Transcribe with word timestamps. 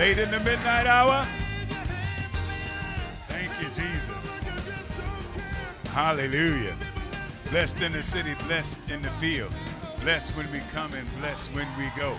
Late 0.00 0.18
in 0.18 0.30
the 0.30 0.40
midnight 0.40 0.86
hour. 0.86 1.26
Thank 3.28 3.50
you, 3.60 3.66
Jesus. 3.66 4.08
Hallelujah. 5.88 6.74
Blessed 7.50 7.82
in 7.82 7.92
the 7.92 8.02
city, 8.02 8.32
blessed 8.46 8.90
in 8.90 9.02
the 9.02 9.10
field. 9.20 9.52
Blessed 10.00 10.34
when 10.38 10.50
we 10.52 10.60
come 10.72 10.94
and 10.94 11.06
blessed 11.18 11.52
when 11.52 11.66
we 11.76 11.84
go. 12.00 12.16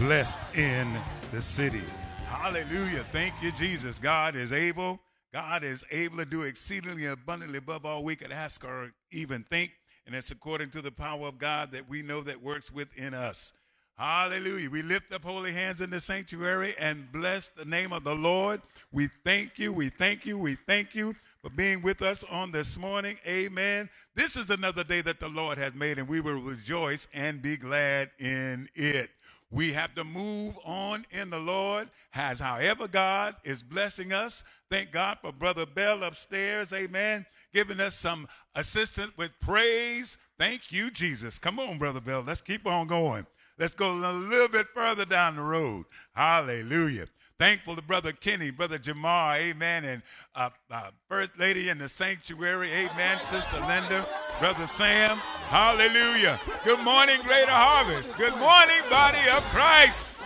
Blessed 0.00 0.40
in 0.56 0.92
the 1.30 1.40
city. 1.40 1.84
Hallelujah. 2.26 3.04
Thank 3.12 3.40
you, 3.40 3.52
Jesus. 3.52 4.00
God 4.00 4.34
is 4.34 4.52
able. 4.52 4.98
God 5.32 5.62
is 5.62 5.84
able 5.92 6.16
to 6.16 6.24
do 6.24 6.42
exceedingly 6.42 7.06
abundantly 7.06 7.58
above 7.58 7.86
all 7.86 8.02
we 8.02 8.16
could 8.16 8.32
ask 8.32 8.64
or 8.64 8.90
even 9.12 9.44
think. 9.44 9.70
And 10.04 10.16
it's 10.16 10.32
according 10.32 10.70
to 10.70 10.82
the 10.82 10.90
power 10.90 11.28
of 11.28 11.38
God 11.38 11.70
that 11.70 11.88
we 11.88 12.02
know 12.02 12.22
that 12.22 12.42
works 12.42 12.72
within 12.72 13.14
us. 13.14 13.52
Hallelujah. 14.00 14.70
We 14.70 14.80
lift 14.80 15.12
up 15.12 15.22
holy 15.22 15.52
hands 15.52 15.82
in 15.82 15.90
the 15.90 16.00
sanctuary 16.00 16.72
and 16.80 17.12
bless 17.12 17.48
the 17.48 17.66
name 17.66 17.92
of 17.92 18.02
the 18.02 18.14
Lord. 18.14 18.62
We 18.92 19.10
thank 19.26 19.58
you. 19.58 19.74
We 19.74 19.90
thank 19.90 20.24
you. 20.24 20.38
We 20.38 20.54
thank 20.66 20.94
you 20.94 21.14
for 21.42 21.50
being 21.50 21.82
with 21.82 22.00
us 22.00 22.24
on 22.24 22.50
this 22.50 22.78
morning. 22.78 23.18
Amen. 23.28 23.90
This 24.14 24.36
is 24.36 24.48
another 24.48 24.84
day 24.84 25.02
that 25.02 25.20
the 25.20 25.28
Lord 25.28 25.58
has 25.58 25.74
made, 25.74 25.98
and 25.98 26.08
we 26.08 26.22
will 26.22 26.40
rejoice 26.40 27.08
and 27.12 27.42
be 27.42 27.58
glad 27.58 28.10
in 28.18 28.70
it. 28.74 29.10
We 29.50 29.70
have 29.74 29.94
to 29.96 30.04
move 30.04 30.54
on 30.64 31.04
in 31.10 31.28
the 31.28 31.40
Lord 31.40 31.90
as 32.14 32.40
however 32.40 32.88
God 32.88 33.36
is 33.44 33.62
blessing 33.62 34.14
us. 34.14 34.44
Thank 34.70 34.92
God 34.92 35.18
for 35.20 35.30
Brother 35.30 35.66
Bell 35.66 36.04
upstairs. 36.04 36.72
Amen. 36.72 37.26
Giving 37.52 37.80
us 37.80 37.96
some 37.96 38.28
assistance 38.54 39.12
with 39.18 39.32
praise. 39.40 40.16
Thank 40.38 40.72
you, 40.72 40.90
Jesus. 40.90 41.38
Come 41.38 41.60
on, 41.60 41.76
Brother 41.76 42.00
Bell. 42.00 42.24
Let's 42.26 42.40
keep 42.40 42.66
on 42.66 42.86
going. 42.86 43.26
Let's 43.60 43.74
go 43.74 43.92
a 43.92 44.12
little 44.12 44.48
bit 44.48 44.68
further 44.74 45.04
down 45.04 45.36
the 45.36 45.42
road. 45.42 45.84
Hallelujah. 46.14 47.04
Thankful 47.38 47.76
to 47.76 47.82
Brother 47.82 48.12
Kenny, 48.12 48.50
Brother 48.50 48.78
Jamar, 48.78 49.38
amen, 49.38 49.84
and 49.84 50.02
uh, 50.34 50.48
uh, 50.70 50.90
First 51.08 51.38
Lady 51.38 51.68
in 51.68 51.76
the 51.76 51.88
sanctuary, 51.88 52.70
amen, 52.72 53.20
Sister 53.20 53.58
Linda, 53.60 54.06
Brother 54.38 54.66
Sam, 54.66 55.18
hallelujah. 55.48 56.40
Good 56.64 56.82
morning, 56.82 57.20
Greater 57.22 57.50
Harvest. 57.50 58.16
Good 58.16 58.36
morning, 58.38 58.82
Body 58.90 59.18
of 59.34 59.42
Christ. 59.54 60.22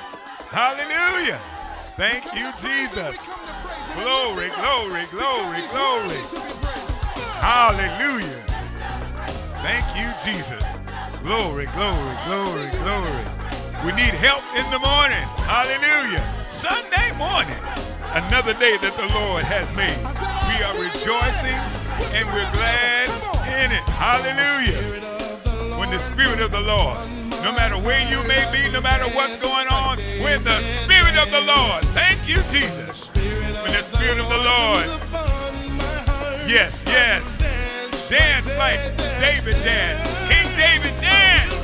Hallelujah. 0.51 1.39
Thank 1.97 2.25
you, 2.35 2.51
Jesus. 2.61 3.31
Glory, 3.95 4.51
glory, 4.61 5.07
glory, 5.11 5.61
glory. 5.71 6.23
Hallelujah. 7.39 8.43
Thank 9.63 9.87
you, 9.97 10.33
Jesus. 10.33 10.84
Glory, 11.25 11.65
glory, 11.73 12.17
glory, 12.27 12.69
glory. 12.85 13.25
We 13.81 13.97
need 13.97 14.13
help 14.13 14.45
in 14.61 14.71
the 14.71 14.79
morning. 14.79 15.25
Hallelujah. 15.49 16.21
Sunday 16.51 17.17
morning. 17.17 17.57
Another 18.13 18.53
day 18.53 18.77
that 18.85 18.93
the 18.93 19.09
Lord 19.17 19.43
has 19.43 19.73
made. 19.73 19.97
We 20.53 20.61
are 20.61 20.77
rejoicing 20.77 21.57
and 22.13 22.29
we're 22.29 22.53
glad 22.53 23.09
in 23.57 23.73
it. 23.73 23.81
Hallelujah. 23.97 25.81
When 25.81 25.89
the 25.89 25.99
Spirit 25.99 26.41
of 26.41 26.51
the 26.51 26.61
Lord, 26.61 27.01
no 27.41 27.57
matter 27.57 27.81
where 27.81 28.05
you 28.05 28.21
may 28.29 28.45
be, 28.53 28.71
no 28.71 28.83
matter 28.83 29.09
what's 29.17 29.39
going 29.39 29.69
on, 29.69 29.97
when 30.21 30.45
the 30.45 30.61
Spirit 30.85 31.17
of 31.17 31.31
the 31.33 31.41
Lord, 31.41 31.83
thank 31.97 32.29
you, 32.29 32.37
Jesus. 32.53 33.09
When 33.65 33.73
the 33.73 33.81
Spirit 33.81 34.21
of 34.21 34.29
the 34.29 34.45
Lord, 34.45 34.85
yes, 36.45 36.85
yes, 36.87 37.41
dance 38.15 38.55
like 38.57 38.79
David 39.19 39.57
danced. 39.65 40.29
King 40.31 40.49
David 40.57 40.95
danced. 41.01 41.64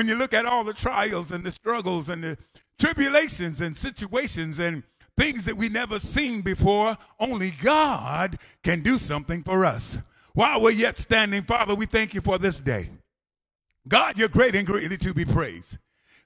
When 0.00 0.08
you 0.08 0.14
look 0.14 0.32
at 0.32 0.46
all 0.46 0.64
the 0.64 0.72
trials 0.72 1.30
and 1.30 1.44
the 1.44 1.52
struggles 1.52 2.08
and 2.08 2.24
the 2.24 2.38
tribulations 2.78 3.60
and 3.60 3.76
situations 3.76 4.58
and 4.58 4.82
things 5.14 5.44
that 5.44 5.58
we 5.58 5.68
never 5.68 5.98
seen 5.98 6.40
before, 6.40 6.96
only 7.18 7.50
God 7.50 8.38
can 8.62 8.80
do 8.80 8.96
something 8.96 9.42
for 9.42 9.66
us. 9.66 9.98
While 10.32 10.62
we're 10.62 10.70
yet 10.70 10.96
standing, 10.96 11.42
Father, 11.42 11.74
we 11.74 11.84
thank 11.84 12.14
you 12.14 12.22
for 12.22 12.38
this 12.38 12.60
day. 12.60 12.88
God, 13.86 14.16
you're 14.16 14.28
great 14.28 14.54
and 14.54 14.66
greatly 14.66 14.96
to 14.96 15.12
be 15.12 15.26
praised. 15.26 15.76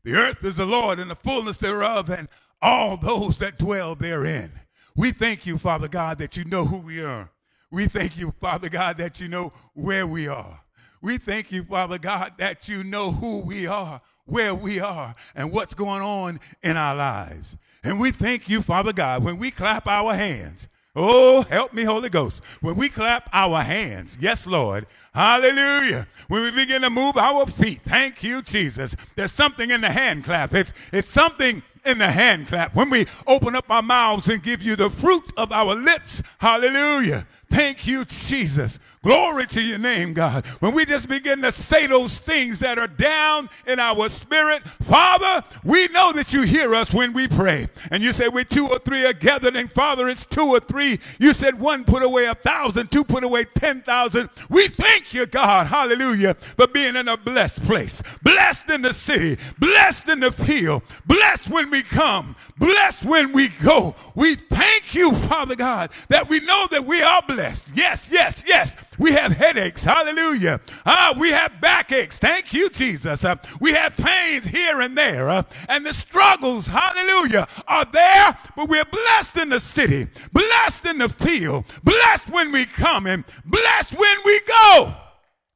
The 0.05 0.15
earth 0.15 0.45
is 0.45 0.55
the 0.55 0.67
Lord 0.67 1.01
and 1.01 1.11
the 1.11 1.17
fullness 1.17 1.57
thereof, 1.57 2.11
and 2.11 2.29
all 2.63 2.97
those 2.97 3.39
that 3.39 3.59
dwell 3.59 3.97
therein. 3.97 4.53
We 4.95 5.11
thank 5.11 5.47
you, 5.47 5.59
Father 5.59 5.89
God, 5.89 6.21
that 6.21 6.37
you 6.37 6.45
know 6.45 6.65
who 6.65 6.77
we 6.79 7.03
are. 7.03 7.29
We 7.73 7.87
thank 7.87 8.17
you, 8.17 8.35
Father 8.41 8.69
God, 8.69 8.99
that 8.99 9.21
you 9.21 9.27
know 9.27 9.53
where 9.73 10.07
we 10.07 10.29
are. 10.29 10.61
We 11.05 11.19
thank 11.19 11.53
you, 11.53 11.65
Father 11.65 11.99
God, 11.99 12.33
that 12.39 12.67
you 12.67 12.83
know 12.83 13.13
who 13.13 13.41
we 13.41 13.67
are, 13.67 14.01
where 14.25 14.55
we 14.55 14.81
are, 14.81 15.15
and 15.37 15.53
what's 15.53 15.75
going 15.75 16.01
on 16.01 16.41
in 16.63 16.79
our 16.79 16.95
lives. 16.95 17.59
And 17.85 18.01
we 18.01 18.11
thank 18.11 18.49
you, 18.49 18.63
Father 18.63 18.95
God, 18.95 19.23
when 19.23 19.37
we 19.37 19.51
clap 19.51 19.87
our 19.87 20.15
hands. 20.15 20.67
Oh, 20.97 21.43
help 21.43 21.75
me, 21.75 21.83
Holy 21.83 22.09
Ghost. 22.09 22.43
When 22.63 22.77
we 22.77 22.89
clap 22.89 23.29
our 23.35 23.61
hands, 23.61 24.17
yes, 24.19 24.47
Lord, 24.47 24.87
hallelujah. 25.13 26.07
When 26.29 26.43
we 26.43 26.51
begin 26.53 26.81
to 26.81 26.89
move 26.89 27.19
our 27.19 27.47
feet, 27.49 27.83
thank 27.83 28.23
you, 28.23 28.41
Jesus. 28.41 28.97
There's 29.15 29.33
something 29.33 29.71
in 29.73 29.83
the 29.83 29.91
hand 29.91 30.25
clap. 30.25 30.55
It's, 30.55 30.73
it's 30.91 31.11
something 31.11 31.63
in 31.85 31.99
the 31.99 32.11
hand 32.11 32.47
clap. 32.47 32.75
When 32.75 32.89
we 32.89 33.05
open 33.27 33.55
up 33.55 33.67
our 33.69 33.83
mouths 33.83 34.31
and 34.31 34.43
give 34.43 34.63
you 34.63 34.75
the 34.75 34.89
fruit 34.89 35.33
of 35.37 35.53
our 35.53 35.75
lips, 35.75 36.23
hallelujah. 36.39 37.27
Thank 37.51 37.87
you, 37.87 38.05
Jesus. 38.05 38.81
Glory 39.03 39.47
to 39.49 39.61
your 39.61 39.79
name, 39.79 40.15
God. 40.15 40.47
When 40.61 40.75
we 40.75 40.85
just 40.87 41.09
begin 41.09 41.43
to 41.43 41.53
say 41.53 41.87
those 41.87 42.19
things 42.19 42.59
that 42.61 42.79
are 42.79 42.89
down 42.89 43.51
in 43.67 43.79
our 43.79 44.09
spirit, 44.09 44.67
Father, 44.83 45.47
we 45.63 45.89
know 45.89 46.11
that 46.13 46.33
you 46.33 46.43
hear 46.43 46.75
us 46.75 46.93
when 46.93 47.13
we 47.13 47.29
pray. 47.29 47.69
And 47.91 48.03
you 48.03 48.13
say, 48.13 48.29
we 48.29 48.45
two 48.45 48.67
or 48.67 48.79
three 48.79 49.05
are 49.05 49.13
gathered, 49.13 49.57
and 49.57 49.71
Father, 49.71 50.09
it's 50.09 50.25
two 50.25 50.47
or 50.47 50.59
three. 50.59 50.99
You 51.19 51.35
said 51.35 51.61
one 51.61 51.85
put 51.85 52.03
away 52.03 52.25
a 52.25 52.35
thousand, 52.35 52.91
two 52.91 53.05
put 53.05 53.23
away 53.23 53.45
ten 53.45 53.83
thousand. 53.83 54.31
We 54.49 54.69
thank 54.69 55.13
you, 55.13 55.27
God, 55.27 55.67
hallelujah, 55.67 56.35
for 56.35 56.67
being 56.67 56.97
in 56.97 57.09
a 57.09 57.17
blessed 57.17 57.63
place, 57.65 58.03
blessed 58.23 58.71
in 58.71 58.83
the 58.83 58.95
city, 58.95 59.41
blessed 59.59 60.09
in 60.09 60.21
the 60.21 60.33
field, 60.33 60.83
blessed 61.07 61.51
when 61.51 61.71
we 61.71 61.83
come, 61.83 62.37
blessed 62.59 63.05
when 63.05 63.33
we 63.33 63.51
go. 63.63 63.95
We 64.15 64.35
thank 64.35 64.95
you, 64.95 65.15
Father 65.15 65.57
God, 65.57 65.91
that 66.09 66.29
we 66.29 66.41
know 66.41 66.67
that 66.71 66.85
we 66.85 67.03
are 67.03 67.21
blessed 67.21 67.34
blessed. 67.35 67.77
Yes, 67.77 68.09
yes, 68.11 68.45
yes. 68.47 68.77
We 68.99 69.13
have 69.13 69.33
headaches. 69.33 69.85
Hallelujah. 69.85 70.61
Ah, 70.87 71.15
we 71.19 71.31
have 71.31 71.61
backaches. 71.61 72.19
Thank 72.19 72.53
you, 72.53 72.71
Jesus. 72.71 73.25
Uh, 73.25 73.37
we 73.61 73.73
have 73.73 73.97
pains 73.97 74.47
here 74.47 74.81
and 74.81 74.97
there. 74.97 75.29
Uh, 75.29 75.43
and 75.69 75.85
the 75.85 75.93
struggles, 75.93 76.69
hallelujah, 76.69 77.49
are 77.67 77.85
there. 77.87 78.39
But 78.57 78.69
we're 78.69 78.85
blessed 78.85 79.37
in 79.39 79.49
the 79.49 79.61
city, 79.61 80.07
blessed 80.33 80.87
in 80.87 80.99
the 80.99 81.09
field, 81.09 81.65
blessed 81.83 82.31
when 82.31 82.53
we 82.53 82.67
come, 82.67 83.07
and 83.07 83.25
blessed 83.45 83.93
when 83.99 84.17
we 84.25 84.41
go. 84.41 84.95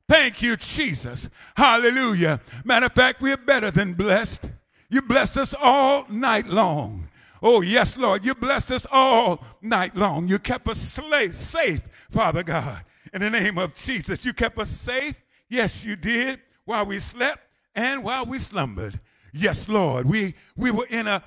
Thank 0.08 0.42
you, 0.42 0.56
Jesus. 0.56 1.28
Hallelujah. 1.56 2.40
Matter 2.64 2.86
of 2.86 2.92
fact, 2.92 3.20
we're 3.20 3.36
better 3.36 3.70
than 3.70 3.94
blessed. 3.94 4.50
You 4.90 5.02
blessed 5.02 5.36
us 5.36 5.54
all 5.54 6.06
night 6.08 6.46
long. 6.46 7.07
Oh, 7.42 7.60
yes, 7.60 7.96
Lord. 7.96 8.24
You 8.24 8.34
blessed 8.34 8.72
us 8.72 8.86
all 8.90 9.44
night 9.62 9.94
long. 9.96 10.28
You 10.28 10.38
kept 10.38 10.68
us 10.68 10.78
safe, 10.78 11.82
Father 12.10 12.42
God. 12.42 12.84
In 13.12 13.22
the 13.22 13.30
name 13.30 13.58
of 13.58 13.74
Jesus, 13.74 14.24
you 14.24 14.32
kept 14.32 14.58
us 14.58 14.68
safe. 14.68 15.14
Yes, 15.48 15.84
you 15.84 15.96
did 15.96 16.40
while 16.64 16.84
we 16.84 16.98
slept 16.98 17.40
and 17.74 18.04
while 18.04 18.26
we 18.26 18.38
slumbered. 18.38 19.00
Yes, 19.32 19.68
Lord. 19.68 20.06
We, 20.06 20.34
we 20.56 20.70
were 20.70 20.86
in 20.90 21.06
a 21.06 21.22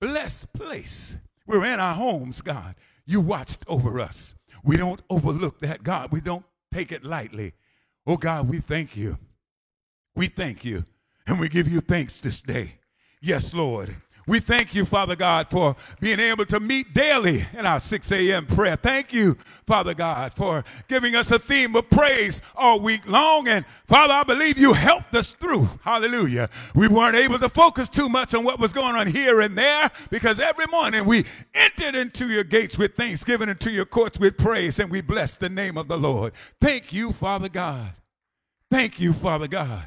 blessed 0.00 0.52
place. 0.52 1.16
We 1.46 1.58
were 1.58 1.66
in 1.66 1.80
our 1.80 1.94
homes, 1.94 2.42
God. 2.42 2.74
You 3.06 3.20
watched 3.20 3.64
over 3.66 3.98
us. 4.00 4.34
We 4.62 4.76
don't 4.76 5.00
overlook 5.08 5.60
that, 5.60 5.82
God. 5.82 6.12
We 6.12 6.20
don't 6.20 6.44
take 6.72 6.92
it 6.92 7.04
lightly. 7.04 7.52
Oh, 8.06 8.16
God, 8.16 8.48
we 8.48 8.58
thank 8.58 8.96
you. 8.96 9.18
We 10.14 10.26
thank 10.26 10.64
you. 10.64 10.84
And 11.26 11.38
we 11.38 11.48
give 11.48 11.68
you 11.68 11.80
thanks 11.80 12.18
this 12.18 12.42
day. 12.42 12.72
Yes, 13.22 13.54
Lord. 13.54 13.94
We 14.30 14.38
thank 14.38 14.76
you, 14.76 14.84
Father 14.84 15.16
God, 15.16 15.48
for 15.50 15.74
being 15.98 16.20
able 16.20 16.46
to 16.46 16.60
meet 16.60 16.94
daily 16.94 17.44
in 17.58 17.66
our 17.66 17.80
6 17.80 18.12
a.m. 18.12 18.46
prayer. 18.46 18.76
Thank 18.76 19.12
you, 19.12 19.36
Father 19.66 19.92
God, 19.92 20.32
for 20.34 20.62
giving 20.86 21.16
us 21.16 21.32
a 21.32 21.38
theme 21.40 21.74
of 21.74 21.90
praise 21.90 22.40
all 22.54 22.78
week 22.78 23.08
long. 23.08 23.48
And 23.48 23.64
Father, 23.88 24.14
I 24.14 24.22
believe 24.22 24.56
you 24.56 24.72
helped 24.72 25.16
us 25.16 25.32
through. 25.32 25.68
Hallelujah. 25.82 26.48
We 26.76 26.86
weren't 26.86 27.16
able 27.16 27.40
to 27.40 27.48
focus 27.48 27.88
too 27.88 28.08
much 28.08 28.32
on 28.32 28.44
what 28.44 28.60
was 28.60 28.72
going 28.72 28.94
on 28.94 29.08
here 29.08 29.40
and 29.40 29.58
there 29.58 29.90
because 30.10 30.38
every 30.38 30.66
morning 30.66 31.06
we 31.06 31.24
entered 31.52 31.96
into 31.96 32.28
your 32.28 32.44
gates 32.44 32.78
with 32.78 32.94
thanksgiving, 32.94 33.48
into 33.48 33.72
your 33.72 33.84
courts 33.84 34.20
with 34.20 34.38
praise, 34.38 34.78
and 34.78 34.92
we 34.92 35.00
bless 35.00 35.34
the 35.34 35.50
name 35.50 35.76
of 35.76 35.88
the 35.88 35.98
Lord. 35.98 36.34
Thank 36.60 36.92
you, 36.92 37.12
Father 37.14 37.48
God. 37.48 37.94
Thank 38.70 39.00
you, 39.00 39.12
Father 39.12 39.48
God. 39.48 39.86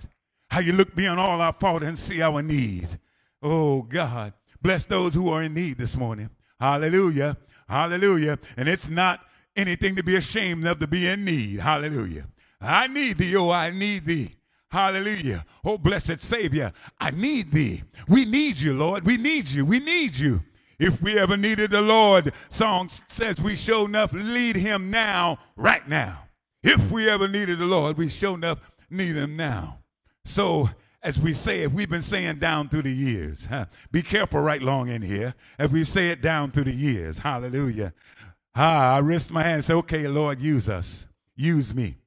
How 0.50 0.60
you 0.60 0.74
look 0.74 0.94
beyond 0.94 1.22
all 1.22 1.40
our 1.40 1.54
fault 1.54 1.82
and 1.82 1.98
see 1.98 2.22
our 2.22 2.42
needs. 2.42 2.98
Oh, 3.44 3.84
God. 3.84 4.34
Bless 4.62 4.86
those 4.86 5.14
who 5.14 5.30
are 5.30 5.44
in 5.44 5.54
need 5.54 5.78
this 5.78 5.98
morning. 5.98 6.30
Hallelujah. 6.60 7.38
Hallelujah. 7.68 8.40
And 8.58 8.70
it's 8.70 8.88
not 8.88 9.20
anything 9.56 9.96
to 9.98 10.04
be 10.04 10.16
ashamed 10.16 10.66
of 10.66 10.80
to 10.80 10.88
be 10.88 11.08
in 11.08 11.26
need. 11.26 11.60
Hallelujah. 11.60 12.26
I 12.62 12.88
need 12.88 13.18
thee. 13.18 13.36
Oh, 13.36 13.52
I 13.52 13.72
need 13.72 14.06
thee. 14.06 14.36
Hallelujah. 14.72 15.46
Oh, 15.64 15.78
blessed 15.78 16.20
Savior, 16.20 16.72
I 17.00 17.12
need 17.12 17.52
thee. 17.52 17.84
We 18.08 18.26
need 18.26 18.60
you, 18.60 18.74
Lord. 18.74 19.06
We 19.06 19.18
need 19.18 19.48
you. 19.48 19.66
We 19.66 19.80
need 19.80 20.18
you. 20.18 20.42
If 20.80 21.00
we 21.00 21.20
ever 21.20 21.38
needed 21.38 21.70
the 21.70 21.82
Lord, 21.82 22.34
song 22.50 22.90
says 22.90 23.40
we 23.40 23.56
show 23.56 23.86
enough 23.86 24.12
lead 24.14 24.56
him 24.56 24.90
now, 24.90 25.38
right 25.56 25.88
now. 25.88 26.24
If 26.64 26.90
we 26.90 27.08
ever 27.08 27.28
needed 27.28 27.60
the 27.60 27.68
Lord, 27.68 27.98
we 27.98 28.10
show 28.10 28.34
enough 28.34 28.72
need 28.90 29.16
him 29.16 29.38
now. 29.38 29.80
So 30.26 30.70
as 31.04 31.20
we 31.20 31.34
say 31.34 31.64
it, 31.64 31.72
we've 31.72 31.90
been 31.90 32.02
saying 32.02 32.40
down 32.40 32.70
through 32.70 32.84
the 32.84 32.92
years. 32.92 33.46
Huh? 33.46 33.66
Be 33.92 34.02
careful 34.02 34.40
right 34.40 34.62
long 34.62 34.90
in 34.90 35.02
here 35.02 35.36
as 35.60 35.70
we 35.70 35.84
say 35.84 36.10
it 36.10 36.22
down 36.22 36.52
through 36.52 36.66
the 36.66 36.72
years. 36.72 37.20
Hallelujah. 37.20 37.94
Ah, 38.56 38.96
I 38.96 39.00
rest 39.00 39.34
my 39.34 39.44
hand 39.44 39.56
and 39.56 39.66
say, 39.66 39.74
okay, 39.74 40.08
Lord, 40.08 40.40
use 40.40 40.70
us. 40.70 41.08
Use 41.36 41.74
me. 41.74 41.98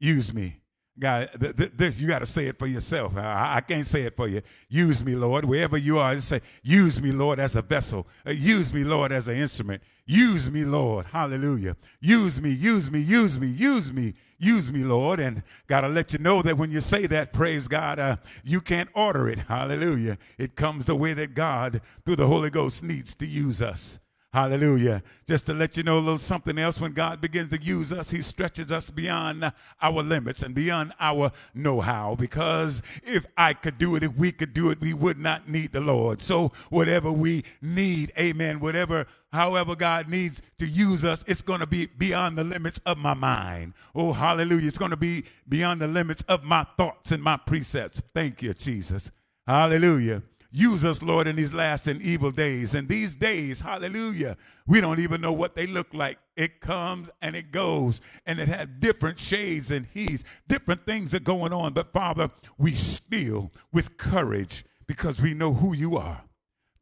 Use 0.00 0.34
me. 0.34 0.56
God, 0.98 1.30
th- 1.40 1.56
th- 1.56 1.72
this, 1.74 2.00
you 2.00 2.08
got 2.08 2.18
to 2.18 2.26
say 2.26 2.46
it 2.46 2.58
for 2.58 2.66
yourself. 2.66 3.16
I-, 3.16 3.56
I, 3.56 3.60
can't 3.62 3.86
say 3.86 4.02
it 4.02 4.14
for 4.14 4.28
you. 4.28 4.42
Use 4.68 5.02
me, 5.02 5.14
Lord, 5.14 5.44
wherever 5.44 5.78
you 5.78 5.98
are. 5.98 6.14
Just 6.14 6.28
say, 6.28 6.40
use 6.62 7.00
me, 7.00 7.12
Lord, 7.12 7.40
as 7.40 7.56
a 7.56 7.62
vessel. 7.62 8.06
Uh, 8.26 8.32
use 8.32 8.74
me, 8.74 8.84
Lord, 8.84 9.10
as 9.10 9.28
an 9.28 9.36
instrument. 9.36 9.82
Use 10.04 10.50
me, 10.50 10.64
Lord. 10.64 11.06
Hallelujah. 11.06 11.76
Use 12.00 12.40
me, 12.40 12.50
use 12.50 12.90
me, 12.90 13.00
use 13.00 13.38
me, 13.38 13.46
use 13.46 13.92
me, 13.92 14.14
use 14.38 14.72
me, 14.72 14.82
Lord. 14.82 15.20
And 15.20 15.42
got 15.68 15.82
to 15.82 15.88
let 15.88 16.12
you 16.12 16.18
know 16.18 16.42
that 16.42 16.58
when 16.58 16.70
you 16.70 16.80
say 16.80 17.06
that, 17.06 17.32
praise 17.32 17.68
God, 17.68 17.98
uh, 17.98 18.16
you 18.42 18.60
can't 18.60 18.90
order 18.94 19.28
it. 19.28 19.38
Hallelujah. 19.40 20.18
It 20.38 20.56
comes 20.56 20.86
the 20.86 20.96
way 20.96 21.12
that 21.14 21.34
God, 21.34 21.80
through 22.04 22.16
the 22.16 22.26
Holy 22.26 22.50
Ghost, 22.50 22.82
needs 22.82 23.14
to 23.16 23.26
use 23.26 23.62
us. 23.62 24.00
Hallelujah. 24.32 25.02
Just 25.26 25.44
to 25.46 25.52
let 25.52 25.76
you 25.76 25.82
know 25.82 25.98
a 25.98 26.00
little 26.00 26.16
something 26.16 26.56
else, 26.58 26.80
when 26.80 26.92
God 26.92 27.20
begins 27.20 27.50
to 27.50 27.60
use 27.60 27.92
us, 27.92 28.10
He 28.10 28.22
stretches 28.22 28.72
us 28.72 28.88
beyond 28.88 29.52
our 29.82 30.02
limits 30.02 30.42
and 30.42 30.54
beyond 30.54 30.94
our 30.98 31.32
know 31.52 31.82
how. 31.82 32.14
Because 32.14 32.82
if 33.02 33.26
I 33.36 33.52
could 33.52 33.76
do 33.76 33.94
it, 33.94 34.02
if 34.02 34.14
we 34.16 34.32
could 34.32 34.54
do 34.54 34.70
it, 34.70 34.80
we 34.80 34.94
would 34.94 35.18
not 35.18 35.50
need 35.50 35.72
the 35.72 35.82
Lord. 35.82 36.22
So, 36.22 36.50
whatever 36.70 37.12
we 37.12 37.44
need, 37.60 38.10
amen, 38.18 38.60
whatever, 38.60 39.06
however 39.34 39.76
God 39.76 40.08
needs 40.08 40.40
to 40.58 40.66
use 40.66 41.04
us, 41.04 41.22
it's 41.26 41.42
going 41.42 41.60
to 41.60 41.66
be 41.66 41.84
beyond 41.84 42.38
the 42.38 42.44
limits 42.44 42.80
of 42.86 42.96
my 42.96 43.12
mind. 43.12 43.74
Oh, 43.94 44.12
hallelujah. 44.14 44.66
It's 44.66 44.78
going 44.78 44.92
to 44.92 44.96
be 44.96 45.24
beyond 45.46 45.82
the 45.82 45.88
limits 45.88 46.24
of 46.26 46.42
my 46.42 46.64
thoughts 46.78 47.12
and 47.12 47.22
my 47.22 47.36
precepts. 47.36 48.00
Thank 48.14 48.42
you, 48.42 48.54
Jesus. 48.54 49.10
Hallelujah. 49.46 50.22
Use 50.54 50.84
us, 50.84 51.02
Lord, 51.02 51.26
in 51.26 51.36
these 51.36 51.54
last 51.54 51.88
and 51.88 52.02
evil 52.02 52.30
days. 52.30 52.74
And 52.74 52.86
these 52.86 53.14
days, 53.14 53.62
hallelujah, 53.62 54.36
we 54.66 54.82
don't 54.82 55.00
even 55.00 55.22
know 55.22 55.32
what 55.32 55.56
they 55.56 55.66
look 55.66 55.94
like 55.94 56.18
it 56.36 56.60
comes 56.60 57.08
and 57.22 57.34
it 57.34 57.50
goes, 57.50 58.02
and 58.26 58.38
it 58.38 58.48
had 58.48 58.78
different 58.78 59.18
shades 59.18 59.70
and 59.70 59.86
he's 59.94 60.24
different 60.48 60.84
things 60.84 61.14
are 61.14 61.20
going 61.20 61.54
on. 61.54 61.72
But 61.72 61.94
Father, 61.94 62.30
we 62.58 62.72
still 62.72 63.50
with 63.72 63.96
courage 63.96 64.64
because 64.86 65.22
we 65.22 65.32
know 65.32 65.54
who 65.54 65.74
you 65.74 65.96
are. 65.96 66.22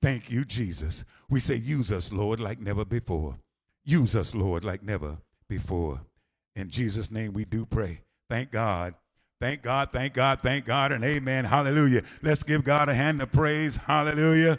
Thank 0.02 0.30
you, 0.30 0.44
Jesus. 0.44 1.04
We 1.28 1.38
say, 1.38 1.54
use 1.54 1.92
us, 1.92 2.12
Lord, 2.12 2.40
like 2.40 2.58
never 2.58 2.84
before. 2.84 3.38
Use 3.84 4.16
us, 4.16 4.34
Lord, 4.34 4.64
like 4.64 4.82
never 4.82 5.18
before. 5.48 6.00
In 6.56 6.70
Jesus' 6.70 7.10
name 7.10 7.34
we 7.34 7.44
do 7.44 7.66
pray. 7.66 8.00
Thank 8.28 8.50
God. 8.50 8.94
Thank 9.40 9.62
God, 9.62 9.90
thank 9.90 10.12
God, 10.12 10.40
thank 10.42 10.66
God, 10.66 10.92
and 10.92 11.02
amen. 11.02 11.46
Hallelujah. 11.46 12.02
Let's 12.20 12.42
give 12.42 12.62
God 12.62 12.90
a 12.90 12.94
hand 12.94 13.22
of 13.22 13.32
praise. 13.32 13.78
Hallelujah. 13.78 14.58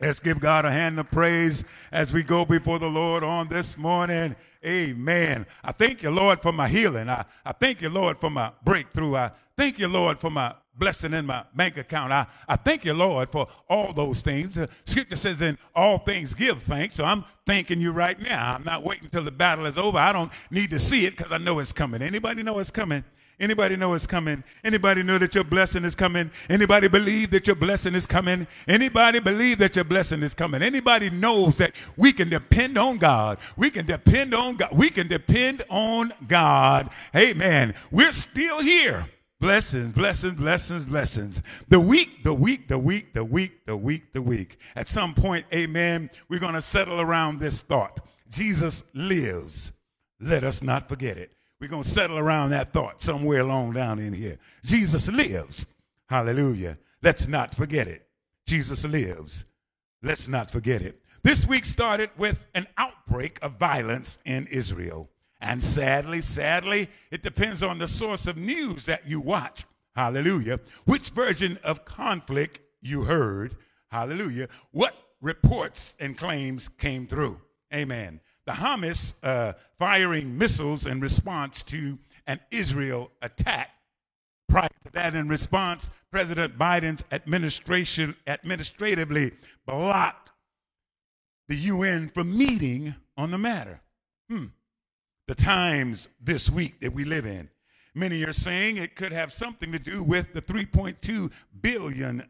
Let's 0.00 0.20
give 0.20 0.38
God 0.38 0.64
a 0.64 0.70
hand 0.70 1.00
of 1.00 1.10
praise 1.10 1.64
as 1.90 2.12
we 2.12 2.22
go 2.22 2.44
before 2.44 2.78
the 2.78 2.88
Lord 2.88 3.24
on 3.24 3.48
this 3.48 3.76
morning. 3.76 4.36
Amen. 4.64 5.44
I 5.64 5.72
thank 5.72 6.04
you, 6.04 6.10
Lord, 6.10 6.40
for 6.40 6.52
my 6.52 6.68
healing. 6.68 7.08
I, 7.08 7.24
I 7.44 7.50
thank 7.50 7.82
you, 7.82 7.88
Lord, 7.88 8.20
for 8.20 8.30
my 8.30 8.52
breakthrough. 8.64 9.16
I 9.16 9.32
thank 9.56 9.80
you, 9.80 9.88
Lord, 9.88 10.20
for 10.20 10.30
my 10.30 10.54
blessing 10.76 11.12
in 11.12 11.26
my 11.26 11.42
bank 11.56 11.76
account. 11.76 12.12
I, 12.12 12.26
I 12.46 12.54
thank 12.54 12.84
you, 12.84 12.94
Lord, 12.94 13.32
for 13.32 13.48
all 13.68 13.92
those 13.92 14.22
things. 14.22 14.54
The 14.54 14.68
scripture 14.84 15.16
says, 15.16 15.42
in 15.42 15.58
all 15.74 15.98
things 15.98 16.32
give 16.32 16.62
thanks. 16.62 16.94
So 16.94 17.04
I'm 17.04 17.24
thanking 17.44 17.80
you 17.80 17.90
right 17.90 18.20
now. 18.20 18.54
I'm 18.54 18.62
not 18.62 18.84
waiting 18.84 19.06
until 19.06 19.24
the 19.24 19.32
battle 19.32 19.66
is 19.66 19.78
over. 19.78 19.98
I 19.98 20.12
don't 20.12 20.30
need 20.48 20.70
to 20.70 20.78
see 20.78 21.06
it 21.06 21.16
because 21.16 21.32
I 21.32 21.38
know 21.38 21.58
it's 21.58 21.72
coming. 21.72 22.02
Anybody 22.02 22.44
know 22.44 22.60
it's 22.60 22.70
coming? 22.70 23.02
Anybody 23.40 23.74
know 23.74 23.94
it's 23.94 24.06
coming? 24.06 24.44
Anybody 24.62 25.02
know 25.02 25.16
that 25.16 25.34
your 25.34 25.44
blessing 25.44 25.84
is 25.84 25.96
coming? 25.96 26.30
Anybody 26.50 26.88
believe 26.88 27.30
that 27.30 27.46
your 27.46 27.56
blessing 27.56 27.94
is 27.94 28.06
coming? 28.06 28.46
Anybody 28.68 29.18
believe 29.18 29.58
that 29.58 29.76
your 29.76 29.84
blessing 29.86 30.22
is 30.22 30.34
coming? 30.34 30.62
Anybody 30.62 31.08
knows 31.08 31.56
that 31.56 31.72
we 31.96 32.12
can 32.12 32.28
depend 32.28 32.76
on 32.76 32.98
God? 32.98 33.38
We 33.56 33.70
can 33.70 33.86
depend 33.86 34.34
on 34.34 34.56
God. 34.56 34.68
We 34.72 34.90
can 34.90 35.08
depend 35.08 35.62
on 35.70 36.12
God. 36.28 36.90
Amen. 37.16 37.74
We're 37.90 38.12
still 38.12 38.60
here. 38.60 39.08
Blessings, 39.40 39.94
blessings, 39.94 40.34
blessings, 40.34 40.84
blessings. 40.84 41.42
The 41.70 41.80
week, 41.80 42.22
the 42.24 42.34
week, 42.34 42.68
the 42.68 42.78
week, 42.78 43.14
the 43.14 43.24
week, 43.24 43.64
the 43.64 43.74
week, 43.74 44.12
the 44.12 44.20
week. 44.20 44.58
At 44.76 44.86
some 44.86 45.14
point, 45.14 45.46
amen, 45.54 46.10
we're 46.28 46.40
going 46.40 46.52
to 46.52 46.60
settle 46.60 47.00
around 47.00 47.40
this 47.40 47.62
thought. 47.62 48.00
Jesus 48.28 48.84
lives. 48.92 49.72
Let 50.20 50.44
us 50.44 50.62
not 50.62 50.90
forget 50.90 51.16
it. 51.16 51.32
We're 51.60 51.68
going 51.68 51.82
to 51.82 51.88
settle 51.88 52.18
around 52.18 52.50
that 52.50 52.72
thought 52.72 53.02
somewhere 53.02 53.40
along 53.40 53.74
down 53.74 53.98
in 53.98 54.14
here. 54.14 54.38
Jesus 54.64 55.10
lives. 55.12 55.66
Hallelujah. 56.08 56.78
Let's 57.02 57.28
not 57.28 57.54
forget 57.54 57.86
it. 57.86 58.08
Jesus 58.46 58.84
lives. 58.86 59.44
Let's 60.02 60.26
not 60.26 60.50
forget 60.50 60.80
it. 60.80 61.02
This 61.22 61.46
week 61.46 61.66
started 61.66 62.10
with 62.16 62.46
an 62.54 62.66
outbreak 62.78 63.38
of 63.42 63.58
violence 63.58 64.18
in 64.24 64.46
Israel. 64.46 65.10
And 65.42 65.62
sadly, 65.62 66.22
sadly, 66.22 66.88
it 67.10 67.22
depends 67.22 67.62
on 67.62 67.78
the 67.78 67.88
source 67.88 68.26
of 68.26 68.38
news 68.38 68.86
that 68.86 69.06
you 69.06 69.20
watch. 69.20 69.64
Hallelujah. 69.94 70.60
Which 70.86 71.10
version 71.10 71.58
of 71.62 71.84
conflict 71.84 72.60
you 72.80 73.02
heard. 73.02 73.54
Hallelujah. 73.90 74.48
What 74.70 74.94
reports 75.20 75.96
and 76.00 76.16
claims 76.16 76.68
came 76.68 77.06
through. 77.06 77.40
Amen. 77.72 78.20
The 78.50 78.56
Hamas 78.56 79.14
uh, 79.22 79.52
firing 79.78 80.36
missiles 80.36 80.84
in 80.84 80.98
response 80.98 81.62
to 81.62 82.00
an 82.26 82.40
Israel 82.50 83.12
attack. 83.22 83.70
Prior 84.48 84.66
to 84.84 84.90
that, 84.90 85.14
in 85.14 85.28
response, 85.28 85.88
President 86.10 86.58
Biden's 86.58 87.04
administration 87.12 88.16
administratively 88.26 89.30
blocked 89.66 90.32
the 91.46 91.54
UN 91.54 92.08
from 92.08 92.36
meeting 92.36 92.96
on 93.16 93.30
the 93.30 93.38
matter. 93.38 93.82
Hmm 94.28 94.46
the 95.28 95.36
times 95.36 96.08
this 96.20 96.50
week 96.50 96.80
that 96.80 96.92
we 96.92 97.04
live 97.04 97.24
in. 97.24 97.48
Many 97.94 98.24
are 98.24 98.32
saying 98.32 98.78
it 98.78 98.96
could 98.96 99.12
have 99.12 99.32
something 99.32 99.70
to 99.70 99.78
do 99.78 100.02
with 100.02 100.32
the 100.32 100.42
$3.2 100.42 101.30
billion 101.60 102.24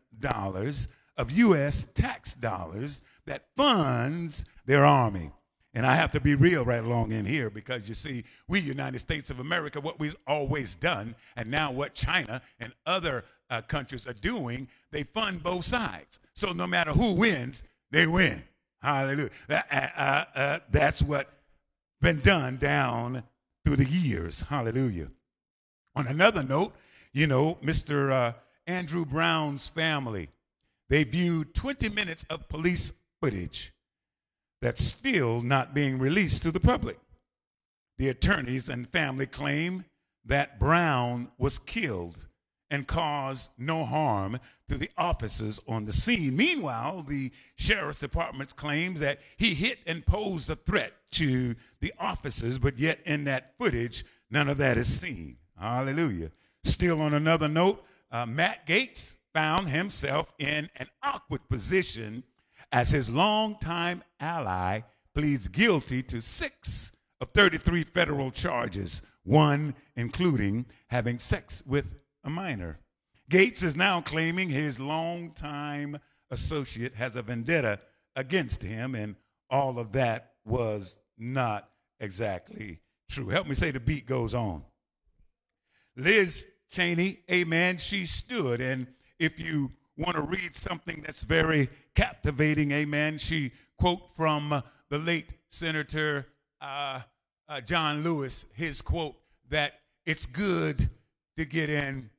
of 1.16 1.30
U.S. 1.30 1.84
tax 1.94 2.34
dollars 2.34 3.00
that 3.24 3.46
funds 3.56 4.44
their 4.66 4.84
army. 4.84 5.30
And 5.72 5.86
I 5.86 5.94
have 5.94 6.10
to 6.12 6.20
be 6.20 6.34
real 6.34 6.64
right 6.64 6.82
along 6.82 7.12
in 7.12 7.24
here 7.24 7.48
because 7.48 7.88
you 7.88 7.94
see, 7.94 8.24
we, 8.48 8.58
United 8.58 8.98
States 8.98 9.30
of 9.30 9.38
America, 9.38 9.80
what 9.80 10.00
we've 10.00 10.16
always 10.26 10.74
done, 10.74 11.14
and 11.36 11.48
now 11.48 11.70
what 11.70 11.94
China 11.94 12.42
and 12.58 12.72
other 12.86 13.24
uh, 13.50 13.62
countries 13.62 14.06
are 14.08 14.14
doing, 14.14 14.66
they 14.90 15.04
fund 15.04 15.42
both 15.42 15.64
sides. 15.64 16.18
So 16.34 16.52
no 16.52 16.66
matter 16.66 16.90
who 16.90 17.12
wins, 17.12 17.62
they 17.92 18.06
win. 18.06 18.42
Hallelujah. 18.82 19.30
Uh, 19.48 19.60
uh, 19.70 20.24
uh 20.34 20.58
that's 20.70 21.02
what 21.02 21.28
been 22.00 22.20
done 22.20 22.56
down 22.56 23.22
through 23.64 23.76
the 23.76 23.84
years. 23.84 24.40
Hallelujah. 24.40 25.08
On 25.94 26.06
another 26.06 26.42
note, 26.42 26.72
you 27.12 27.26
know, 27.26 27.58
Mr. 27.62 28.10
Uh, 28.10 28.32
Andrew 28.66 29.04
Brown's 29.04 29.68
family, 29.68 30.30
they 30.88 31.04
viewed 31.04 31.54
20 31.54 31.88
minutes 31.90 32.24
of 32.30 32.48
police 32.48 32.92
footage 33.20 33.72
that's 34.60 34.84
still 34.84 35.42
not 35.42 35.74
being 35.74 35.98
released 35.98 36.42
to 36.42 36.50
the 36.50 36.60
public. 36.60 36.98
The 37.98 38.08
attorneys 38.08 38.68
and 38.68 38.88
family 38.88 39.26
claim 39.26 39.84
that 40.24 40.58
Brown 40.58 41.30
was 41.38 41.58
killed 41.58 42.16
and 42.70 42.86
caused 42.86 43.50
no 43.58 43.84
harm 43.84 44.38
to 44.68 44.76
the 44.76 44.90
officers 44.96 45.60
on 45.66 45.84
the 45.84 45.92
scene. 45.92 46.36
Meanwhile, 46.36 47.04
the 47.08 47.32
sheriff's 47.56 47.98
department 47.98 48.54
claims 48.54 49.00
that 49.00 49.18
he 49.36 49.54
hit 49.54 49.80
and 49.86 50.06
posed 50.06 50.48
a 50.48 50.54
threat 50.54 50.92
to 51.12 51.56
the 51.80 51.92
officers, 51.98 52.58
but 52.58 52.78
yet 52.78 53.00
in 53.04 53.24
that 53.24 53.54
footage, 53.58 54.04
none 54.30 54.48
of 54.48 54.58
that 54.58 54.78
is 54.78 55.00
seen. 55.00 55.36
Hallelujah. 55.58 56.30
Still 56.62 57.02
on 57.02 57.14
another 57.14 57.48
note, 57.48 57.84
uh, 58.12 58.26
Matt 58.26 58.66
Gaetz 58.66 59.16
found 59.34 59.68
himself 59.68 60.32
in 60.38 60.70
an 60.76 60.86
awkward 61.02 61.48
position 61.48 62.22
as 62.72 62.90
his 62.90 63.10
longtime 63.10 64.02
ally 64.20 64.80
pleads 65.14 65.48
guilty 65.48 66.02
to 66.04 66.20
six 66.20 66.92
of 67.20 67.30
33 67.30 67.84
federal 67.84 68.30
charges, 68.30 69.02
one 69.24 69.74
including 69.96 70.66
having 70.88 71.18
sex 71.18 71.62
with 71.66 71.98
a 72.24 72.30
minor. 72.30 72.78
Gaetz 73.30 73.62
is 73.62 73.76
now 73.76 74.00
claiming 74.00 74.48
his 74.48 74.80
longtime 74.80 75.98
associate 76.30 76.94
has 76.94 77.16
a 77.16 77.22
vendetta 77.22 77.80
against 78.16 78.62
him, 78.62 78.94
and 78.94 79.16
all 79.48 79.78
of 79.78 79.92
that 79.92 80.32
was 80.44 80.98
not 81.18 81.68
exactly 82.00 82.80
true. 83.10 83.28
Help 83.28 83.46
me 83.46 83.54
say 83.54 83.70
the 83.70 83.80
beat 83.80 84.06
goes 84.06 84.34
on. 84.34 84.62
Liz 85.96 86.46
Cheney, 86.70 87.20
amen, 87.30 87.78
she 87.78 88.06
stood. 88.06 88.60
And 88.60 88.86
if 89.18 89.38
you 89.38 89.72
want 89.96 90.16
to 90.16 90.22
read 90.22 90.54
something 90.54 91.02
that's 91.04 91.22
very 91.22 91.68
captivating, 91.94 92.72
amen, 92.72 93.18
she 93.18 93.52
quote 93.78 94.02
from 94.16 94.52
uh, 94.52 94.62
the 94.88 94.98
late 94.98 95.34
Senator 95.48 96.26
uh, 96.60 97.00
uh, 97.48 97.60
John 97.60 98.02
Lewis, 98.02 98.46
his 98.54 98.82
quote 98.82 99.16
that 99.48 99.80
it's 100.06 100.26
good 100.26 100.88
to 101.36 101.44
get 101.44 101.70
in 101.70 102.10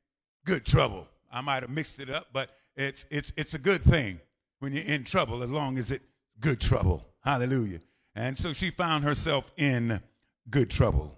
good 0.45 0.65
trouble. 0.65 1.07
I 1.31 1.41
might 1.41 1.63
have 1.63 1.69
mixed 1.69 1.99
it 1.99 2.10
up, 2.10 2.27
but 2.34 2.51
it's 2.75 3.05
it's 3.10 3.31
it's 3.38 3.53
a 3.53 3.60
good 3.60 3.81
thing 3.81 4.19
when 4.60 4.73
you're 4.73 4.86
in 4.86 5.03
trouble 5.03 5.43
as 5.43 5.49
long 5.49 5.77
as 5.77 5.91
it's 5.91 6.03
good 6.39 6.60
trouble. 6.60 7.05
Hallelujah. 7.23 7.79
And 8.15 8.38
so 8.38 8.51
she 8.53 8.71
found 8.71 9.03
herself 9.03 9.51
in 9.57 10.01
good 10.49 10.69
trouble. 10.69 11.17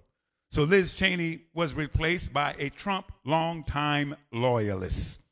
So 0.49 0.63
Liz 0.63 0.93
Cheney 0.93 1.41
was 1.55 1.73
replaced 1.73 2.31
by 2.33 2.53
a 2.59 2.69
Trump 2.69 3.11
longtime 3.25 4.15
loyalist. 4.31 5.22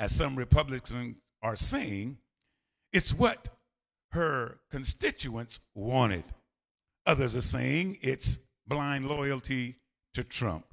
As 0.00 0.14
some 0.14 0.36
Republicans 0.36 1.16
are 1.42 1.56
saying, 1.56 2.18
it's 2.92 3.12
what 3.12 3.48
her 4.12 4.60
constituents 4.70 5.60
wanted. 5.74 6.24
Others 7.06 7.36
are 7.36 7.42
saying 7.42 7.98
it's 8.00 8.38
blind 8.66 9.08
loyalty 9.08 9.76
to 10.14 10.22
Trump. 10.22 10.66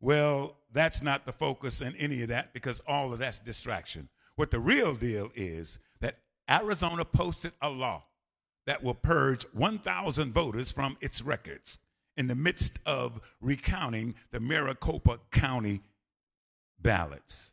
Well, 0.00 0.58
that's 0.72 1.02
not 1.02 1.24
the 1.24 1.32
focus 1.32 1.80
in 1.80 1.96
any 1.96 2.22
of 2.22 2.28
that 2.28 2.52
because 2.52 2.82
all 2.86 3.12
of 3.12 3.18
that's 3.18 3.40
distraction. 3.40 4.08
What 4.36 4.50
the 4.50 4.60
real 4.60 4.94
deal 4.94 5.30
is 5.34 5.78
that 6.00 6.18
Arizona 6.50 7.04
posted 7.04 7.52
a 7.62 7.70
law 7.70 8.04
that 8.66 8.82
will 8.82 8.94
purge 8.94 9.44
1,000 9.52 10.32
voters 10.32 10.70
from 10.70 10.98
its 11.00 11.22
records 11.22 11.78
in 12.16 12.26
the 12.26 12.34
midst 12.34 12.78
of 12.84 13.20
recounting 13.40 14.14
the 14.32 14.40
Maricopa 14.40 15.20
County 15.30 15.80
ballots. 16.80 17.52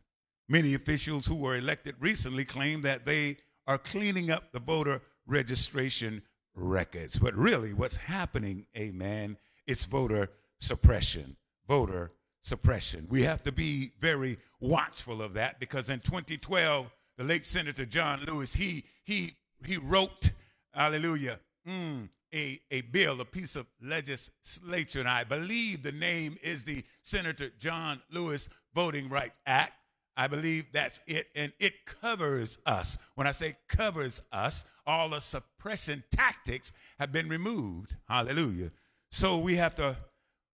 Many 0.49 0.73
officials 0.73 1.25
who 1.25 1.36
were 1.36 1.58
elected 1.58 1.95
recently 1.99 2.45
claim 2.45 2.82
that 2.82 3.06
they 3.06 3.38
are 3.67 3.77
cleaning 3.77 4.29
up 4.29 4.51
the 4.51 4.60
voter 4.60 5.01
registration 5.25 6.21
records. 6.56 7.17
But 7.17 7.36
really, 7.36 7.73
what's 7.73 7.95
happening, 7.95 8.65
amen, 8.77 9.38
it's 9.65 9.86
voter 9.86 10.29
suppression. 10.60 11.38
Voter 11.67 12.12
suppression. 12.41 13.08
We 13.10 13.23
have 13.23 13.43
to 13.43 13.51
be 13.51 13.91
very 13.99 14.38
watchful 14.60 15.21
of 15.21 15.34
that 15.34 15.60
because 15.60 15.89
in 15.89 15.99
2012, 16.01 16.91
the 17.17 17.23
late 17.23 17.45
Senator 17.45 17.86
John 17.86 18.21
Lewis, 18.27 18.53
he, 18.53 18.84
he, 19.03 19.36
he 19.65 19.77
wrote, 19.77 20.32
hallelujah, 20.73 21.39
mm, 21.67 22.10
a, 22.34 22.60
a 22.71 22.82
bill, 22.82 23.21
a 23.21 23.25
piece 23.25 23.56
of 23.56 23.67
legislature, 23.82 24.99
and 24.99 25.08
I 25.08 25.23
believe 25.23 25.84
the 25.84 25.91
name 25.91 26.38
is 26.41 26.63
the 26.63 26.84
Senator 27.03 27.49
John 27.60 28.01
Lewis 28.12 28.49
Voting 28.73 29.08
Rights 29.10 29.39
Act. 29.45 29.73
I 30.15 30.28
believe 30.28 30.65
that's 30.71 31.02
it, 31.08 31.28
and 31.36 31.52
it 31.60 31.86
covers 31.86 32.60
us. 32.65 32.97
When 33.15 33.26
I 33.28 33.32
say 33.32 33.56
covers 33.67 34.21
us, 34.32 34.65
all 34.86 35.10
the 35.10 35.19
suppression 35.19 36.04
tactics 36.12 36.71
have 36.99 37.12
been 37.12 37.30
removed. 37.30 37.95
Hallelujah. 38.08 38.71
So 39.12 39.38
we 39.38 39.56
have 39.56 39.76
to 39.76 39.95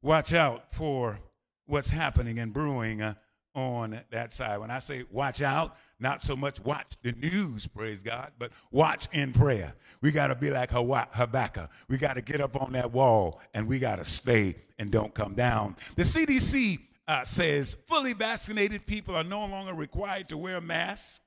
watch 0.01 0.33
out 0.33 0.73
for 0.73 1.19
what's 1.65 1.89
happening 1.89 2.39
and 2.39 2.53
brewing 2.53 3.01
uh, 3.01 3.13
on 3.53 3.99
that 4.11 4.31
side. 4.31 4.59
When 4.59 4.71
I 4.71 4.79
say 4.79 5.03
watch 5.11 5.41
out, 5.41 5.75
not 5.99 6.23
so 6.23 6.35
much 6.35 6.59
watch 6.61 6.95
the 7.01 7.11
news, 7.13 7.67
praise 7.67 8.01
God, 8.01 8.31
but 8.39 8.51
watch 8.71 9.07
in 9.11 9.33
prayer. 9.33 9.73
We 10.01 10.11
got 10.11 10.27
to 10.27 10.35
be 10.35 10.49
like 10.49 10.71
Habakkuk. 10.71 11.69
We 11.89 11.97
got 11.97 12.13
to 12.13 12.21
get 12.21 12.39
up 12.41 12.61
on 12.61 12.71
that 12.73 12.91
wall 12.91 13.41
and 13.53 13.67
we 13.67 13.79
got 13.79 13.97
to 13.97 14.05
stay 14.05 14.55
and 14.77 14.91
don't 14.91 15.13
come 15.13 15.33
down. 15.33 15.75
The 15.95 16.03
CDC 16.03 16.79
uh, 17.09 17.23
says 17.23 17.73
fully 17.87 18.13
vaccinated 18.13 18.85
people 18.85 19.15
are 19.15 19.23
no 19.23 19.43
longer 19.47 19.73
required 19.73 20.29
to 20.29 20.37
wear 20.37 20.61
masks. 20.61 21.21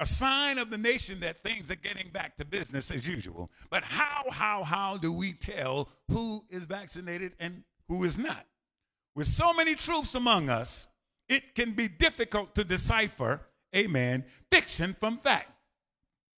A 0.00 0.06
sign 0.06 0.58
of 0.58 0.70
the 0.70 0.78
nation 0.78 1.18
that 1.20 1.38
things 1.38 1.70
are 1.70 1.76
getting 1.76 2.10
back 2.10 2.36
to 2.36 2.44
business 2.44 2.90
as 2.92 3.08
usual. 3.08 3.50
But 3.70 3.82
how, 3.82 4.24
how, 4.30 4.62
how 4.62 4.98
do 4.98 5.10
we 5.10 5.32
tell 5.32 5.88
who 6.08 6.42
is 6.50 6.64
vaccinated 6.64 7.32
and 7.40 7.64
who 7.88 8.04
is 8.04 8.18
not? 8.18 8.44
With 9.16 9.26
so 9.26 9.52
many 9.54 9.74
truths 9.74 10.14
among 10.14 10.50
us, 10.50 10.86
it 11.28 11.54
can 11.54 11.72
be 11.72 11.88
difficult 11.88 12.54
to 12.54 12.62
decipher, 12.62 13.40
amen, 13.74 14.24
fiction 14.52 14.94
from 15.00 15.18
fact. 15.18 15.50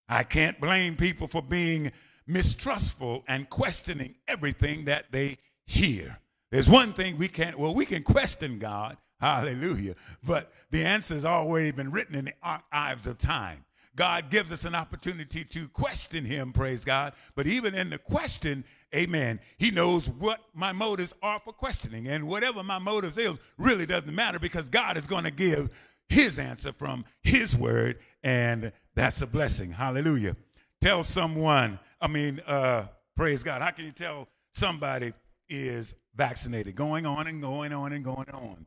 I 0.09 0.23
can't 0.23 0.61
blame 0.61 0.97
people 0.97 1.27
for 1.27 1.43
being 1.43 1.91
mistrustful 2.27 3.25
and 3.27 3.51
questioning 3.51 4.15
everything 4.29 4.85
that 4.85 5.07
they 5.11 5.39
hear. 5.67 6.21
There's 6.51 6.69
one 6.69 6.93
thing 6.93 7.17
we 7.17 7.29
can't, 7.29 7.59
well, 7.59 7.75
we 7.75 7.87
can 7.87 8.03
question 8.03 8.59
God, 8.59 8.97
hallelujah, 9.21 9.95
but 10.25 10.53
the 10.71 10.85
answer's 10.85 11.25
already 11.25 11.71
been 11.71 11.91
written 11.91 12.15
in 12.15 12.27
the 12.27 12.35
archives 12.43 13.07
of 13.07 13.19
time. 13.19 13.65
God 13.97 14.31
gives 14.31 14.53
us 14.53 14.65
an 14.65 14.75
opportunity 14.75 15.45
to 15.45 15.69
question 15.69 16.25
him, 16.25 16.53
praise 16.53 16.85
God. 16.85 17.13
But 17.35 17.47
even 17.47 17.75
in 17.75 17.91
the 17.91 17.99
question, 17.99 18.65
amen, 18.95 19.41
he 19.59 19.71
knows 19.71 20.09
what 20.09 20.41
my 20.55 20.73
motives 20.73 21.15
are 21.23 21.41
for 21.45 21.53
questioning. 21.53 22.09
And 22.09 22.27
whatever 22.27 22.63
my 22.63 22.79
motives 22.79 23.19
is 23.19 23.39
really 23.59 23.87
doesn't 23.87 24.15
matter 24.15 24.39
because 24.39 24.69
God 24.69 24.97
is 24.97 25.07
going 25.07 25.25
to 25.25 25.31
give 25.31 25.71
his 26.09 26.39
answer 26.39 26.73
from 26.73 27.05
his 27.23 27.57
word. 27.57 27.99
And 28.23 28.73
that's 28.95 29.23
a 29.23 29.27
blessing. 29.27 29.71
Hallelujah. 29.71 30.37
Tell 30.81 31.03
someone, 31.03 31.79
I 32.01 32.09
mean, 32.09 32.41
uh, 32.47 32.87
praise 33.17 33.43
God. 33.43 33.61
How 33.61 33.71
can 33.71 33.85
you 33.85 33.93
tell 33.93 34.29
somebody 34.55 35.13
is 35.49 35.95
vaccinated? 36.15 36.75
Going 36.75 37.07
on 37.07 37.27
and 37.27 37.41
going 37.41 37.73
on 37.73 37.93
and 37.93 38.05
going 38.05 38.31
on. 38.31 38.67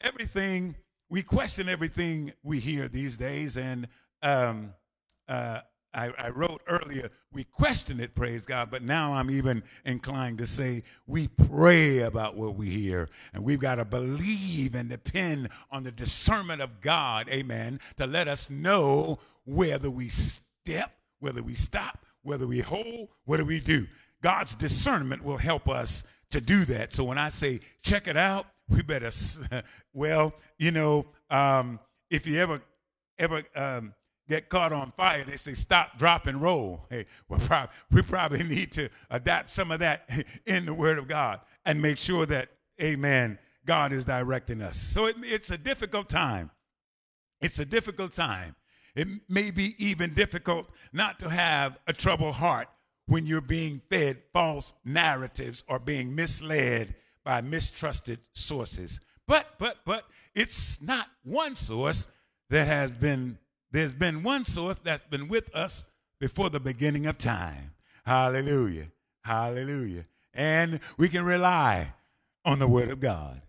Everything, 0.00 0.74
we 1.08 1.22
question 1.22 1.68
everything 1.68 2.32
we 2.42 2.58
hear 2.58 2.88
these 2.88 3.16
days. 3.16 3.56
And 3.56 3.88
um, 4.22 4.74
uh, 5.28 5.60
I, 5.94 6.10
I, 6.18 6.30
wrote 6.30 6.62
earlier, 6.66 7.10
we 7.32 7.44
question 7.44 8.00
it, 8.00 8.14
praise 8.14 8.46
God, 8.46 8.70
but 8.70 8.82
now 8.82 9.12
I'm 9.12 9.30
even 9.30 9.62
inclined 9.84 10.38
to 10.38 10.46
say 10.46 10.84
we 11.06 11.28
pray 11.28 12.00
about 12.00 12.36
what 12.36 12.56
we 12.56 12.70
hear. 12.70 13.10
And 13.34 13.44
we've 13.44 13.60
got 13.60 13.74
to 13.74 13.84
believe 13.84 14.74
and 14.74 14.88
depend 14.88 15.50
on 15.70 15.82
the 15.82 15.92
discernment 15.92 16.62
of 16.62 16.80
God, 16.80 17.28
amen, 17.28 17.80
to 17.98 18.06
let 18.06 18.26
us 18.26 18.48
know 18.48 19.18
whether 19.44 19.90
we 19.90 20.08
step, 20.08 20.92
whether 21.20 21.42
we 21.42 21.54
stop, 21.54 22.06
whether 22.22 22.46
we 22.46 22.60
hold, 22.60 23.08
what 23.24 23.36
do 23.36 23.44
we 23.44 23.60
do. 23.60 23.86
God's 24.22 24.54
discernment 24.54 25.22
will 25.22 25.36
help 25.36 25.68
us 25.68 26.04
to 26.32 26.40
do 26.40 26.64
that. 26.66 26.92
So 26.92 27.04
when 27.04 27.18
I 27.18 27.28
say 27.28 27.60
check 27.82 28.08
it 28.08 28.16
out, 28.16 28.46
we 28.68 28.82
better, 28.82 29.10
well, 29.94 30.34
you 30.58 30.70
know, 30.70 31.06
um, 31.30 31.80
if 32.10 32.26
you 32.26 32.38
ever, 32.38 32.60
ever, 33.18 33.42
um, 33.54 33.94
get 34.28 34.48
caught 34.48 34.72
on 34.72 34.92
fire, 34.92 35.24
they 35.24 35.36
say 35.36 35.54
stop, 35.54 35.98
drop, 35.98 36.26
and 36.26 36.40
roll. 36.40 36.86
Hey, 36.90 37.06
well, 37.28 37.70
we 37.90 38.02
probably 38.02 38.42
need 38.42 38.72
to 38.72 38.88
adapt 39.10 39.50
some 39.50 39.70
of 39.70 39.80
that 39.80 40.08
in 40.46 40.66
the 40.66 40.74
Word 40.74 40.98
of 40.98 41.08
God 41.08 41.40
and 41.64 41.80
make 41.80 41.98
sure 41.98 42.26
that, 42.26 42.48
amen, 42.80 43.38
God 43.64 43.92
is 43.92 44.04
directing 44.04 44.60
us. 44.62 44.76
So 44.76 45.06
it, 45.06 45.16
it's 45.22 45.50
a 45.50 45.58
difficult 45.58 46.08
time. 46.08 46.50
It's 47.40 47.58
a 47.58 47.64
difficult 47.64 48.12
time. 48.12 48.54
It 48.94 49.08
may 49.28 49.50
be 49.50 49.74
even 49.84 50.14
difficult 50.14 50.70
not 50.92 51.18
to 51.20 51.30
have 51.30 51.78
a 51.86 51.92
troubled 51.92 52.34
heart 52.34 52.68
when 53.06 53.26
you're 53.26 53.40
being 53.40 53.80
fed 53.90 54.18
false 54.32 54.72
narratives 54.84 55.64
or 55.68 55.78
being 55.78 56.14
misled 56.14 56.94
by 57.24 57.40
mistrusted 57.40 58.18
sources. 58.32 59.00
But, 59.26 59.46
but, 59.58 59.78
but, 59.84 60.04
it's 60.34 60.80
not 60.80 61.06
one 61.24 61.54
source 61.54 62.08
that 62.48 62.66
has 62.66 62.90
been 62.90 63.38
there's 63.72 63.94
been 63.94 64.22
one 64.22 64.44
source 64.44 64.76
that's 64.84 65.06
been 65.06 65.28
with 65.28 65.54
us 65.54 65.82
before 66.20 66.50
the 66.50 66.60
beginning 66.60 67.06
of 67.06 67.16
time. 67.16 67.72
Hallelujah. 68.04 68.88
Hallelujah. 69.22 70.04
And 70.34 70.80
we 70.98 71.08
can 71.08 71.24
rely 71.24 71.94
on 72.44 72.58
the 72.58 72.68
word 72.68 72.90
of 72.90 73.00
God. 73.00 73.40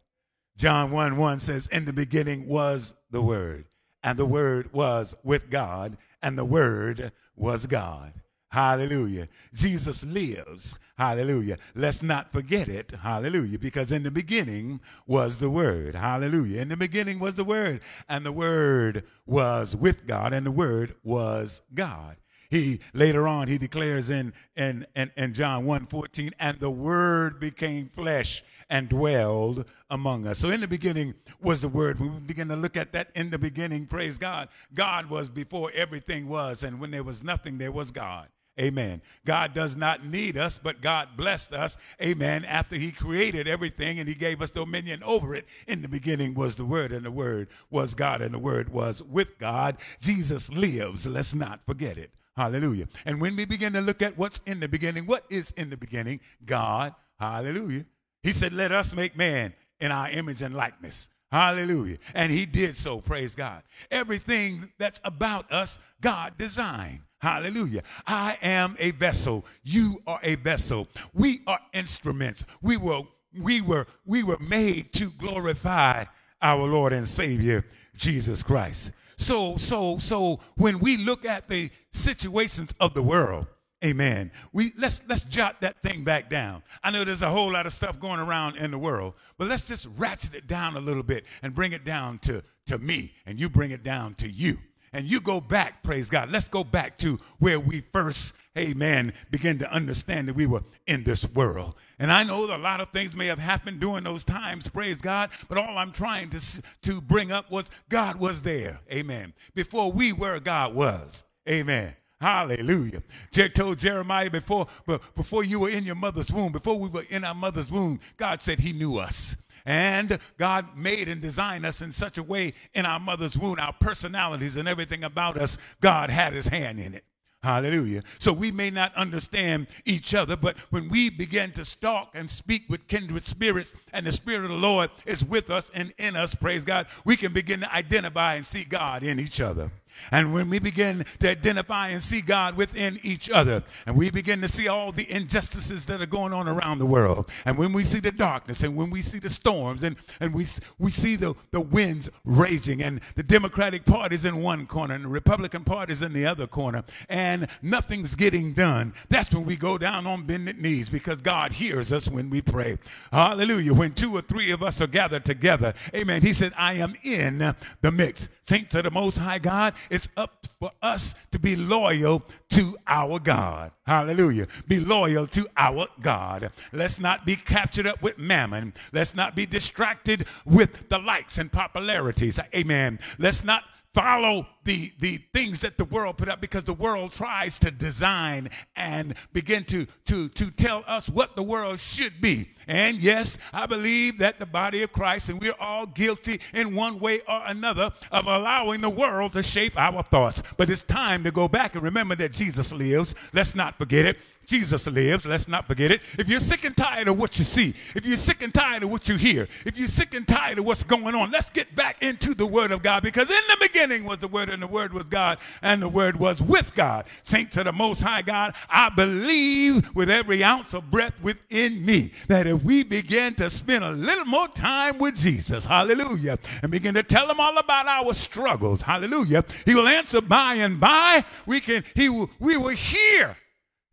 John 0.57 0.91
1 0.91 1.17
1 1.17 1.39
says, 1.39 1.67
In 1.67 1.83
the 1.85 1.93
beginning 1.93 2.47
was 2.47 2.95
the 3.11 3.21
word, 3.21 3.65
and 4.01 4.17
the 4.17 4.25
word 4.25 4.71
was 4.71 5.13
with 5.23 5.49
God, 5.49 5.97
and 6.21 6.37
the 6.37 6.45
word 6.45 7.11
was 7.35 7.65
God. 7.65 8.13
Hallelujah. 8.53 9.29
Jesus 9.51 10.05
lives. 10.05 10.77
Hallelujah. 10.95 11.57
Let's 11.73 12.03
not 12.03 12.31
forget 12.31 12.69
it. 12.69 12.91
Hallelujah. 13.01 13.57
Because 13.57 13.91
in 13.91 14.03
the 14.03 14.11
beginning 14.11 14.79
was 15.07 15.39
the 15.39 15.49
Word. 15.49 15.95
Hallelujah. 15.95 16.61
In 16.61 16.69
the 16.69 16.77
beginning 16.77 17.17
was 17.17 17.33
the 17.33 17.43
Word, 17.43 17.81
and 18.07 18.23
the 18.23 18.31
Word 18.31 19.05
was 19.25 19.75
with 19.75 20.05
God, 20.05 20.33
and 20.33 20.45
the 20.45 20.51
Word 20.51 20.93
was 21.03 21.63
God. 21.73 22.17
He 22.51 22.81
later 22.93 23.27
on 23.27 23.47
he 23.47 23.57
declares 23.57 24.11
in 24.11 24.31
in, 24.55 24.85
in, 24.95 25.09
in 25.17 25.33
John 25.33 25.65
1 25.65 25.87
14, 25.87 26.29
and 26.39 26.59
the 26.59 26.69
word 26.69 27.39
became 27.39 27.89
flesh 27.89 28.43
and 28.69 28.87
dwelled 28.87 29.65
among 29.89 30.27
us. 30.27 30.37
So 30.37 30.51
in 30.51 30.61
the 30.61 30.67
beginning 30.67 31.15
was 31.41 31.61
the 31.61 31.67
word. 31.69 31.99
When 31.99 32.13
we 32.13 32.19
begin 32.19 32.49
to 32.49 32.55
look 32.55 32.77
at 32.77 32.93
that 32.93 33.09
in 33.15 33.31
the 33.31 33.39
beginning, 33.39 33.87
praise 33.87 34.19
God. 34.19 34.49
God 34.75 35.09
was 35.09 35.27
before 35.27 35.71
everything 35.73 36.29
was, 36.29 36.63
and 36.63 36.79
when 36.79 36.91
there 36.91 37.01
was 37.01 37.23
nothing, 37.23 37.57
there 37.57 37.71
was 37.71 37.89
God. 37.89 38.27
Amen. 38.59 39.01
God 39.25 39.55
does 39.55 39.75
not 39.75 40.05
need 40.05 40.37
us, 40.37 40.59
but 40.59 40.79
God 40.79 41.09
blessed 41.17 41.53
us. 41.53 41.77
Amen. 42.01 42.45
After 42.45 42.75
He 42.75 42.91
created 42.91 43.47
everything 43.47 43.99
and 43.99 44.07
He 44.07 44.13
gave 44.13 44.41
us 44.41 44.51
dominion 44.51 45.01
over 45.03 45.33
it. 45.33 45.47
In 45.67 45.81
the 45.81 45.87
beginning 45.87 46.35
was 46.35 46.55
the 46.55 46.65
Word, 46.65 46.91
and 46.91 47.03
the 47.03 47.11
Word 47.11 47.47
was 47.71 47.95
God, 47.95 48.21
and 48.21 48.33
the 48.33 48.39
Word 48.39 48.69
was 48.69 49.01
with 49.01 49.39
God. 49.39 49.77
Jesus 49.99 50.51
lives. 50.51 51.07
Let's 51.07 51.33
not 51.33 51.65
forget 51.65 51.97
it. 51.97 52.11
Hallelujah. 52.35 52.87
And 53.05 53.19
when 53.19 53.35
we 53.35 53.45
begin 53.45 53.73
to 53.73 53.81
look 53.81 54.01
at 54.01 54.17
what's 54.17 54.41
in 54.45 54.59
the 54.59 54.67
beginning, 54.67 55.07
what 55.07 55.25
is 55.29 55.51
in 55.57 55.69
the 55.69 55.77
beginning? 55.77 56.19
God. 56.45 56.93
Hallelujah. 57.19 57.85
He 58.21 58.31
said, 58.31 58.53
Let 58.53 58.71
us 58.71 58.95
make 58.95 59.17
man 59.17 59.53
in 59.79 59.91
our 59.91 60.09
image 60.09 60.41
and 60.43 60.53
likeness. 60.53 61.07
Hallelujah. 61.31 61.97
And 62.13 62.31
he 62.31 62.45
did 62.45 62.77
so, 62.77 63.01
praise 63.01 63.33
God. 63.33 63.63
Everything 63.89 64.71
that's 64.77 65.01
about 65.03 65.51
us, 65.51 65.79
God 65.99 66.37
designed. 66.37 66.99
Hallelujah. 67.23 67.83
I 68.05 68.37
am 68.41 68.75
a 68.79 68.91
vessel. 68.91 69.45
You 69.63 70.01
are 70.05 70.19
a 70.23 70.35
vessel. 70.35 70.89
We 71.13 71.39
are 71.47 71.59
instruments. 71.71 72.43
We 72.61 72.75
were 72.75 73.03
we 73.39 73.61
were 73.61 73.87
we 74.05 74.23
were 74.23 74.39
made 74.39 74.91
to 74.95 75.09
glorify 75.11 76.03
our 76.41 76.67
Lord 76.67 76.91
and 76.91 77.07
Savior 77.07 77.65
Jesus 77.95 78.43
Christ. 78.43 78.91
So 79.15 79.55
so 79.55 79.97
so 79.99 80.41
when 80.55 80.79
we 80.79 80.97
look 80.97 81.23
at 81.23 81.47
the 81.47 81.69
situations 81.93 82.75
of 82.81 82.93
the 82.93 83.01
world, 83.01 83.47
amen. 83.85 84.29
We 84.51 84.73
let's 84.77 85.01
let's 85.07 85.23
jot 85.23 85.61
that 85.61 85.81
thing 85.81 86.03
back 86.03 86.29
down. 86.29 86.61
I 86.83 86.91
know 86.91 87.05
there's 87.05 87.21
a 87.21 87.29
whole 87.29 87.53
lot 87.53 87.65
of 87.65 87.71
stuff 87.71 88.01
going 88.01 88.19
around 88.19 88.57
in 88.57 88.69
the 88.69 88.77
world, 88.77 89.13
but 89.37 89.47
let's 89.47 89.65
just 89.65 89.87
ratchet 89.95 90.35
it 90.35 90.47
down 90.47 90.75
a 90.75 90.81
little 90.81 91.03
bit 91.03 91.23
and 91.41 91.55
bring 91.55 91.71
it 91.71 91.85
down 91.85 92.19
to 92.23 92.43
to 92.65 92.77
me 92.79 93.13
and 93.25 93.39
you 93.39 93.47
bring 93.47 93.71
it 93.71 93.81
down 93.81 94.13
to 94.15 94.29
you 94.29 94.57
and 94.93 95.09
you 95.09 95.19
go 95.19 95.41
back, 95.41 95.83
praise 95.83 96.09
God. 96.09 96.31
Let's 96.31 96.47
go 96.47 96.63
back 96.63 96.97
to 96.99 97.19
where 97.39 97.59
we 97.59 97.83
first, 97.91 98.35
amen, 98.57 99.13
began 99.31 99.57
to 99.57 99.71
understand 99.71 100.27
that 100.27 100.35
we 100.35 100.45
were 100.45 100.63
in 100.87 101.03
this 101.03 101.27
world. 101.31 101.75
And 101.99 102.11
I 102.11 102.23
know 102.23 102.45
a 102.45 102.57
lot 102.57 102.79
of 102.79 102.89
things 102.89 103.15
may 103.15 103.27
have 103.27 103.39
happened 103.39 103.79
during 103.79 104.03
those 104.03 104.23
times, 104.23 104.67
praise 104.67 104.97
God, 104.97 105.31
but 105.49 105.57
all 105.57 105.77
I'm 105.77 105.91
trying 105.91 106.29
to, 106.29 106.61
to 106.83 107.01
bring 107.01 107.31
up 107.31 107.51
was 107.51 107.69
God 107.89 108.19
was 108.19 108.41
there, 108.41 108.79
amen. 108.91 109.33
Before 109.55 109.91
we 109.91 110.13
were, 110.13 110.39
God 110.39 110.75
was, 110.75 111.23
amen. 111.49 111.95
Hallelujah. 112.23 113.03
Je- 113.31 113.49
told 113.49 113.79
Jeremiah 113.79 114.29
before, 114.29 114.67
before 115.13 115.43
you 115.43 115.59
were 115.59 115.69
in 115.69 115.83
your 115.83 115.95
mother's 115.95 116.31
womb, 116.31 116.53
before 116.53 116.79
we 116.79 116.87
were 116.87 117.05
in 117.09 117.25
our 117.25 117.35
mother's 117.35 117.69
womb, 117.69 117.99
God 118.15 118.39
said 118.39 118.61
he 118.61 118.71
knew 118.71 118.97
us. 118.97 119.35
And 119.65 120.19
God 120.37 120.77
made 120.77 121.07
and 121.07 121.21
designed 121.21 121.65
us 121.65 121.81
in 121.81 121.91
such 121.91 122.17
a 122.17 122.23
way 122.23 122.53
in 122.73 122.85
our 122.85 122.99
mother's 122.99 123.37
womb, 123.37 123.57
our 123.59 123.73
personalities 123.73 124.57
and 124.57 124.67
everything 124.67 125.03
about 125.03 125.37
us, 125.37 125.57
God 125.79 126.09
had 126.09 126.33
his 126.33 126.47
hand 126.47 126.79
in 126.79 126.93
it. 126.93 127.05
Hallelujah. 127.43 128.03
So 128.19 128.31
we 128.31 128.51
may 128.51 128.69
not 128.69 128.95
understand 128.95 129.67
each 129.83 130.15
other, 130.15 130.37
but 130.37 130.57
when 130.69 130.87
we 130.87 131.09
begin 131.09 131.51
to 131.51 131.65
stalk 131.65 132.11
and 132.13 132.29
speak 132.29 132.63
with 132.69 132.87
kindred 132.87 133.25
spirits, 133.25 133.73
and 133.91 134.05
the 134.05 134.13
Spirit 134.13 134.45
of 134.45 134.51
the 134.51 134.55
Lord 134.55 134.91
is 135.05 135.25
with 135.25 135.51
us 135.51 135.69
and 135.75 135.93
in 135.97 136.15
us, 136.15 136.33
praise 136.33 136.63
God, 136.63 136.87
we 137.03 137.17
can 137.17 137.33
begin 137.33 137.59
to 137.59 137.75
identify 137.75 138.35
and 138.35 138.45
see 138.45 138.63
God 138.63 139.03
in 139.03 139.19
each 139.19 139.41
other. 139.41 139.71
And 140.11 140.33
when 140.33 140.49
we 140.49 140.59
begin 140.59 141.05
to 141.19 141.29
identify 141.29 141.89
and 141.89 142.01
see 142.01 142.21
God 142.21 142.55
within 142.57 142.99
each 143.03 143.29
other, 143.29 143.63
and 143.85 143.95
we 143.95 144.09
begin 144.09 144.41
to 144.41 144.47
see 144.47 144.67
all 144.67 144.91
the 144.91 145.09
injustices 145.09 145.85
that 145.87 146.01
are 146.01 146.05
going 146.05 146.33
on 146.33 146.47
around 146.47 146.79
the 146.79 146.85
world, 146.85 147.29
and 147.45 147.57
when 147.57 147.73
we 147.73 147.83
see 147.83 147.99
the 147.99 148.11
darkness, 148.11 148.63
and 148.63 148.75
when 148.75 148.89
we 148.89 149.01
see 149.01 149.19
the 149.19 149.29
storms, 149.29 149.83
and, 149.83 149.95
and 150.19 150.33
we, 150.33 150.45
we 150.79 150.91
see 150.91 151.15
the, 151.15 151.33
the 151.51 151.61
winds 151.61 152.09
raging, 152.25 152.83
and 152.83 153.01
the 153.15 153.23
Democratic 153.23 153.85
Party 153.85 154.15
is 154.15 154.25
in 154.25 154.41
one 154.41 154.65
corner, 154.65 154.93
and 154.95 155.05
the 155.05 155.09
Republican 155.09 155.63
Party 155.63 155.93
is 155.93 156.01
in 156.01 156.13
the 156.13 156.25
other 156.25 156.47
corner, 156.47 156.83
and 157.09 157.47
nothing's 157.61 158.15
getting 158.15 158.53
done, 158.53 158.93
that's 159.09 159.33
when 159.33 159.45
we 159.45 159.55
go 159.55 159.77
down 159.77 160.07
on 160.07 160.23
bended 160.23 160.59
knees 160.59 160.89
because 160.89 161.21
God 161.21 161.53
hears 161.53 161.93
us 161.93 162.07
when 162.09 162.29
we 162.29 162.41
pray. 162.41 162.77
Hallelujah. 163.11 163.73
When 163.73 163.93
two 163.93 164.15
or 164.15 164.21
three 164.21 164.51
of 164.51 164.63
us 164.63 164.81
are 164.81 164.87
gathered 164.87 165.25
together, 165.25 165.73
amen. 165.95 166.21
He 166.21 166.33
said, 166.33 166.53
I 166.57 166.75
am 166.75 166.95
in 167.03 167.55
the 167.81 167.91
mix. 167.91 168.29
Saints 168.43 168.75
of 168.75 168.83
the 168.83 168.91
Most 168.91 169.17
High 169.17 169.39
God, 169.39 169.73
it's 169.89 170.09
up 170.17 170.47
for 170.59 170.71
us 170.81 171.15
to 171.31 171.39
be 171.39 171.55
loyal 171.55 172.23
to 172.49 172.77
our 172.87 173.19
God. 173.19 173.71
Hallelujah. 173.85 174.47
Be 174.67 174.79
loyal 174.79 175.27
to 175.27 175.47
our 175.55 175.87
God. 176.01 176.51
Let's 176.71 176.99
not 176.99 177.25
be 177.25 177.35
captured 177.35 177.87
up 177.87 178.01
with 178.01 178.17
mammon. 178.17 178.73
Let's 178.91 179.15
not 179.15 179.35
be 179.35 179.45
distracted 179.45 180.25
with 180.45 180.89
the 180.89 180.99
likes 180.99 181.37
and 181.37 181.51
popularities. 181.51 182.39
Amen. 182.53 182.99
Let's 183.17 183.43
not 183.43 183.63
follow 183.93 184.47
the, 184.63 184.91
the 184.99 185.17
things 185.33 185.59
that 185.59 185.77
the 185.77 185.85
world 185.85 186.17
put 186.17 186.29
up 186.29 186.41
because 186.41 186.63
the 186.63 186.73
world 186.73 187.11
tries 187.11 187.59
to 187.59 187.69
design 187.69 188.49
and 188.75 189.13
begin 189.33 189.63
to, 189.65 189.85
to, 190.05 190.29
to 190.29 190.49
tell 190.51 190.83
us 190.87 191.09
what 191.09 191.35
the 191.35 191.43
world 191.43 191.79
should 191.79 192.21
be. 192.21 192.49
And 192.67 192.97
yes, 192.97 193.37
I 193.51 193.65
believe 193.65 194.17
that 194.19 194.39
the 194.39 194.45
body 194.45 194.83
of 194.83 194.91
Christ, 194.91 195.29
and 195.29 195.39
we're 195.39 195.55
all 195.59 195.85
guilty 195.85 196.39
in 196.53 196.75
one 196.75 196.99
way 196.99 197.19
or 197.27 197.41
another 197.45 197.91
of 198.11 198.25
allowing 198.25 198.81
the 198.81 198.89
world 198.89 199.33
to 199.33 199.43
shape 199.43 199.77
our 199.77 200.01
thoughts. 200.01 200.41
But 200.57 200.69
it's 200.69 200.83
time 200.83 201.23
to 201.25 201.31
go 201.31 201.47
back 201.47 201.75
and 201.75 201.83
remember 201.83 202.15
that 202.15 202.33
Jesus 202.33 202.71
lives. 202.73 203.15
Let's 203.33 203.53
not 203.53 203.77
forget 203.77 204.05
it. 204.05 204.17
Jesus 204.45 204.87
lives. 204.87 205.25
Let's 205.25 205.47
not 205.47 205.67
forget 205.67 205.91
it. 205.91 206.01
If 206.17 206.27
you're 206.27 206.39
sick 206.39 206.63
and 206.63 206.75
tired 206.75 207.07
of 207.07 207.17
what 207.17 207.37
you 207.39 207.45
see, 207.45 207.73
if 207.95 208.05
you're 208.05 208.17
sick 208.17 208.41
and 208.41 208.53
tired 208.53 208.83
of 208.83 208.91
what 208.91 209.07
you 209.09 209.15
hear, 209.15 209.47
if 209.65 209.77
you're 209.77 209.87
sick 209.87 210.13
and 210.13 210.27
tired 210.27 210.59
of 210.59 210.65
what's 210.65 210.83
going 210.83 211.15
on, 211.15 211.31
let's 211.31 211.49
get 211.49 211.73
back 211.75 212.01
into 212.01 212.33
the 212.33 212.45
Word 212.45 212.71
of 212.71 212.83
God 212.83 213.03
because 213.03 213.29
in 213.29 213.41
the 213.49 213.57
beginning 213.59 214.05
was 214.05 214.19
the 214.19 214.27
Word, 214.27 214.49
and 214.49 214.61
the 214.61 214.67
Word 214.67 214.93
was 214.93 215.05
God, 215.05 215.37
and 215.61 215.81
the 215.81 215.89
Word 215.89 216.17
was 216.17 216.41
with 216.41 216.73
God. 216.75 217.05
Saints 217.23 217.57
of 217.57 217.65
the 217.65 217.71
Most 217.71 218.01
High 218.01 218.21
God, 218.21 218.55
I 218.69 218.89
believe 218.89 219.95
with 219.95 220.09
every 220.09 220.43
ounce 220.43 220.73
of 220.73 220.89
breath 220.91 221.13
within 221.21 221.85
me 221.85 222.11
that 222.27 222.47
if 222.47 222.63
we 222.63 222.83
begin 222.83 223.35
to 223.35 223.49
spend 223.49 223.83
a 223.83 223.91
little 223.91 224.25
more 224.25 224.47
time 224.49 224.97
with 224.97 225.15
Jesus, 225.15 225.65
hallelujah, 225.65 226.37
and 226.61 226.71
begin 226.71 226.93
to 226.95 227.03
tell 227.03 227.29
him 227.29 227.39
all 227.39 227.57
about 227.57 227.87
our 227.87 228.13
struggles, 228.13 228.81
hallelujah, 228.81 229.43
he 229.65 229.75
will 229.75 229.87
answer 229.87 230.21
by 230.21 230.55
and 230.55 230.79
by. 230.79 231.23
We 231.45 231.59
can, 231.59 231.83
he 231.95 232.09
will, 232.09 232.29
we 232.39 232.57
will 232.57 232.69
hear 232.69 233.37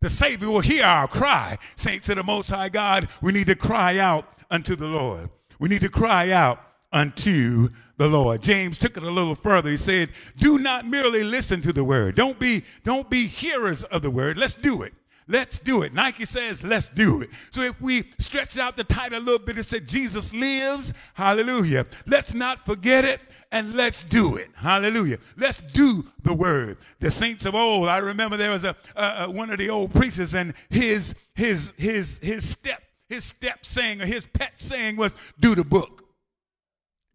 the 0.01 0.09
Savior 0.09 0.49
will 0.49 0.59
hear 0.59 0.83
our 0.83 1.07
cry. 1.07 1.57
Saints 1.75 2.09
of 2.09 2.17
the 2.17 2.23
Most 2.23 2.49
High 2.49 2.69
God, 2.69 3.07
we 3.21 3.31
need 3.31 3.47
to 3.47 3.55
cry 3.55 3.99
out 3.99 4.27
unto 4.49 4.75
the 4.75 4.87
Lord. 4.87 5.29
We 5.59 5.69
need 5.69 5.81
to 5.81 5.89
cry 5.89 6.31
out 6.31 6.59
unto 6.91 7.69
the 7.97 8.07
Lord. 8.07 8.41
James 8.41 8.77
took 8.77 8.97
it 8.97 9.03
a 9.03 9.09
little 9.09 9.35
further. 9.35 9.69
He 9.69 9.77
said, 9.77 10.09
"Do 10.37 10.57
not 10.57 10.85
merely 10.85 11.23
listen 11.23 11.61
to 11.61 11.71
the 11.71 11.83
word. 11.83 12.15
Don't 12.15 12.39
be 12.39 12.63
don't 12.83 13.09
be 13.09 13.27
hearers 13.27 13.83
of 13.85 14.01
the 14.01 14.11
word. 14.11 14.37
Let's 14.37 14.55
do 14.55 14.81
it. 14.81 14.93
Let's 15.27 15.59
do 15.59 15.83
it. 15.83 15.93
Nike 15.93 16.25
says, 16.25 16.61
let's 16.61 16.89
do 16.89 17.21
it. 17.21 17.29
So 17.51 17.61
if 17.61 17.79
we 17.79 18.03
stretch 18.19 18.57
out 18.57 18.75
the 18.75 18.83
title 18.83 19.17
a 19.17 19.21
little 19.21 19.39
bit 19.39 19.55
and 19.55 19.65
say, 19.65 19.79
Jesus 19.79 20.33
lives, 20.33 20.93
hallelujah. 21.13 21.85
Let's 22.05 22.33
not 22.33 22.65
forget 22.65 23.05
it 23.05 23.21
and 23.51 23.73
let's 23.73 24.03
do 24.03 24.37
it. 24.37 24.49
Hallelujah. 24.55 25.17
Let's 25.37 25.61
do 25.61 26.05
the 26.23 26.33
word. 26.33 26.77
The 26.99 27.11
saints 27.11 27.45
of 27.45 27.53
old, 27.53 27.89
I 27.89 27.97
remember 27.97 28.37
there 28.37 28.49
was 28.49 28.65
a, 28.65 28.75
uh, 28.95 29.27
one 29.27 29.49
of 29.49 29.57
the 29.57 29.69
old 29.69 29.93
preachers 29.93 30.33
and 30.33 30.53
his, 30.69 31.13
his, 31.35 31.73
his, 31.77 32.19
his 32.19 32.47
step, 32.47 32.81
his 33.09 33.25
step 33.25 33.65
saying 33.65 34.01
or 34.01 34.05
his 34.05 34.25
pet 34.25 34.53
saying 34.55 34.95
was, 34.95 35.13
do 35.39 35.53
the 35.53 35.65
book. 35.65 36.05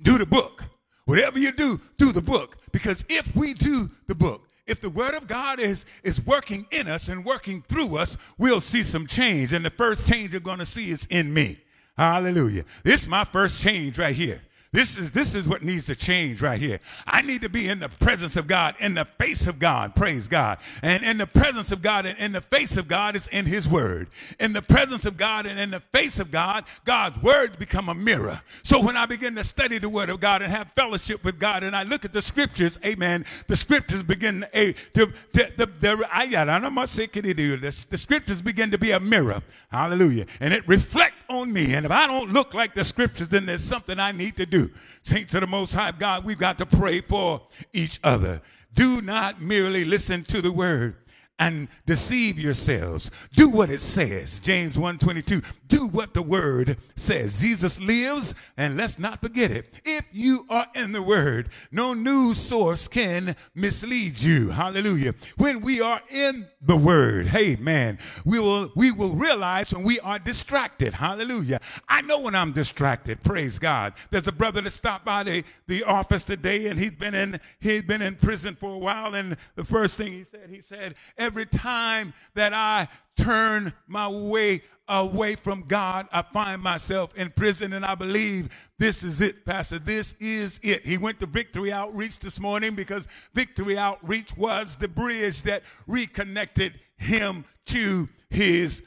Do 0.02 0.18
the 0.18 0.26
book. 0.26 0.64
Whatever 1.06 1.38
you 1.38 1.52
do, 1.52 1.80
do 1.96 2.12
the 2.12 2.20
book. 2.20 2.58
Because 2.70 3.04
if 3.08 3.34
we 3.34 3.54
do 3.54 3.88
the 4.06 4.14
book, 4.14 4.42
if 4.66 4.80
the 4.80 4.90
word 4.90 5.14
of 5.14 5.26
God 5.28 5.60
is, 5.60 5.86
is 6.02 6.24
working 6.26 6.66
in 6.70 6.88
us 6.88 7.08
and 7.08 7.24
working 7.24 7.62
through 7.62 7.96
us, 7.96 8.18
we'll 8.36 8.60
see 8.60 8.82
some 8.82 9.06
change. 9.06 9.52
And 9.52 9.64
the 9.64 9.70
first 9.70 10.08
change 10.08 10.32
you're 10.32 10.40
going 10.40 10.58
to 10.58 10.66
see 10.66 10.90
is 10.90 11.06
in 11.08 11.32
me. 11.32 11.60
Hallelujah. 11.96 12.64
This 12.82 13.02
is 13.02 13.08
my 13.08 13.24
first 13.24 13.62
change 13.62 13.96
right 13.98 14.14
here. 14.14 14.42
This 14.72 14.98
is 14.98 15.12
this 15.12 15.34
is 15.34 15.48
what 15.48 15.62
needs 15.62 15.84
to 15.86 15.96
change 15.96 16.42
right 16.42 16.60
here. 16.60 16.80
I 17.06 17.22
need 17.22 17.42
to 17.42 17.48
be 17.48 17.68
in 17.68 17.78
the 17.78 17.88
presence 17.88 18.36
of 18.36 18.46
God, 18.46 18.74
in 18.80 18.94
the 18.94 19.04
face 19.04 19.46
of 19.46 19.58
God. 19.58 19.94
Praise 19.94 20.28
God. 20.28 20.58
And 20.82 21.02
in 21.02 21.18
the 21.18 21.26
presence 21.26 21.72
of 21.72 21.82
God 21.82 22.06
and 22.06 22.18
in 22.18 22.32
the 22.32 22.40
face 22.40 22.76
of 22.76 22.88
God 22.88 23.16
is 23.16 23.28
in 23.28 23.46
his 23.46 23.68
word. 23.68 24.08
In 24.40 24.52
the 24.52 24.62
presence 24.62 25.06
of 25.06 25.16
God 25.16 25.46
and 25.46 25.58
in 25.58 25.70
the 25.70 25.80
face 25.92 26.18
of 26.18 26.30
God, 26.30 26.64
God's 26.84 27.20
words 27.22 27.56
become 27.56 27.88
a 27.88 27.94
mirror. 27.94 28.40
So 28.62 28.80
when 28.80 28.96
I 28.96 29.06
begin 29.06 29.34
to 29.36 29.44
study 29.44 29.78
the 29.78 29.88
word 29.88 30.10
of 30.10 30.20
God 30.20 30.42
and 30.42 30.52
have 30.52 30.70
fellowship 30.74 31.24
with 31.24 31.38
God 31.38 31.62
and 31.62 31.74
I 31.74 31.82
look 31.82 32.04
at 32.04 32.12
the 32.12 32.22
scriptures, 32.22 32.78
amen, 32.84 33.24
the 33.46 33.56
scriptures 33.56 34.02
begin 34.02 34.44
to, 34.52 34.74
to, 34.94 35.12
the, 35.56 36.08
I 36.10 36.26
got 36.26 36.48
I 36.48 36.58
don't 36.58 36.88
say 36.88 37.06
the, 37.06 37.86
the 37.90 37.98
scriptures 37.98 38.42
begin 38.42 38.70
to 38.70 38.78
be 38.78 38.90
a 38.90 39.00
mirror. 39.00 39.42
Hallelujah. 39.70 40.26
And 40.40 40.52
it 40.52 40.66
reflect 40.66 41.14
on 41.28 41.52
me. 41.52 41.74
And 41.74 41.86
if 41.86 41.92
I 41.92 42.06
don't 42.06 42.32
look 42.32 42.54
like 42.54 42.74
the 42.74 42.84
scriptures, 42.84 43.28
then 43.28 43.46
there's 43.46 43.64
something 43.64 43.98
I 43.98 44.12
need 44.12 44.36
to 44.36 44.46
do. 44.46 44.55
Saints 45.02 45.34
of 45.34 45.40
the 45.42 45.46
Most 45.46 45.74
High 45.74 45.92
God, 45.92 46.24
we've 46.24 46.38
got 46.38 46.58
to 46.58 46.66
pray 46.66 47.00
for 47.00 47.42
each 47.72 48.00
other. 48.02 48.40
Do 48.74 49.00
not 49.00 49.40
merely 49.40 49.84
listen 49.84 50.24
to 50.24 50.42
the 50.42 50.52
word 50.52 50.96
and 51.38 51.68
deceive 51.84 52.38
yourselves. 52.38 53.10
Do 53.34 53.48
what 53.48 53.70
it 53.70 53.80
says. 53.80 54.40
James 54.40 54.76
1:22. 54.76 55.42
Do 55.68 55.86
what 55.86 56.14
the 56.14 56.22
word 56.22 56.78
says. 56.94 57.40
Jesus 57.40 57.80
lives, 57.80 58.34
and 58.56 58.76
let's 58.76 58.98
not 58.98 59.20
forget 59.20 59.50
it. 59.50 59.80
If 59.84 60.04
you 60.12 60.46
are 60.48 60.66
in 60.74 60.92
the 60.92 61.02
word, 61.02 61.50
no 61.70 61.92
news 61.92 62.38
source 62.38 62.88
can 62.88 63.36
mislead 63.54 64.20
you. 64.20 64.50
Hallelujah. 64.50 65.14
When 65.36 65.60
we 65.60 65.80
are 65.80 66.00
in 66.10 66.46
the 66.62 66.76
word, 66.76 67.26
hey 67.26 67.56
man, 67.56 67.98
we 68.24 68.38
will 68.40 68.70
we 68.74 68.92
will 68.92 69.14
realize 69.14 69.72
when 69.74 69.84
we 69.84 70.00
are 70.00 70.18
distracted. 70.18 70.94
Hallelujah. 70.94 71.60
I 71.88 72.02
know 72.02 72.20
when 72.20 72.34
I'm 72.34 72.52
distracted. 72.52 73.22
Praise 73.22 73.58
God. 73.58 73.94
There's 74.10 74.28
a 74.28 74.32
brother 74.32 74.60
that 74.62 74.70
stopped 74.70 75.04
by 75.04 75.22
the, 75.22 75.44
the 75.66 75.84
office 75.84 76.24
today, 76.24 76.66
and 76.66 76.78
he's 76.78 76.92
been 76.92 77.14
in 77.14 77.40
he's 77.60 77.82
been 77.82 78.02
in 78.02 78.14
prison 78.14 78.54
for 78.54 78.74
a 78.74 78.78
while. 78.78 79.14
And 79.14 79.36
the 79.54 79.64
first 79.64 79.96
thing 79.98 80.12
he 80.12 80.24
said, 80.24 80.50
he 80.50 80.60
said, 80.60 80.94
every 81.26 81.44
time 81.44 82.14
that 82.34 82.54
I 82.54 82.86
turn 83.16 83.72
my 83.88 84.08
way 84.08 84.62
away 84.88 85.34
from 85.34 85.64
God, 85.66 86.06
I 86.12 86.22
find 86.22 86.62
myself 86.62 87.18
in 87.18 87.30
prison, 87.30 87.72
and 87.72 87.84
I 87.84 87.96
believe 87.96 88.48
this 88.78 89.02
is 89.02 89.20
it, 89.20 89.44
Pastor. 89.44 89.80
This 89.80 90.14
is 90.20 90.60
it. 90.62 90.86
He 90.86 90.96
went 90.96 91.18
to 91.18 91.26
Victory 91.26 91.72
Outreach 91.72 92.20
this 92.20 92.38
morning 92.38 92.76
because 92.76 93.08
Victory 93.34 93.76
Outreach 93.76 94.36
was 94.36 94.76
the 94.76 94.86
bridge 94.86 95.42
that 95.42 95.64
reconnected 95.88 96.74
him 96.96 97.44
to 97.66 98.08
his, 98.30 98.84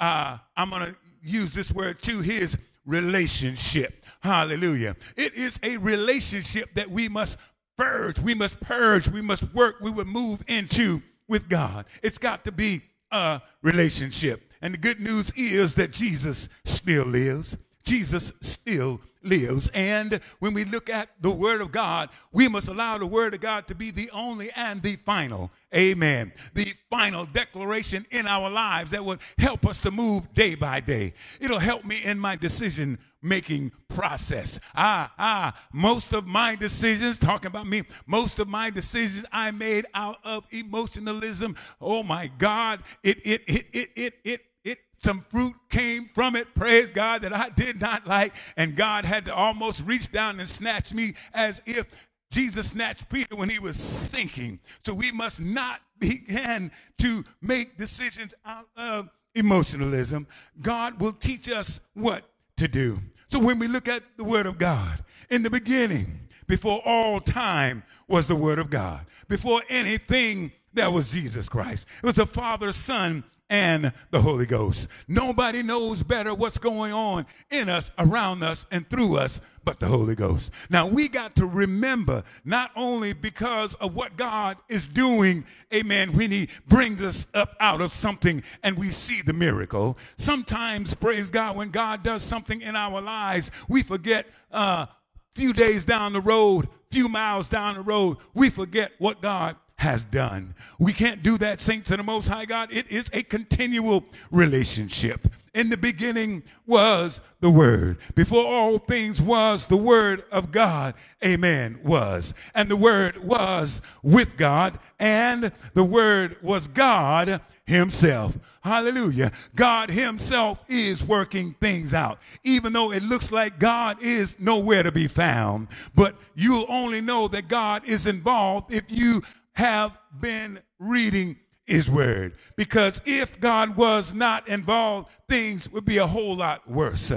uh, 0.00 0.38
I'm 0.56 0.70
going 0.70 0.86
to 0.86 0.96
use 1.22 1.52
this 1.52 1.70
word, 1.70 2.02
to 2.02 2.18
his 2.18 2.58
relationship. 2.84 4.04
Hallelujah. 4.20 4.96
It 5.16 5.34
is 5.34 5.60
a 5.62 5.76
relationship 5.76 6.74
that 6.74 6.90
we 6.90 7.08
must 7.08 7.38
purge, 7.78 8.18
we 8.18 8.34
must 8.34 8.58
purge, 8.58 9.06
we 9.06 9.20
must 9.20 9.54
work, 9.54 9.76
we 9.80 9.92
would 9.92 10.08
move 10.08 10.42
into 10.48 11.02
with 11.28 11.48
God. 11.48 11.86
It's 12.02 12.18
got 12.18 12.44
to 12.44 12.52
be 12.52 12.82
a 13.10 13.40
relationship. 13.62 14.52
And 14.62 14.74
the 14.74 14.78
good 14.78 15.00
news 15.00 15.32
is 15.36 15.74
that 15.76 15.92
Jesus 15.92 16.48
still 16.64 17.04
lives. 17.04 17.56
Jesus 17.84 18.32
still 18.40 19.00
lives. 19.22 19.68
And 19.74 20.20
when 20.40 20.54
we 20.54 20.64
look 20.64 20.90
at 20.90 21.08
the 21.20 21.30
Word 21.30 21.60
of 21.60 21.72
God, 21.72 22.10
we 22.32 22.48
must 22.48 22.68
allow 22.68 22.98
the 22.98 23.06
Word 23.06 23.34
of 23.34 23.40
God 23.40 23.68
to 23.68 23.74
be 23.74 23.90
the 23.90 24.10
only 24.10 24.50
and 24.52 24.82
the 24.82 24.96
final. 24.96 25.50
Amen. 25.74 26.32
The 26.54 26.72
final 26.90 27.26
declaration 27.26 28.06
in 28.10 28.26
our 28.26 28.50
lives 28.50 28.90
that 28.92 29.04
will 29.04 29.18
help 29.38 29.66
us 29.66 29.80
to 29.82 29.90
move 29.90 30.32
day 30.34 30.54
by 30.54 30.80
day. 30.80 31.14
It'll 31.40 31.58
help 31.58 31.84
me 31.84 32.02
in 32.04 32.18
my 32.18 32.36
decision 32.36 32.98
making 33.26 33.72
process. 33.88 34.58
Ah, 34.74 35.12
ah, 35.18 35.66
most 35.72 36.12
of 36.12 36.26
my 36.26 36.54
decisions, 36.54 37.18
talking 37.18 37.48
about 37.48 37.66
me, 37.66 37.82
most 38.06 38.38
of 38.38 38.48
my 38.48 38.70
decisions 38.70 39.26
I 39.32 39.50
made 39.50 39.86
out 39.94 40.18
of 40.24 40.44
emotionalism. 40.50 41.56
Oh 41.80 42.02
my 42.02 42.28
God, 42.38 42.82
it, 43.02 43.18
it, 43.24 43.42
it, 43.46 43.66
it, 43.72 43.90
it, 43.96 44.14
it, 44.24 44.40
it, 44.64 44.78
some 44.98 45.24
fruit 45.30 45.54
came 45.68 46.08
from 46.14 46.36
it, 46.36 46.54
praise 46.54 46.88
God, 46.88 47.22
that 47.22 47.32
I 47.32 47.48
did 47.50 47.80
not 47.80 48.06
like, 48.06 48.34
and 48.56 48.76
God 48.76 49.04
had 49.04 49.26
to 49.26 49.34
almost 49.34 49.82
reach 49.84 50.10
down 50.10 50.40
and 50.40 50.48
snatch 50.48 50.94
me 50.94 51.14
as 51.34 51.60
if 51.66 51.86
Jesus 52.30 52.70
snatched 52.70 53.08
Peter 53.08 53.36
when 53.36 53.48
he 53.48 53.58
was 53.58 53.76
sinking. 53.76 54.58
So 54.82 54.92
we 54.92 55.12
must 55.12 55.40
not 55.40 55.80
begin 55.98 56.70
to 56.98 57.24
make 57.40 57.76
decisions 57.76 58.34
out 58.44 58.68
of 58.76 59.08
emotionalism. 59.34 60.26
God 60.60 61.00
will 61.00 61.12
teach 61.12 61.48
us 61.48 61.80
what 61.94 62.24
to 62.56 62.68
do. 62.68 62.98
So 63.28 63.38
when 63.38 63.58
we 63.58 63.68
look 63.68 63.88
at 63.88 64.02
the 64.16 64.24
Word 64.24 64.46
of 64.46 64.58
God, 64.58 65.04
in 65.30 65.42
the 65.42 65.50
beginning, 65.50 66.28
before 66.46 66.80
all 66.84 67.20
time 67.20 67.82
was 68.08 68.28
the 68.28 68.36
Word 68.36 68.58
of 68.58 68.70
God. 68.70 69.06
Before 69.28 69.62
anything, 69.68 70.52
there 70.72 70.90
was 70.90 71.12
Jesus 71.12 71.48
Christ. 71.48 71.86
It 72.02 72.06
was 72.06 72.16
the 72.16 72.26
Father, 72.26 72.70
Son, 72.72 73.24
and 73.50 73.92
the 74.10 74.20
Holy 74.20 74.46
Ghost. 74.46 74.88
Nobody 75.08 75.62
knows 75.62 76.02
better 76.02 76.34
what's 76.34 76.58
going 76.58 76.92
on 76.92 77.26
in 77.50 77.68
us, 77.68 77.90
around 77.98 78.42
us, 78.42 78.66
and 78.70 78.88
through 78.88 79.16
us 79.16 79.40
but 79.64 79.80
the 79.80 79.86
Holy 79.86 80.14
Ghost. 80.14 80.52
Now 80.70 80.86
we 80.86 81.08
got 81.08 81.34
to 81.36 81.46
remember 81.46 82.22
not 82.44 82.70
only 82.76 83.12
because 83.12 83.74
of 83.74 83.94
what 83.94 84.16
God 84.16 84.56
is 84.68 84.86
doing, 84.86 85.44
amen, 85.74 86.12
when 86.12 86.30
He 86.30 86.48
brings 86.68 87.02
us 87.02 87.26
up 87.34 87.56
out 87.60 87.80
of 87.80 87.92
something 87.92 88.42
and 88.62 88.78
we 88.78 88.90
see 88.90 89.22
the 89.22 89.32
miracle. 89.32 89.98
Sometimes, 90.16 90.94
praise 90.94 91.30
God, 91.30 91.56
when 91.56 91.70
God 91.70 92.02
does 92.04 92.22
something 92.22 92.60
in 92.60 92.76
our 92.76 93.00
lives, 93.00 93.50
we 93.68 93.82
forget 93.82 94.26
uh, 94.52 94.86
few 95.34 95.52
days 95.52 95.84
down 95.84 96.12
the 96.12 96.20
road, 96.20 96.68
few 96.90 97.08
miles 97.08 97.48
down 97.48 97.74
the 97.74 97.82
road, 97.82 98.16
we 98.34 98.48
forget 98.48 98.92
what 98.98 99.20
God 99.20 99.56
has 99.78 100.04
done. 100.04 100.54
We 100.78 100.92
can't 100.92 101.22
do 101.22 101.36
that, 101.38 101.60
saints 101.60 101.90
of 101.90 101.98
the 101.98 102.02
Most 102.02 102.28
High 102.28 102.46
God. 102.46 102.72
It 102.72 102.90
is 102.90 103.10
a 103.12 103.22
continual 103.22 104.04
relationship. 104.30 105.28
In 105.54 105.70
the 105.70 105.76
beginning 105.76 106.42
was 106.66 107.20
the 107.40 107.50
Word. 107.50 107.98
Before 108.14 108.44
all 108.44 108.78
things 108.78 109.20
was 109.20 109.66
the 109.66 109.76
Word 109.76 110.24
of 110.32 110.50
God. 110.50 110.94
Amen. 111.24 111.78
Was. 111.82 112.34
And 112.54 112.68
the 112.68 112.76
Word 112.76 113.22
was 113.22 113.82
with 114.02 114.36
God, 114.36 114.78
and 114.98 115.52
the 115.74 115.84
Word 115.84 116.36
was 116.42 116.68
God 116.68 117.40
Himself. 117.64 118.36
Hallelujah. 118.62 119.30
God 119.54 119.90
Himself 119.90 120.62
is 120.68 121.04
working 121.04 121.54
things 121.60 121.94
out, 121.94 122.18
even 122.44 122.72
though 122.72 122.92
it 122.92 123.02
looks 123.02 123.30
like 123.30 123.58
God 123.58 124.02
is 124.02 124.40
nowhere 124.40 124.82
to 124.82 124.92
be 124.92 125.06
found. 125.06 125.68
But 125.94 126.16
you'll 126.34 126.66
only 126.68 127.00
know 127.00 127.28
that 127.28 127.48
God 127.48 127.86
is 127.86 128.06
involved 128.06 128.72
if 128.72 128.84
you 128.88 129.22
have 129.56 129.96
been 130.20 130.60
reading 130.78 131.36
his 131.66 131.90
word. 131.90 132.34
Because 132.56 133.02
if 133.04 133.40
God 133.40 133.76
was 133.76 134.14
not 134.14 134.46
involved, 134.48 135.10
things 135.28 135.68
would 135.72 135.84
be 135.84 135.98
a 135.98 136.06
whole 136.06 136.36
lot 136.36 136.68
worse. 136.70 137.12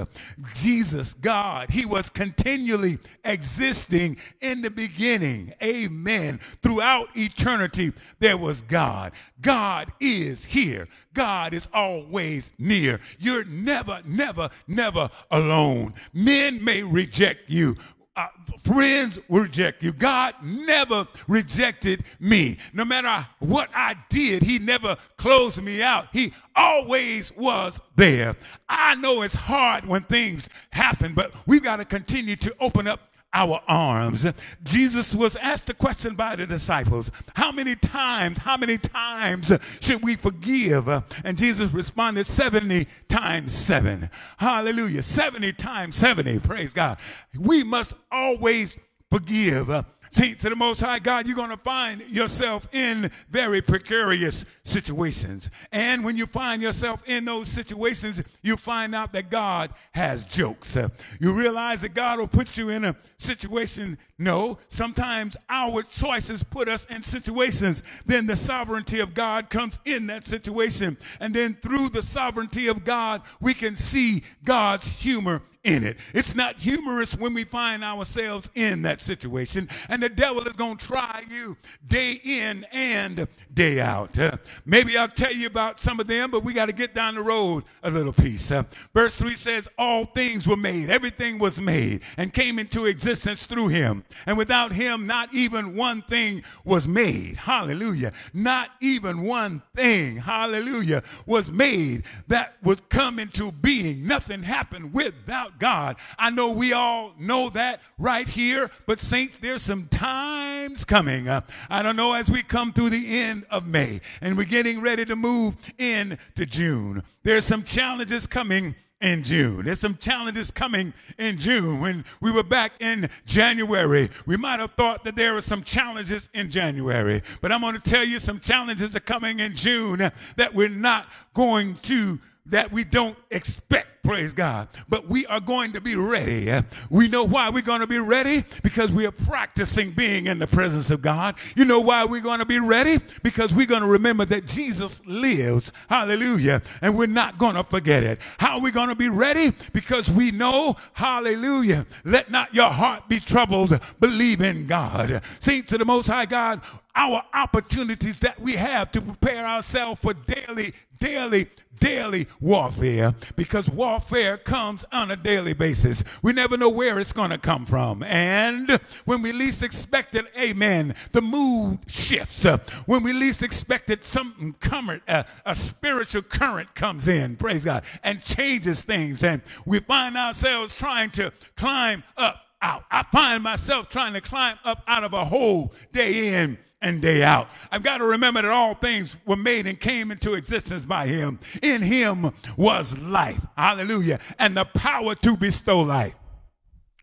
Jesus, 0.54 1.14
God, 1.14 1.70
he 1.70 1.86
was 1.86 2.10
continually 2.10 2.98
existing 3.24 4.16
in 4.40 4.60
the 4.62 4.70
beginning. 4.70 5.52
Amen. 5.62 6.40
Throughout 6.62 7.08
eternity, 7.16 7.92
there 8.18 8.36
was 8.36 8.62
God. 8.62 9.12
God 9.40 9.92
is 10.00 10.44
here. 10.44 10.88
God 11.14 11.54
is 11.54 11.68
always 11.72 12.52
near. 12.58 13.00
You're 13.20 13.44
never, 13.44 14.02
never, 14.04 14.50
never 14.66 15.10
alone. 15.30 15.94
Men 16.12 16.62
may 16.64 16.82
reject 16.82 17.48
you, 17.48 17.76
uh, 18.16 18.26
friends 18.64 19.18
reject 19.28 19.82
you. 19.82 19.92
God 19.92 20.34
never 20.42 21.06
rejected 21.28 22.04
me. 22.18 22.58
No 22.72 22.84
matter 22.84 23.26
what 23.38 23.70
I 23.74 23.96
did, 24.08 24.42
He 24.42 24.58
never 24.58 24.96
closed 25.16 25.62
me 25.62 25.82
out. 25.82 26.08
He 26.12 26.32
always 26.56 27.34
was 27.36 27.80
there. 27.96 28.36
I 28.68 28.94
know 28.96 29.22
it's 29.22 29.34
hard 29.34 29.86
when 29.86 30.02
things 30.02 30.48
happen, 30.72 31.14
but 31.14 31.32
we've 31.46 31.62
got 31.62 31.76
to 31.76 31.84
continue 31.84 32.36
to 32.36 32.54
open 32.60 32.86
up 32.86 33.00
our 33.32 33.60
arms. 33.68 34.26
Jesus 34.62 35.14
was 35.14 35.36
asked 35.36 35.66
the 35.66 35.74
question 35.74 36.14
by 36.14 36.36
the 36.36 36.46
disciples 36.46 37.10
How 37.34 37.52
many 37.52 37.76
times, 37.76 38.38
how 38.38 38.56
many 38.56 38.78
times 38.78 39.52
should 39.80 40.02
we 40.02 40.16
forgive? 40.16 40.88
And 41.24 41.38
Jesus 41.38 41.72
responded 41.72 42.26
70 42.26 42.86
times 43.08 43.52
7. 43.52 44.10
Hallelujah. 44.38 45.02
70 45.02 45.52
times 45.54 45.96
70. 45.96 46.40
Praise 46.40 46.72
God. 46.72 46.98
We 47.38 47.62
must 47.62 47.94
always 48.10 48.76
forgive. 49.10 49.84
Saints 50.12 50.42
to 50.42 50.50
the 50.50 50.56
Most 50.56 50.80
High 50.80 50.98
God, 50.98 51.28
you're 51.28 51.36
going 51.36 51.50
to 51.50 51.56
find 51.56 52.02
yourself 52.10 52.66
in 52.72 53.12
very 53.30 53.62
precarious 53.62 54.44
situations. 54.64 55.50
And 55.70 56.04
when 56.04 56.16
you 56.16 56.26
find 56.26 56.60
yourself 56.60 57.00
in 57.06 57.24
those 57.24 57.48
situations, 57.48 58.20
you 58.42 58.56
find 58.56 58.92
out 58.92 59.12
that 59.12 59.30
God 59.30 59.70
has 59.92 60.24
jokes. 60.24 60.76
You 61.20 61.32
realize 61.32 61.82
that 61.82 61.94
God 61.94 62.18
will 62.18 62.26
put 62.26 62.58
you 62.58 62.70
in 62.70 62.84
a 62.86 62.96
situation. 63.18 63.98
No, 64.18 64.58
sometimes 64.66 65.36
our 65.48 65.84
choices 65.84 66.42
put 66.42 66.68
us 66.68 66.86
in 66.86 67.02
situations. 67.02 67.84
Then 68.04 68.26
the 68.26 68.36
sovereignty 68.36 68.98
of 68.98 69.14
God 69.14 69.48
comes 69.48 69.78
in 69.84 70.08
that 70.08 70.26
situation. 70.26 70.98
And 71.20 71.32
then 71.32 71.54
through 71.54 71.90
the 71.90 72.02
sovereignty 72.02 72.66
of 72.66 72.84
God, 72.84 73.22
we 73.40 73.54
can 73.54 73.76
see 73.76 74.24
God's 74.44 74.88
humor 74.88 75.42
in 75.62 75.84
it. 75.84 75.98
It's 76.14 76.34
not 76.34 76.58
humorous 76.58 77.16
when 77.16 77.34
we 77.34 77.44
find 77.44 77.84
ourselves 77.84 78.50
in 78.54 78.82
that 78.82 79.00
situation. 79.00 79.68
And 79.88 80.02
the 80.02 80.08
devil 80.08 80.46
is 80.46 80.54
going 80.54 80.78
to 80.78 80.86
try 80.86 81.24
you 81.28 81.56
day 81.86 82.20
in 82.24 82.64
and 82.72 83.28
day 83.52 83.80
out. 83.80 84.18
Uh, 84.18 84.32
maybe 84.64 84.96
I'll 84.96 85.08
tell 85.08 85.32
you 85.32 85.46
about 85.46 85.78
some 85.78 86.00
of 86.00 86.06
them, 86.06 86.30
but 86.30 86.44
we 86.44 86.54
got 86.54 86.66
to 86.66 86.72
get 86.72 86.94
down 86.94 87.14
the 87.14 87.22
road 87.22 87.64
a 87.82 87.90
little 87.90 88.12
piece. 88.12 88.50
Uh, 88.50 88.62
verse 88.94 89.16
3 89.16 89.36
says, 89.36 89.68
All 89.76 90.06
things 90.06 90.46
were 90.46 90.56
made, 90.56 90.88
everything 90.88 91.38
was 91.38 91.60
made 91.60 92.02
and 92.16 92.32
came 92.32 92.58
into 92.58 92.86
existence 92.86 93.44
through 93.44 93.68
him. 93.68 94.04
And 94.26 94.38
without 94.38 94.72
him, 94.72 95.06
not 95.06 95.34
even 95.34 95.76
one 95.76 96.02
thing 96.02 96.42
was 96.64 96.88
made. 96.88 97.36
Hallelujah. 97.36 98.12
Not 98.32 98.70
even 98.80 99.22
one 99.22 99.62
thing, 99.74 100.16
hallelujah, 100.16 101.02
was 101.26 101.50
made 101.50 102.04
that 102.28 102.54
was 102.62 102.80
come 102.88 103.18
into 103.18 103.52
being. 103.52 104.06
Nothing 104.06 104.42
happened 104.42 104.94
without 104.94 105.49
God. 105.58 105.96
I 106.18 106.30
know 106.30 106.52
we 106.52 106.72
all 106.72 107.14
know 107.18 107.50
that 107.50 107.80
right 107.98 108.28
here, 108.28 108.70
but 108.86 109.00
saints, 109.00 109.38
there's 109.38 109.62
some 109.62 109.88
times 109.88 110.84
coming. 110.84 111.28
Uh, 111.28 111.42
I 111.68 111.82
don't 111.82 111.96
know 111.96 112.12
as 112.12 112.30
we 112.30 112.42
come 112.42 112.72
through 112.72 112.90
the 112.90 113.18
end 113.20 113.46
of 113.50 113.66
May 113.66 114.00
and 114.20 114.36
we're 114.36 114.44
getting 114.44 114.80
ready 114.80 115.04
to 115.04 115.16
move 115.16 115.56
into 115.78 116.46
June. 116.46 117.02
There's 117.22 117.44
some 117.44 117.62
challenges 117.62 118.26
coming 118.26 118.74
in 119.00 119.22
June. 119.22 119.64
There's 119.64 119.80
some 119.80 119.96
challenges 119.96 120.50
coming 120.50 120.92
in 121.18 121.38
June. 121.38 121.80
When 121.80 122.04
we 122.20 122.30
were 122.30 122.42
back 122.42 122.72
in 122.80 123.08
January, 123.24 124.10
we 124.26 124.36
might 124.36 124.60
have 124.60 124.72
thought 124.72 125.04
that 125.04 125.16
there 125.16 125.34
were 125.34 125.40
some 125.40 125.62
challenges 125.62 126.28
in 126.34 126.50
January. 126.50 127.22
But 127.40 127.52
I'm 127.52 127.62
going 127.62 127.74
to 127.74 127.80
tell 127.80 128.04
you 128.04 128.18
some 128.18 128.40
challenges 128.40 128.94
are 128.94 129.00
coming 129.00 129.40
in 129.40 129.56
June 129.56 130.10
that 130.36 130.54
we're 130.54 130.68
not 130.68 131.06
going 131.34 131.76
to, 131.76 132.18
that 132.46 132.70
we 132.70 132.84
don't 132.84 133.16
expect 133.30 133.99
praise 134.02 134.32
God. 134.32 134.68
But 134.88 135.08
we 135.08 135.26
are 135.26 135.40
going 135.40 135.72
to 135.72 135.80
be 135.80 135.96
ready. 135.96 136.50
We 136.90 137.08
know 137.08 137.24
why 137.24 137.50
we're 137.50 137.62
going 137.62 137.80
to 137.80 137.86
be 137.86 137.98
ready 137.98 138.44
because 138.62 138.90
we 138.90 139.06
are 139.06 139.12
practicing 139.12 139.90
being 139.90 140.26
in 140.26 140.38
the 140.38 140.46
presence 140.46 140.90
of 140.90 141.02
God. 141.02 141.34
You 141.54 141.64
know 141.64 141.80
why 141.80 142.04
we're 142.04 142.20
going 142.20 142.40
to 142.40 142.46
be 142.46 142.58
ready? 142.58 142.98
Because 143.22 143.52
we're 143.52 143.66
going 143.66 143.82
to 143.82 143.88
remember 143.88 144.24
that 144.26 144.46
Jesus 144.46 145.04
lives. 145.06 145.72
Hallelujah. 145.88 146.62
And 146.82 146.96
we're 146.96 147.06
not 147.06 147.38
going 147.38 147.54
to 147.54 147.64
forget 147.64 148.02
it. 148.02 148.20
How 148.38 148.54
are 148.54 148.60
we 148.60 148.70
going 148.70 148.88
to 148.88 148.94
be 148.94 149.08
ready? 149.08 149.52
Because 149.72 150.10
we 150.10 150.30
know, 150.30 150.76
hallelujah, 150.94 151.86
let 152.04 152.30
not 152.30 152.54
your 152.54 152.70
heart 152.70 153.08
be 153.08 153.20
troubled. 153.20 153.78
Believe 154.00 154.40
in 154.40 154.66
God. 154.66 155.22
Saints 155.38 155.72
of 155.72 155.78
the 155.78 155.84
Most 155.84 156.06
High 156.06 156.26
God, 156.26 156.60
our 156.94 157.22
opportunities 157.34 158.20
that 158.20 158.40
we 158.40 158.56
have 158.56 158.90
to 158.92 159.00
prepare 159.00 159.46
ourselves 159.46 160.00
for 160.00 160.14
daily, 160.14 160.74
daily, 160.98 161.48
daily 161.78 162.26
warfare 162.40 163.14
because 163.36 163.68
warfare 163.68 163.99
comes 164.44 164.84
on 164.92 165.10
a 165.10 165.16
daily 165.16 165.52
basis. 165.52 166.04
We 166.22 166.32
never 166.32 166.56
know 166.56 166.68
where 166.68 166.98
it's 166.98 167.12
going 167.12 167.30
to 167.30 167.38
come 167.38 167.66
from. 167.66 168.02
And 168.02 168.70
when 169.04 169.22
we 169.22 169.32
least 169.32 169.62
expect 169.62 170.14
it, 170.14 170.26
amen, 170.36 170.94
the 171.12 171.20
mood 171.20 171.78
shifts. 171.86 172.44
Uh, 172.44 172.58
when 172.86 173.02
we 173.02 173.12
least 173.12 173.42
expect 173.42 173.90
it, 173.90 174.04
something 174.04 174.54
current, 174.60 175.02
uh, 175.08 175.22
a, 175.46 175.50
a 175.50 175.54
spiritual 175.54 176.22
current 176.22 176.74
comes 176.74 177.08
in, 177.08 177.36
praise 177.36 177.64
God, 177.64 177.84
and 178.02 178.22
changes 178.22 178.82
things. 178.82 179.22
And 179.22 179.42
we 179.64 179.80
find 179.80 180.16
ourselves 180.16 180.74
trying 180.74 181.10
to 181.12 181.32
climb 181.56 182.02
up 182.16 182.40
out. 182.62 182.84
I 182.90 183.02
find 183.04 183.42
myself 183.42 183.88
trying 183.88 184.12
to 184.14 184.20
climb 184.20 184.58
up 184.64 184.82
out 184.86 185.04
of 185.04 185.14
a 185.14 185.24
hole 185.24 185.72
day 185.92 186.42
in 186.42 186.58
and 186.82 187.02
day 187.02 187.22
out. 187.22 187.48
I've 187.70 187.82
got 187.82 187.98
to 187.98 188.04
remember 188.04 188.42
that 188.42 188.50
all 188.50 188.74
things 188.74 189.16
were 189.26 189.36
made 189.36 189.66
and 189.66 189.78
came 189.78 190.10
into 190.10 190.34
existence 190.34 190.84
by 190.84 191.06
him. 191.06 191.38
In 191.62 191.82
him 191.82 192.30
was 192.56 192.96
life. 192.98 193.40
Hallelujah. 193.56 194.18
And 194.38 194.56
the 194.56 194.64
power 194.64 195.14
to 195.16 195.36
bestow 195.36 195.80
life. 195.80 196.14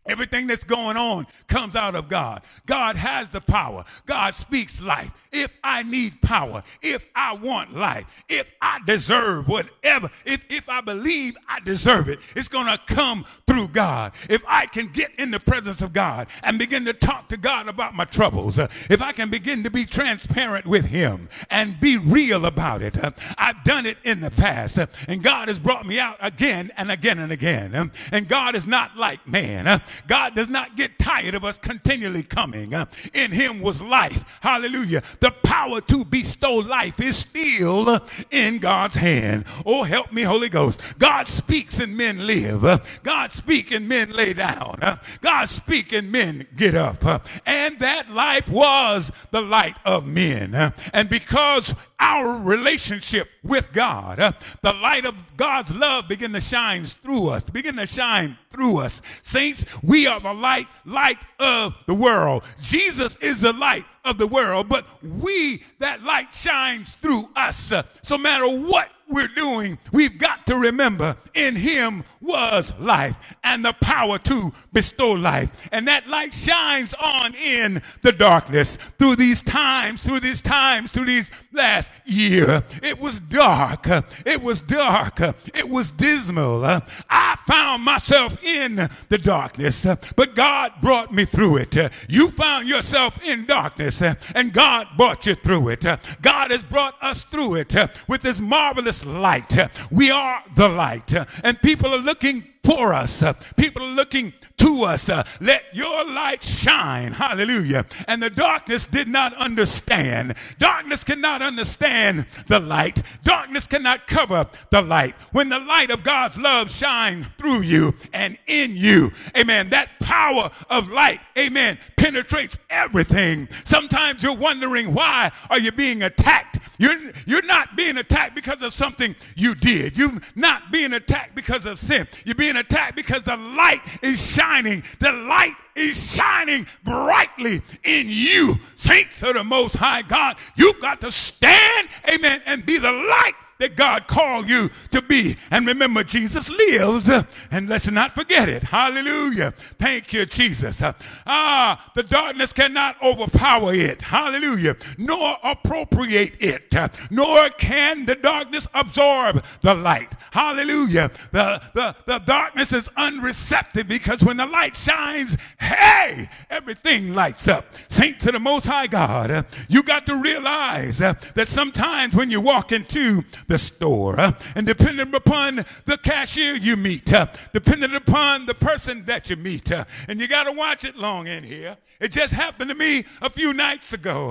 Everything 0.08 0.46
that's 0.46 0.64
going 0.64 0.96
on 0.96 1.26
comes 1.46 1.76
out 1.76 1.94
of 1.94 2.08
God. 2.08 2.42
God 2.66 2.96
has 2.96 3.28
the 3.28 3.40
power. 3.40 3.84
God 4.06 4.34
speaks 4.34 4.80
life. 4.80 5.12
If 5.30 5.50
I 5.62 5.82
need 5.82 6.20
power, 6.22 6.62
if 6.80 7.04
I 7.14 7.34
want 7.34 7.74
life, 7.74 8.06
if 8.28 8.50
I 8.60 8.80
deserve 8.86 9.48
whatever, 9.48 10.08
if, 10.24 10.44
if 10.48 10.68
I 10.68 10.80
believe 10.80 11.36
I 11.46 11.60
deserve 11.60 12.08
it, 12.08 12.18
it's 12.34 12.48
going 12.48 12.66
to 12.66 12.78
come 12.86 13.26
through 13.46 13.68
God. 13.68 14.12
If 14.30 14.42
I 14.48 14.66
can 14.66 14.88
get 14.88 15.10
in 15.18 15.30
the 15.30 15.40
presence 15.40 15.82
of 15.82 15.92
God 15.92 16.28
and 16.42 16.58
begin 16.58 16.86
to 16.86 16.92
talk 16.94 17.28
to 17.28 17.36
God 17.36 17.68
about 17.68 17.94
my 17.94 18.04
troubles, 18.04 18.58
uh, 18.58 18.68
if 18.88 19.02
I 19.02 19.12
can 19.12 19.28
begin 19.30 19.62
to 19.64 19.70
be 19.70 19.84
transparent 19.84 20.66
with 20.66 20.86
Him 20.86 21.28
and 21.50 21.78
be 21.78 21.98
real 21.98 22.46
about 22.46 22.80
it, 22.82 23.02
uh, 23.02 23.10
I've 23.36 23.62
done 23.64 23.84
it 23.84 23.98
in 24.04 24.20
the 24.20 24.30
past, 24.30 24.78
uh, 24.78 24.86
and 25.06 25.22
God 25.22 25.48
has 25.48 25.58
brought 25.58 25.86
me 25.86 26.00
out 26.00 26.16
again 26.20 26.70
and 26.76 26.90
again 26.90 27.18
and 27.18 27.30
again. 27.30 27.74
Um, 27.74 27.92
and 28.10 28.26
God 28.26 28.54
is 28.54 28.66
not 28.66 28.96
like 28.96 29.26
man. 29.26 29.66
Uh, 29.98 30.06
God 30.06 30.34
does 30.34 30.48
not 30.48 30.76
get 30.76 30.98
tired 30.98 31.34
of 31.34 31.44
us 31.44 31.58
continually 31.58 32.22
coming. 32.22 32.74
Uh, 32.74 32.86
in 33.14 33.30
him 33.30 33.60
was 33.60 33.80
life. 33.80 34.38
Hallelujah. 34.40 35.02
The 35.20 35.30
power 35.30 35.80
to 35.82 36.04
bestow 36.04 36.54
life 36.54 37.00
is 37.00 37.16
still 37.16 37.88
uh, 37.88 38.00
in 38.30 38.58
God's 38.58 38.96
hand. 38.96 39.44
Oh, 39.64 39.82
help 39.82 40.12
me, 40.12 40.22
Holy 40.22 40.48
Ghost. 40.48 40.80
God 40.98 41.26
speaks 41.26 41.80
and 41.80 41.96
men 41.96 42.26
live. 42.26 42.64
Uh, 42.64 42.78
God 43.02 43.32
speaks 43.32 43.72
and 43.72 43.88
men 43.88 44.10
lay 44.10 44.32
down. 44.32 44.80
God 45.20 45.48
speaks 45.48 45.92
and 45.92 46.10
men 46.10 46.46
get 46.56 46.74
up. 46.74 47.04
And 47.46 47.78
that 47.80 48.10
life 48.10 48.48
was 48.48 49.10
the 49.30 49.40
light 49.40 49.76
of 49.84 50.06
men. 50.06 50.54
And 50.92 51.08
because 51.08 51.74
our 52.00 52.38
relationship 52.38 53.28
with 53.42 53.72
God, 53.72 54.20
uh, 54.20 54.32
the 54.62 54.72
light 54.72 55.04
of 55.04 55.36
God's 55.36 55.74
love 55.74 56.08
begin 56.08 56.32
to 56.32 56.40
shine 56.40 56.84
through 56.84 57.28
us, 57.28 57.44
begin 57.44 57.76
to 57.76 57.86
shine 57.86 58.38
through 58.50 58.78
us. 58.78 59.02
Saints, 59.22 59.64
we 59.82 60.06
are 60.06 60.20
the 60.20 60.34
light, 60.34 60.68
light 60.84 61.18
of 61.40 61.74
the 61.86 61.94
world. 61.94 62.44
Jesus 62.60 63.16
is 63.20 63.40
the 63.42 63.52
light 63.52 63.84
of 64.04 64.18
the 64.18 64.26
world, 64.26 64.68
but 64.68 64.86
we, 65.02 65.62
that 65.78 66.02
light 66.02 66.32
shines 66.32 66.94
through 66.94 67.28
us. 67.34 67.72
Uh, 67.72 67.82
so 68.02 68.16
matter 68.16 68.48
what 68.48 68.88
we're 69.08 69.28
doing, 69.28 69.78
we've 69.92 70.18
got 70.18 70.46
to 70.46 70.56
remember 70.56 71.16
in 71.34 71.56
him 71.56 72.04
was 72.20 72.78
life 72.78 73.16
and 73.44 73.64
the 73.64 73.72
power 73.80 74.18
to 74.18 74.52
bestow 74.72 75.12
life. 75.12 75.50
And 75.72 75.88
that 75.88 76.06
light 76.08 76.34
shines 76.34 76.94
on 76.94 77.34
in 77.34 77.82
the 78.02 78.12
darkness 78.12 78.76
through 78.98 79.16
these 79.16 79.42
times, 79.42 80.02
through 80.02 80.20
these 80.20 80.42
times, 80.42 80.92
through 80.92 81.06
these 81.06 81.30
last 81.52 81.90
year. 82.04 82.62
It 82.82 83.00
was 83.00 83.18
dark. 83.18 83.86
It 84.26 84.42
was 84.42 84.60
dark. 84.60 85.20
It 85.54 85.68
was 85.68 85.90
dismal. 85.90 86.64
I 86.64 87.38
found 87.46 87.82
myself 87.82 88.42
in 88.44 88.76
the 89.08 89.18
darkness, 89.18 89.86
but 90.16 90.34
God 90.34 90.72
brought 90.82 91.14
me 91.14 91.24
through 91.24 91.58
it. 91.58 91.76
You 92.08 92.30
found 92.30 92.68
yourself 92.68 93.24
in 93.24 93.46
darkness 93.46 94.02
and 94.02 94.52
God 94.52 94.88
brought 94.96 95.26
you 95.26 95.34
through 95.34 95.68
it. 95.70 95.84
God 96.20 96.50
has 96.50 96.62
brought 96.62 96.94
us 97.02 97.24
through 97.24 97.56
it 97.56 97.74
with 98.06 98.22
his 98.22 98.40
marvelous 98.40 98.97
light. 99.04 99.56
We 99.90 100.10
are 100.10 100.42
the 100.56 100.68
light 100.68 101.14
and 101.44 101.60
people 101.62 101.94
are 101.94 101.98
looking 101.98 102.44
for 102.62 102.92
us. 102.92 103.22
People 103.56 103.82
are 103.82 103.92
looking 103.92 104.32
to 104.58 104.84
us. 104.84 105.08
Let 105.40 105.62
your 105.72 106.04
light 106.04 106.42
shine. 106.42 107.12
Hallelujah. 107.12 107.86
And 108.06 108.22
the 108.22 108.28
darkness 108.28 108.84
did 108.84 109.08
not 109.08 109.32
understand. 109.34 110.34
Darkness 110.58 111.04
cannot 111.04 111.40
understand 111.40 112.26
the 112.48 112.60
light. 112.60 113.02
Darkness 113.24 113.66
cannot 113.66 114.06
cover 114.06 114.46
the 114.70 114.82
light. 114.82 115.14
When 115.32 115.48
the 115.48 115.60
light 115.60 115.90
of 115.90 116.02
God's 116.02 116.36
love 116.36 116.70
shines 116.70 117.26
through 117.38 117.62
you 117.62 117.94
and 118.12 118.36
in 118.46 118.76
you, 118.76 119.12
amen, 119.36 119.70
that 119.70 119.98
power 120.00 120.50
of 120.68 120.90
light, 120.90 121.20
amen, 121.38 121.78
penetrates 121.98 122.58
everything. 122.70 123.48
Sometimes 123.64 124.22
you're 124.22 124.36
wondering 124.36 124.94
why 124.94 125.30
are 125.50 125.58
you 125.58 125.72
being 125.72 126.04
attacked? 126.04 126.60
You're, 126.78 126.96
you're 127.26 127.42
not 127.42 127.76
being 127.76 127.98
attacked 127.98 128.36
because 128.36 128.62
of 128.62 128.72
something 128.72 129.16
you 129.36 129.54
did. 129.54 129.98
You're 129.98 130.12
not 130.36 130.70
being 130.70 130.92
attacked 130.92 131.34
because 131.34 131.66
of 131.66 131.78
sin. 131.78 132.06
You're 132.24 132.36
being 132.36 132.56
attacked 132.56 132.94
because 132.94 133.22
the 133.24 133.36
light 133.36 133.80
is 134.00 134.24
shining. 134.24 134.84
The 135.00 135.10
light 135.10 135.56
is 135.74 136.14
shining 136.14 136.66
brightly 136.84 137.62
in 137.82 138.06
you. 138.08 138.54
Saints 138.76 139.22
of 139.22 139.34
the 139.34 139.44
Most 139.44 139.74
High 139.74 140.02
God, 140.02 140.36
you've 140.56 140.80
got 140.80 141.00
to 141.00 141.10
stand, 141.10 141.88
amen, 142.08 142.42
and 142.46 142.64
be 142.64 142.78
the 142.78 142.92
light 142.92 143.34
that 143.58 143.76
God 143.76 144.06
called 144.06 144.48
you 144.48 144.70
to 144.92 145.02
be. 145.02 145.36
And 145.50 145.66
remember, 145.66 146.04
Jesus 146.04 146.48
lives, 146.48 147.08
uh, 147.08 147.24
and 147.50 147.68
let's 147.68 147.90
not 147.90 148.12
forget 148.12 148.48
it. 148.48 148.62
Hallelujah. 148.62 149.52
Thank 149.78 150.12
you, 150.12 150.26
Jesus. 150.26 150.80
Uh, 150.80 150.92
ah, 151.26 151.90
the 151.94 152.04
darkness 152.04 152.52
cannot 152.52 152.96
overpower 153.02 153.74
it. 153.74 154.02
Hallelujah. 154.02 154.76
Nor 154.96 155.36
appropriate 155.42 156.36
it. 156.40 156.74
Uh, 156.74 156.88
nor 157.10 157.48
can 157.50 158.06
the 158.06 158.14
darkness 158.14 158.68
absorb 158.74 159.44
the 159.62 159.74
light. 159.74 160.12
Hallelujah. 160.30 161.10
The, 161.32 161.60
the, 161.74 161.96
the 162.06 162.18
darkness 162.20 162.72
is 162.72 162.88
unreceptive 162.96 163.88
because 163.88 164.22
when 164.22 164.36
the 164.36 164.46
light 164.46 164.76
shines, 164.76 165.36
hey, 165.60 166.28
everything 166.48 167.12
lights 167.12 167.48
up. 167.48 167.66
Saints 167.88 168.24
of 168.26 168.34
the 168.34 168.40
Most 168.40 168.66
High 168.66 168.86
God, 168.86 169.46
you 169.68 169.82
got 169.82 170.06
to 170.06 170.16
realize 170.16 170.98
that 170.98 171.48
sometimes 171.48 172.14
when 172.14 172.30
you 172.30 172.40
walk 172.40 172.70
into 172.70 173.24
the 173.48 173.58
store. 173.58 174.20
Uh, 174.20 174.32
and 174.54 174.66
depending 174.66 175.14
upon 175.14 175.64
the 175.86 175.98
cashier 175.98 176.54
you 176.54 176.76
meet, 176.76 177.12
uh, 177.12 177.26
depending 177.52 177.94
upon 177.94 178.46
the 178.46 178.54
person 178.54 179.04
that 179.06 179.28
you 179.28 179.36
meet, 179.36 179.72
uh, 179.72 179.84
and 180.06 180.20
you 180.20 180.28
got 180.28 180.44
to 180.44 180.52
watch 180.52 180.84
it 180.84 180.96
long 180.96 181.26
in 181.26 181.42
here. 181.42 181.76
It 182.00 182.12
just 182.12 182.32
happened 182.32 182.70
to 182.70 182.76
me 182.76 183.04
a 183.20 183.28
few 183.28 183.52
nights 183.52 183.92
ago. 183.92 184.30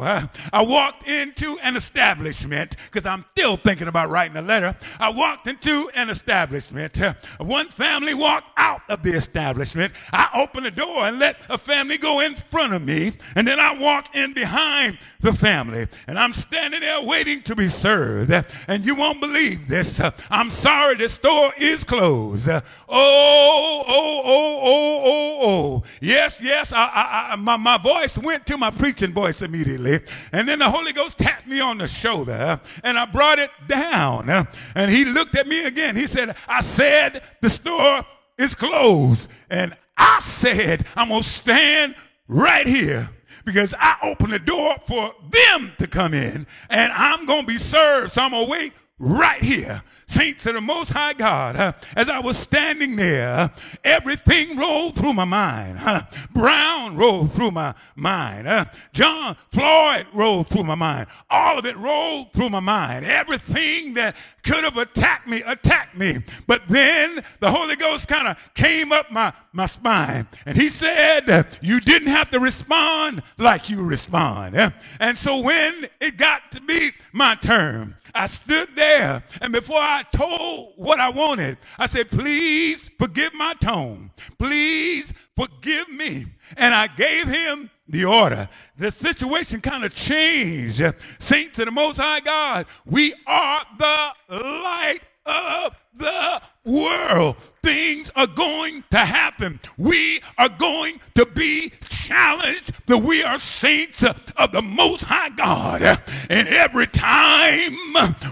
I 0.54 0.62
walked 0.62 1.10
into 1.10 1.58
an 1.60 1.76
establishment 1.76 2.78
because 2.86 3.06
I'm 3.06 3.26
still 3.32 3.58
thinking 3.58 3.90
about 3.90 4.10
writing 4.10 4.38
a 4.38 4.42
letter. 4.42 4.76
I 5.00 5.12
walked 5.12 5.48
into 5.48 5.90
an 5.94 6.10
establishment. 6.10 6.98
One 7.40 7.68
family 7.68 8.14
walked 8.14 8.48
out 8.56 8.82
of 8.90 9.04
the 9.04 9.12
establishment. 9.12 9.92
I 10.14 10.30
opened 10.34 10.66
the 10.66 10.72
door 10.72 11.06
and 11.06 11.20
let 11.20 11.42
a 11.50 11.58
family 11.58 11.98
go 11.98 12.22
in 12.22 12.36
front 12.36 12.72
of 12.74 12.86
me, 12.86 13.14
and 13.36 13.46
then 13.46 13.60
I 13.60 13.78
walked 13.78 14.16
in 14.16 14.34
behind 14.34 14.98
the 15.20 15.34
family, 15.34 15.88
and 16.08 16.18
I'm 16.18 16.32
standing 16.32 16.80
there 16.80 17.02
waiting 17.02 17.42
to 17.44 17.56
be 17.56 17.68
served. 17.68 18.32
And 18.68 18.86
you 18.86 18.96
won't 19.08 19.22
believe 19.22 19.68
this. 19.68 20.00
Uh, 20.00 20.12
I'm 20.30 20.52
sorry, 20.52 20.96
the 20.96 21.08
store 21.08 21.54
is 21.58 21.84
closed. 21.84 22.50
Uh, 22.50 22.62
oh, 22.90 23.84
oh, 23.88 24.22
oh, 24.26 24.62
oh, 24.64 25.02
oh, 25.06 25.40
oh. 25.44 25.84
Yes, 26.02 26.42
yes, 26.42 26.74
I, 26.74 26.84
I, 26.84 27.28
I, 27.32 27.36
my, 27.38 27.56
my 27.56 27.78
voice 27.78 28.18
went 28.18 28.46
to 28.48 28.58
my 28.58 28.70
preaching 28.70 29.14
voice 29.14 29.42
immediately. 29.42 30.02
And 30.34 30.48
then 30.48 30.60
the 30.60 30.70
Holy 30.70 30.92
Ghost 30.92 31.18
tapped 31.18 31.48
me 31.48 31.62
on 31.62 31.78
the 31.78 31.88
shoulder, 31.88 32.60
and 32.84 33.00
I 33.00 33.06
brought 33.06 33.40
it 33.40 33.52
down. 33.68 34.30
Uh, 34.30 34.44
and 34.76 34.92
he 34.92 35.06
looked 35.06 35.36
at 35.38 35.48
me 35.48 35.66
again. 35.66 35.96
He 35.96 36.08
said, 36.08 36.36
I 36.48 36.62
said 36.62 37.24
the 37.42 37.50
store 37.50 38.04
is 38.38 38.56
closed. 38.56 39.30
And 39.50 39.76
I 39.96 40.20
said, 40.20 40.86
I'm 40.96 41.10
going 41.10 41.24
to 41.24 41.30
stand 41.30 41.96
right 42.28 42.68
here 42.68 43.10
because 43.46 43.74
I 43.80 43.96
opened 44.04 44.34
the 44.34 44.40
door 44.40 44.76
for 44.86 45.16
them 45.32 45.72
to 45.80 45.88
come 45.88 46.14
in 46.14 46.46
and 46.70 46.92
I'm 46.92 47.26
going 47.26 47.42
to 47.42 47.48
be 47.48 47.58
served. 47.58 48.12
So 48.12 48.22
I'm 48.22 48.32
going 48.32 48.46
to 48.46 48.52
wait 48.52 48.74
right 49.00 49.44
here. 49.44 49.82
Saints 50.08 50.46
of 50.46 50.56
the 50.56 50.62
Most 50.62 50.92
High 50.92 51.14
God, 51.14 51.56
uh, 51.56 51.74
as 51.96 52.10
I 52.10 52.20
was 52.20 52.38
standing 52.38 52.96
there, 52.96 53.52
everything 53.84 54.58
rolled 54.58 54.96
through 54.96 55.14
my 55.14 55.26
mind. 55.26 55.78
Uh, 55.80 56.02
Brown 56.34 56.96
rolled 56.96 57.32
through 57.34 57.52
my 57.52 57.76
mind. 57.96 58.48
John 58.94 59.36
Floyd 59.52 60.08
rolled 60.14 60.48
through 60.48 60.64
my 60.64 60.76
mind. 60.76 61.08
All 61.30 61.60
of 61.60 61.66
it 61.66 61.78
rolled 61.78 62.34
through 62.34 62.50
my 62.50 62.60
mind. 62.60 63.06
Everything 63.06 63.94
that 63.96 64.16
could 64.44 64.64
have 64.64 64.78
attacked 64.78 65.28
me, 65.28 65.44
attacked 65.46 65.98
me. 65.98 66.18
But 66.48 66.68
then 66.68 67.24
the 67.40 67.52
Holy 67.52 67.76
Ghost 67.76 68.08
kind 68.08 68.28
of 68.28 68.38
came 68.56 68.92
up 68.92 69.12
my, 69.12 69.34
my 69.54 69.66
spine 69.66 70.28
and 70.46 70.58
he 70.58 70.70
said, 70.70 71.46
You 71.62 71.80
didn't 71.80 72.10
have 72.10 72.32
to 72.32 72.40
respond 72.40 73.22
like 73.38 73.70
you 73.70 73.84
respond. 73.84 74.56
And 75.00 75.18
so 75.18 75.42
when 75.42 75.88
it 76.00 76.18
got 76.18 76.52
to 76.52 76.62
be 76.62 76.92
my 77.12 77.36
turn, 77.36 77.96
I 78.18 78.26
stood 78.26 78.76
there, 78.76 79.24
and 79.42 79.54
before 79.54 79.80
I 79.80 80.04
told 80.12 80.74
what 80.76 81.00
I 81.00 81.10
wanted, 81.10 81.58
I 81.78 81.86
said, 81.86 82.10
Please 82.10 82.90
forgive 83.00 83.34
my 83.34 83.54
tone. 83.62 84.12
Please 84.40 85.14
forgive 85.36 85.90
me. 85.90 86.26
And 86.56 86.74
I 86.74 86.88
gave 86.88 87.28
him 87.28 87.70
the 87.88 88.06
order. 88.06 88.50
The 88.78 88.92
situation 88.92 89.62
kind 89.62 89.86
of 89.86 89.96
changed. 89.96 90.84
Saints 91.20 91.60
of 91.60 91.66
the 91.66 91.72
Most 91.72 91.98
High 91.98 92.20
God, 92.20 92.66
we 92.86 93.14
are 93.26 93.62
the 93.78 94.10
light 94.30 95.00
of 95.26 95.76
the 95.98 96.42
world. 96.64 97.38
Things 97.64 98.12
are 98.16 98.28
going 98.28 98.84
to 98.92 98.98
happen. 99.00 99.60
We 99.78 100.22
are 100.38 100.50
going 100.50 101.02
to 101.16 101.26
be 101.26 101.74
challenged 101.90 102.72
that 102.88 103.00
we 103.00 103.24
are 103.24 103.38
saints 103.38 104.04
of 104.04 104.52
the 104.54 104.62
Most 104.62 105.04
High 105.04 105.30
God. 105.30 105.82
And 106.30 106.48
every 106.48 106.88
time 106.88 107.76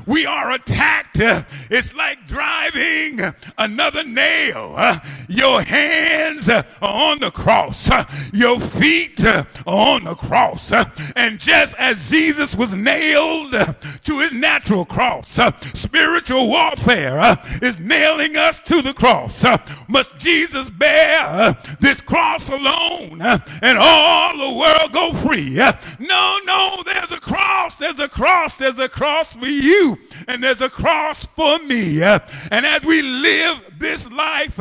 we 0.05 0.25
are 0.25 0.51
attacked, 0.51 1.17
it's 1.69 1.93
like 1.93 2.27
driving 2.27 3.19
another 3.57 4.03
nail. 4.05 4.77
Your 5.27 5.61
hands 5.61 6.47
are 6.47 6.63
on 6.81 7.19
the 7.19 7.31
cross, 7.31 7.89
your 8.31 8.59
feet 8.61 9.25
are 9.25 9.45
on 9.65 10.05
the 10.05 10.15
cross. 10.15 10.71
And 11.15 11.39
just 11.39 11.75
as 11.77 12.09
Jesus 12.09 12.55
was 12.55 12.73
nailed 12.73 13.51
to 13.51 14.19
his 14.19 14.31
natural 14.31 14.85
cross, 14.85 15.39
spiritual 15.73 16.47
warfare 16.47 17.35
is 17.61 17.79
nailing 17.79 18.37
us 18.37 18.59
to 18.61 18.81
the 18.81 18.93
cross. 18.93 19.43
Uh, 19.43 19.57
must 19.87 20.17
Jesus 20.17 20.69
bear 20.69 21.19
uh, 21.23 21.53
this 21.79 22.01
cross 22.01 22.49
alone 22.49 23.21
uh, 23.21 23.37
and 23.61 23.77
all 23.77 24.37
the 24.37 24.57
world 24.57 24.91
go 24.91 25.13
free? 25.13 25.55
No, 25.99 26.39
no, 26.45 26.83
there's 26.85 27.11
a 27.11 27.19
cross, 27.19 27.77
there's 27.77 27.99
a 27.99 28.09
cross, 28.09 28.55
there's 28.55 28.79
a 28.79 28.89
cross 28.89 29.33
for 29.33 29.47
you, 29.47 29.97
and 30.27 30.43
there's 30.43 30.61
a 30.61 30.69
cross 30.69 31.25
for 31.25 31.59
me. 31.59 32.01
And 32.01 32.65
as 32.65 32.83
we 32.83 33.01
live 33.01 33.61
this 33.77 34.09
life, 34.11 34.59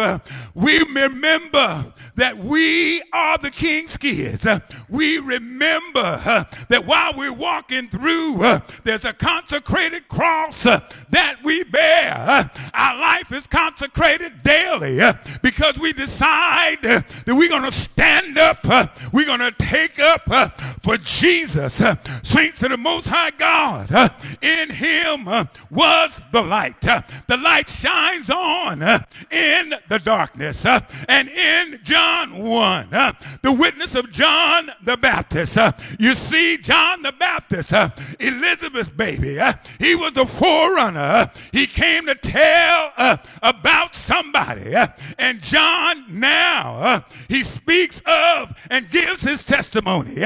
we 0.55 0.79
remember 0.79 1.93
that 2.17 2.39
we 2.39 3.03
are 3.13 3.37
the 3.39 3.51
king's 3.51 3.97
kids. 3.97 4.47
We 4.89 5.19
remember 5.19 6.47
that 6.69 6.85
while 6.87 7.13
we're 7.17 7.33
walking 7.33 7.89
through, 7.89 8.39
there's 8.85 9.05
a 9.05 9.13
consecrated 9.13 10.07
cross 10.09 10.63
that 10.63 11.37
we 11.43 11.65
bear. 11.65 12.51
Our 12.73 13.01
life 13.01 13.33
is 13.33 13.47
consecrated 13.49 14.45
daily 14.45 15.01
because 15.43 15.79
we 15.79 15.93
decide 15.93 16.83
that 16.83 17.05
we're 17.27 17.49
going 17.49 17.65
to 17.65 17.73
stand 17.73 18.39
up, 18.39 18.65
we're 19.13 19.27
going 19.27 19.41
to 19.41 19.53
take 19.53 19.99
up 19.99 20.61
for 20.83 20.97
Jesus. 20.99 21.83
Saints 22.23 22.63
of 22.63 22.71
the 22.71 22.77
Most 22.77 23.09
High 23.09 23.31
God, 23.31 23.91
in 24.41 24.71
Him 24.71 25.25
was 25.71 26.21
the 26.33 26.43
light. 26.43 26.81
The 26.81 27.37
light 27.43 27.69
shines 27.69 28.31
on 28.31 28.83
in 28.83 29.75
the 29.89 29.99
darkness. 29.99 30.44
Uh, 30.45 30.81
and 31.09 31.29
in 31.29 31.81
John 31.83 32.37
1, 32.39 32.89
uh, 32.93 33.13
the 33.43 33.53
witness 33.53 33.95
of 33.95 34.11
John 34.11 34.71
the 34.83 34.97
Baptist, 34.97 35.57
uh, 35.57 35.73
you 35.99 36.15
see, 36.15 36.59
John 36.59 37.03
the 37.03 37.13
Baptist, 37.13 37.73
Elizabeth's 38.21 38.89
baby, 38.91 39.39
he 39.79 39.95
was 39.95 40.13
the 40.13 40.27
forerunner. 40.27 41.31
He 41.53 41.67
came 41.67 42.07
to 42.07 42.15
tell 42.15 43.21
about 43.43 43.95
somebody. 43.95 44.75
And 45.19 45.41
John 45.41 46.05
now, 46.09 47.05
he 47.29 47.43
speaks 47.43 48.03
of 48.07 48.57
and 48.71 48.91
gives 48.91 49.23
his 49.23 49.45
testimony. 49.45 50.23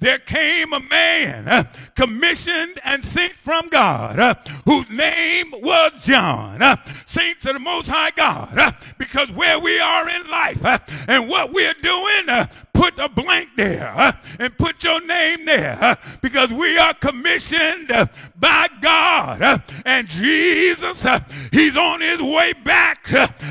There 0.00 0.18
came 0.18 0.72
a 0.72 0.80
man 0.80 1.68
commissioned 1.94 2.80
and 2.84 3.04
sent 3.04 3.32
from 3.34 3.68
God 3.68 4.36
whose 4.64 4.88
name 4.90 5.52
was 5.52 5.92
John. 6.04 6.60
Saints 7.06 7.46
of 7.46 7.54
the 7.54 7.58
Most 7.60 7.88
High 7.88 8.10
God, 8.10 8.76
because 8.98 9.30
where 9.32 9.59
we 9.62 9.78
are 9.78 10.08
in 10.08 10.30
life 10.30 10.64
uh, 10.64 10.78
and 11.08 11.28
what 11.28 11.52
we're 11.52 11.74
doing, 11.82 12.28
uh, 12.28 12.46
put 12.80 12.98
a 12.98 13.10
blank 13.10 13.50
there 13.58 13.94
and 14.38 14.56
put 14.56 14.82
your 14.82 15.04
name 15.04 15.44
there 15.44 15.98
because 16.22 16.50
we 16.50 16.78
are 16.78 16.94
commissioned 16.94 17.92
uh, 17.92 18.06
by 18.36 18.66
God. 18.80 19.42
Uh, 19.42 19.58
and 19.84 20.08
Jesus, 20.08 21.04
uh, 21.04 21.20
he's 21.52 21.76
on 21.76 22.00
his 22.00 22.22
way 22.22 22.54
back 22.64 23.06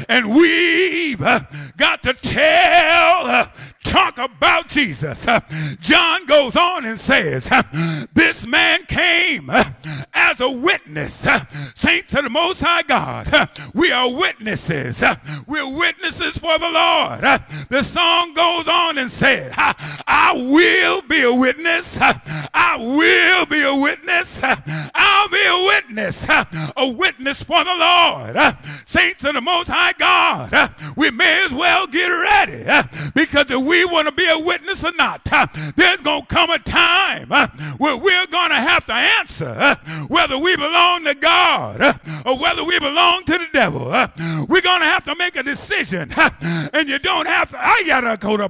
and 0.10 0.34
we've 0.36 1.20
got 1.78 2.02
to 2.02 2.14
tell 2.14 3.52
talk 3.84 4.18
about 4.18 4.68
Jesus. 4.68 5.26
John 5.80 6.26
goes 6.26 6.56
on 6.56 6.86
and 6.86 7.00
says, 7.00 7.50
This 8.14 8.46
man 8.46 8.86
came 8.86 9.50
as 10.14 10.42
a 10.42 10.50
witness. 10.50 11.28
Saints 11.76 12.14
of 12.14 12.24
the 12.24 12.30
Most 12.30 12.62
High 12.62 12.84
God, 12.84 13.50
we 13.74 13.92
are 13.92 14.12
witnesses. 14.12 15.04
We're 15.48 15.78
witnesses 15.78 16.38
for 16.38 16.58
the 16.58 16.70
Lord. 16.70 17.22
The 17.70 17.84
song 17.84 18.34
goes 18.34 18.68
on 18.68 18.98
and 18.98 19.12
says, 19.12 19.19
I 19.22 20.34
will 20.36 21.02
be 21.04 21.24
a 21.24 21.34
witness. 21.34 21.98
I 22.00 22.78
will 22.80 23.46
be 23.46 23.62
a 23.62 23.76
witness. 23.76 24.42
I'll 24.44 25.30
be 25.30 25.46
a 25.46 25.66
witness. 25.66 26.26
A 26.30 26.90
witness 26.92 27.44
for 27.44 27.64
the 27.64 27.76
Lord. 27.76 28.38
Saints 28.86 29.24
of 29.24 29.34
the 29.34 29.42
Most 29.42 29.70
High 29.72 29.94
God, 29.94 30.74
we 30.96 31.12
may 31.12 31.44
as 31.46 31.52
well 31.52 31.86
get 31.88 32.08
ready 32.08 32.64
because 33.14 33.50
if 33.52 33.62
we 33.62 33.86
want 33.86 34.08
to 34.08 34.14
be 34.14 34.28
a 34.28 34.40
witness 34.40 34.84
or 34.84 34.92
not, 34.94 35.24
there's 35.76 36.02
going 36.02 36.22
to 36.22 36.28
come 36.28 36.50
a 36.50 36.60
time 36.60 37.30
where 37.78 37.98
we're 37.98 38.28
going 38.28 38.50
to 38.50 38.56
have 38.56 38.86
to 38.86 38.94
answer 38.94 39.76
whether 40.08 40.38
we 40.38 40.56
belong 40.56 41.04
to 41.06 41.16
God 41.16 41.82
or 42.26 42.38
whether 42.40 42.64
we 42.64 42.80
belong 42.80 43.24
to 43.26 43.38
the 43.38 43.48
devil. 43.54 43.86
We're 44.48 44.62
going 44.62 44.82
to 44.82 44.86
have 44.88 45.04
to 45.06 45.16
make 45.16 45.36
a 45.36 45.44
decision. 45.44 46.12
And 46.74 46.88
you 46.88 47.00
don't 47.00 47.28
have 47.28 47.52
to, 47.52 47.58
I 47.60 47.84
gotta 47.86 48.18
go 48.18 48.38
to 48.38 48.50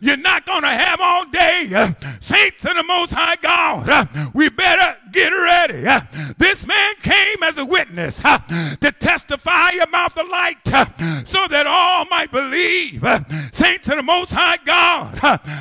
You're 0.00 0.16
not 0.16 0.46
going 0.46 0.62
to 0.62 0.68
have 0.68 1.00
all 1.00 1.24
day 1.26 1.68
uh, 1.74 1.92
saints 2.20 2.64
of 2.64 2.74
the 2.74 2.82
Most 2.84 3.12
High 3.12 3.36
God. 3.36 3.88
Uh, 3.88 4.30
we 4.34 4.48
better 4.48 4.96
get 5.12 5.30
ready. 5.30 5.86
Uh, 5.86 6.00
this 6.38 6.66
man 6.66 6.94
came 7.02 7.42
as 7.42 7.58
a 7.58 7.64
witness 7.64 8.20
uh, 8.24 8.38
to 8.80 8.92
testify 8.92 9.70
about 9.82 10.14
the 10.14 10.24
light 10.24 10.58
uh, 10.72 10.84
so 11.24 11.46
that 11.48 11.66
all 11.66 12.04
might 12.06 12.30
believe. 12.30 13.04
Saints 13.52 13.88
of 13.88 13.96
the 13.96 14.02
Most 14.02 14.32
High 14.32 14.58
God, 14.64 15.18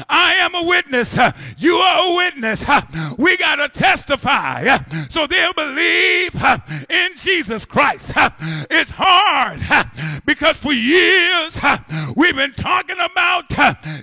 I 0.10 0.36
am 0.40 0.56
a 0.56 0.64
witness. 0.64 1.18
You 1.58 1.76
are 1.78 2.12
a 2.12 2.16
witness. 2.16 2.66
We 3.18 3.38
got 3.38 3.56
to 3.56 3.70
testify 3.70 4.78
so 5.10 5.28
they'll 5.28 5.54
believe 5.54 6.36
in 6.90 7.10
Jesus 7.16 7.66
Christ. 7.66 8.12
It's 8.70 8.92
hard 8.96 9.60
because 10.26 10.58
for 10.58 10.74
years 10.74 11.60
we've 12.16 12.36
been 12.36 12.54
talking 12.54 12.98
about 13.00 13.50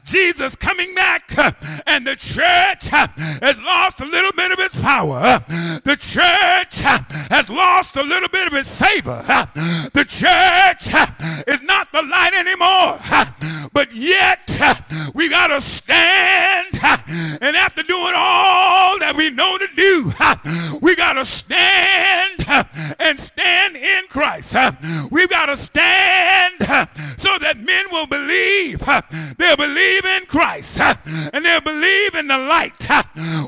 Jesus 0.05 0.57
coming 0.57 0.95
back 0.95 1.33
and 1.87 2.07
the 2.07 2.17
church 2.17 2.89
has 2.89 3.59
lost 3.61 4.01
a 4.01 4.05
little 4.05 4.33
bit 4.33 4.53
of 4.53 4.59
its 4.59 4.81
power. 4.81 5.36
The 5.85 5.97
church 5.99 6.81
has 7.31 7.49
lost 7.49 7.97
a 7.97 8.03
little 8.03 8.29
bit 8.29 8.47
of 8.47 8.55
its 8.55 8.69
savor. 8.69 9.23
The 9.93 10.05
church 10.05 10.89
is 11.47 11.63
not 11.63 11.93
the 11.93 12.03
light 12.03 12.35
anymore. 12.35 12.99
But 13.73 13.93
yet, 13.95 14.59
we 15.15 15.29
got 15.29 15.49
to 15.49 15.61
stand. 15.61 16.67
And 17.41 17.57
after 17.57 17.83
doing 17.83 18.13
all 18.15 18.99
that 18.99 19.15
we 19.17 19.31
know 19.31 19.59
to 19.59 19.69
do, 19.77 20.13
we 20.81 20.95
got 20.95 21.15
to 21.15 21.25
stand 21.25 22.45
and 22.99 23.19
stand 23.19 23.77
in 23.77 24.05
Christ. 24.09 24.55
We've 25.11 25.29
got 25.29 25.47
to 25.47 25.57
stand 25.57 26.55
so 27.17 27.37
that 27.39 27.59
men 27.59 27.85
will 27.91 28.07
believe. 28.07 28.81
They'll 29.39 29.57
believe 29.57 30.05
in 30.05 30.27
Christ 30.27 30.81
and 30.81 31.45
they'll 31.45 31.61
believe 31.61 32.15
in 32.15 32.29
the 32.29 32.39
light. 32.39 32.73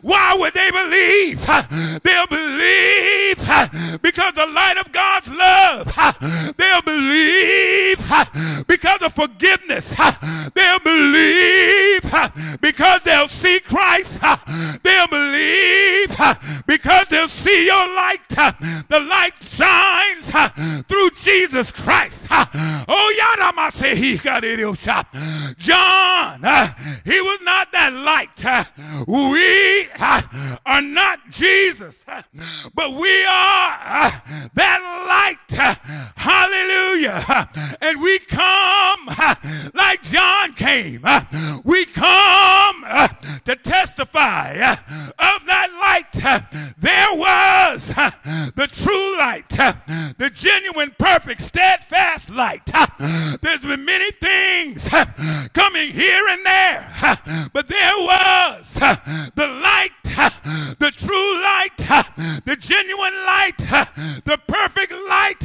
Why 0.03 0.37
would 0.39 0.55
they 0.55 0.71
believe? 0.71 1.45
They'll 2.03 2.27
believe 2.27 3.39
because 4.03 4.35
the 4.35 4.47
light 4.47 4.77
of 4.79 4.91
God's 4.93 5.29
love. 5.29 5.93
They'll 6.57 6.83
believe 6.83 7.99
because 8.67 9.03
of 9.03 9.13
forgiveness. 9.15 9.95
They'll 10.55 10.79
believe 10.81 12.03
because 12.61 13.03
they'll 13.03 13.29
see 13.29 13.61
Christ. 13.61 14.21
They'll 14.83 15.09
believe 15.09 16.17
because 16.67 17.09
they'll 17.09 17.29
see 17.29 17.67
your 17.67 17.87
light. 17.95 18.29
The 18.29 19.01
light 19.01 19.43
shines 19.43 20.31
through 20.87 21.11
Jesus 21.11 21.73
Christ. 21.73 22.27
Oh, 22.31 23.13
Yadama 23.19 23.73
say 23.73 23.95
he 23.97 24.17
got 24.19 24.45
it. 24.45 24.59
John, 25.59 26.41
he 27.05 27.21
was 27.21 27.41
not 27.43 27.73
that 27.73 27.93
light. 27.93 28.29
We 29.07 29.89
are 30.67 30.81
not 30.81 31.19
Jesus, 31.31 31.68
but 32.75 32.93
we 32.93 33.25
are 33.25 34.13
that 34.55 34.81
light. 35.09 35.37
Hallelujah. 36.17 37.49
And 37.81 38.01
we 38.03 38.19
come 38.21 39.09
like 39.75 40.03
John 40.03 40.53
came. 40.53 41.03
We 41.65 41.85
come 41.87 42.85
to 43.45 43.57
testify 43.57 44.53
of 44.53 45.47
that 45.47 45.71
light. 45.81 46.13
There 46.79 47.15
was 47.15 47.89
the 48.55 48.69
true 48.71 49.19
light, 49.19 49.49
the 50.19 50.31
genuine, 50.33 50.95
perfect, 50.99 51.43
steadfast 51.43 52.31
light. 52.31 52.71
There's 53.43 53.61
been 53.61 53.85
many 53.85 54.11
things 54.13 54.89
coming 55.53 55.91
here 55.91 56.27
and 56.29 56.45
there, 56.47 56.85
but 57.53 57.69
there 57.69 57.97
was 57.99 58.75
the 58.75 59.47
light, 59.63 59.93
the 60.79 60.93
true 60.97 61.43
light, 61.43 61.77
the 62.45 62.57
genuine 62.57 63.15
light, 63.27 63.59
the 64.25 64.39
perfect 64.47 64.93
light, 65.09 65.41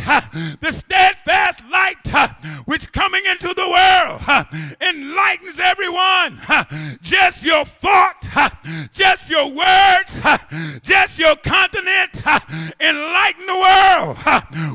the 0.62 0.72
steadfast 0.72 1.64
light, 1.72 2.08
which 2.66 2.92
coming 2.92 3.26
into 3.26 3.54
the 3.54 3.70
world, 3.70 4.22
enlightened 4.82 5.34
enlightens 5.34 5.60
everyone. 5.60 6.40
Just 7.02 7.46
your 7.46 7.66
thought, 7.66 8.26
just 8.94 9.30
your 9.30 9.48
words, 9.48 10.20
just 10.82 11.20
your 11.20 11.36
continent 11.38 12.22
enlighten 12.80 13.46
the 13.46 13.56
world. 13.56 14.18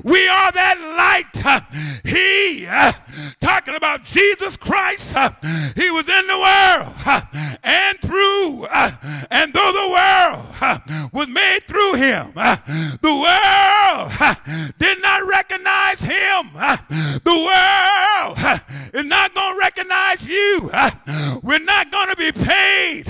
We 0.05 0.29
are 0.29 0.53
that 0.53 0.79
light. 0.97 1.25
He, 2.05 2.67
talking 3.41 3.75
about 3.75 4.05
Jesus 4.05 4.57
Christ, 4.57 5.17
he 5.77 5.91
was 5.91 6.09
in 6.09 6.27
the 6.27 6.39
world 6.39 6.95
and 7.63 8.01
through, 8.01 8.67
and 9.31 9.53
though 9.53 9.73
the 9.73 9.89
world 9.89 11.13
was 11.13 11.29
made 11.29 11.61
through 11.67 11.95
him, 11.95 12.33
the 12.35 13.15
world 13.15 14.73
did 14.79 15.01
not 15.03 15.27
recognize 15.27 16.01
him. 16.01 16.51
The 17.25 17.49
world 17.49 18.61
is 18.95 19.05
not 19.05 19.35
going 19.35 19.55
to 19.55 19.59
recognize 19.59 20.29
you. 20.29 20.71
We're 21.43 21.59
not 21.59 21.91
going 21.91 22.09
to 22.11 22.17
be 22.17 22.33
paid 22.33 23.09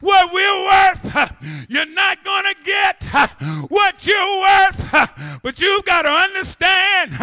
what 0.00 0.32
we're 0.32 0.64
worth. 0.64 1.36
You're 1.68 1.86
not 1.86 2.24
going 2.24 2.44
to 2.44 2.54
get 2.64 3.04
what 3.68 4.06
you're 4.06 4.40
worth. 4.40 5.40
But 5.42 5.60
you've 5.60 5.84
got 5.84 6.02
to 6.02 6.10
understand 6.10 7.16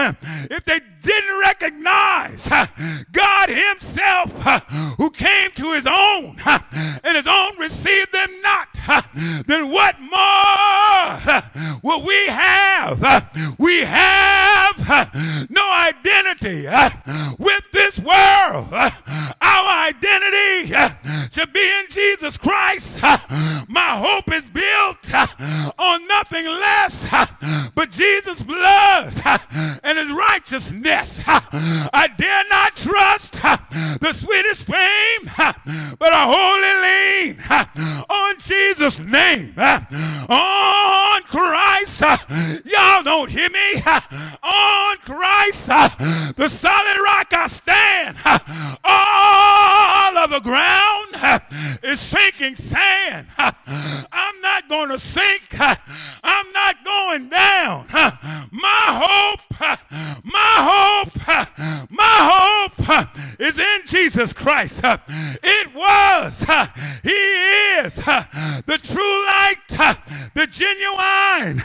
if 0.49 0.63
they 0.65 0.79
didn't 1.01 1.39
recognize 1.39 2.47
God 3.11 3.49
Himself 3.49 4.31
who 4.97 5.09
came 5.11 5.51
to 5.51 5.71
His 5.73 5.87
own 5.87 6.37
and 7.03 7.17
His 7.17 7.27
own 7.27 7.57
received 7.57 8.11
them 8.13 8.29
not, 8.41 8.67
then 9.47 9.69
what 9.69 9.99
more 9.99 11.81
will 11.83 12.05
we 12.05 12.27
have? 12.27 13.55
We 13.59 13.81
have 13.81 15.47
no 15.49 15.71
identity 15.71 16.67
with 17.37 17.63
this 17.71 17.99
world. 17.99 18.73
Our 19.41 19.87
identity 19.87 20.73
to 21.31 21.47
be 21.47 21.59
in 21.79 21.85
Jesus 21.89 22.37
Christ. 22.37 23.01
My 23.67 23.95
hope 23.95 24.33
is 24.33 24.43
built 24.45 25.13
on 25.77 26.07
nothing 26.07 26.45
less 26.45 27.07
but 27.75 27.91
Jesus' 27.91 28.41
blood 28.41 29.13
and 29.83 29.97
his 29.97 30.11
righteousness. 30.11 31.21
I 31.27 32.09
dare 32.17 32.43
not 32.49 32.75
trust 32.75 33.33
the 33.33 34.13
sweetest 34.13 34.63
fame, 34.63 35.29
but 35.99 36.13
I 36.13 36.25
wholly 36.25 36.73
lean 36.87 37.37
on 38.09 38.35
Jesus' 38.39 38.99
name. 38.99 39.53
On 40.29 41.21
Christ. 41.23 42.01
Y'all 42.65 43.03
don't 43.03 43.26
hear 43.37 43.49
me. 43.51 43.81
On 44.43 44.97
Christ, 44.97 45.67
the 46.35 46.47
solid 46.49 46.97
rock 47.03 47.27
I 47.33 47.47
stand. 47.47 48.17
All 48.83 50.17
of 50.17 50.31
the 50.31 50.39
ground 50.39 51.41
is 51.83 51.99
sinking 51.99 52.55
sand. 52.55 53.27
I'm 53.37 54.41
not 54.41 54.67
going 54.69 54.89
to 54.89 54.99
sink. 54.99 55.55
I'm 55.59 56.51
not 56.53 56.83
going 56.83 57.29
down. 57.29 57.85
My 58.51 58.85
hope, 58.87 59.39
my 60.23 61.03
hope, 61.03 61.27
my 61.89 62.17
hope 62.31 63.17
is 63.39 63.59
in 63.59 63.81
Jesus 63.85 64.33
Christ. 64.33 64.81
It 64.83 65.75
was, 65.75 66.45
He 67.03 67.09
is 67.09 67.95
the 67.95 68.79
true 68.83 69.25
light, 69.25 69.97
the 70.33 70.47
genuine, 70.47 71.57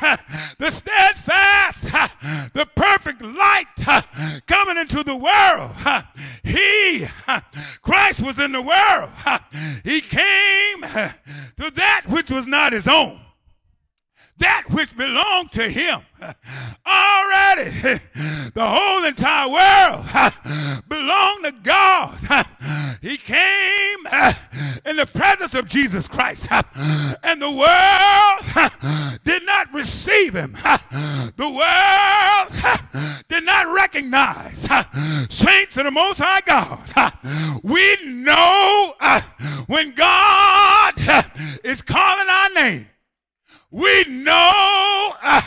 the 0.58 0.70
steadfast, 0.70 1.84
the 2.52 2.66
perfect 2.74 3.22
light 3.22 3.66
coming 4.46 4.76
into 4.76 5.02
the 5.02 5.16
world. 5.16 5.70
He, 6.44 7.06
Christ 7.82 8.22
was 8.22 8.38
in 8.38 8.52
the 8.52 8.62
world. 8.62 9.10
He 9.84 10.00
came 10.00 10.82
to 10.82 11.70
that 11.74 12.02
which 12.08 12.30
was 12.30 12.46
not 12.46 12.72
his 12.72 12.88
own 12.88 13.20
that 14.43 14.64
which 14.70 14.97
belonged 14.97 15.53
to 15.53 15.68
him. 15.68 16.01
Already, 16.86 17.70
the 18.55 18.66
whole 18.66 19.05
entire 19.05 19.49
world 19.49 20.05
belonged 20.88 21.45
to 21.45 21.53
God. 21.62 22.47
He 23.01 23.16
came 23.16 24.07
in 24.86 24.97
the 24.97 25.07
presence 25.07 25.55
of 25.55 25.68
Jesus 25.68 26.07
Christ, 26.07 26.47
and 26.51 27.43
the 27.43 27.51
world 27.51 29.18
did 29.24 29.45
not 29.45 29.72
receive 29.72 30.34
him. 30.34 30.53
The 31.36 31.49
world 31.49 33.24
did 33.28 33.45
not 33.45 33.72
recognize 33.74 34.68
saints 35.28 35.76
of 35.76 35.84
the 35.84 35.90
Most 35.90 36.20
High 36.22 36.43
God. 36.47 37.12
We 37.62 37.97
know 38.05 38.95
when 39.66 39.93
God 39.93 40.95
is 41.64 41.82
calling 41.82 42.28
our 42.28 42.51
name 42.51 42.86
we 43.72 44.04
know 44.04 45.12
uh, 45.22 45.40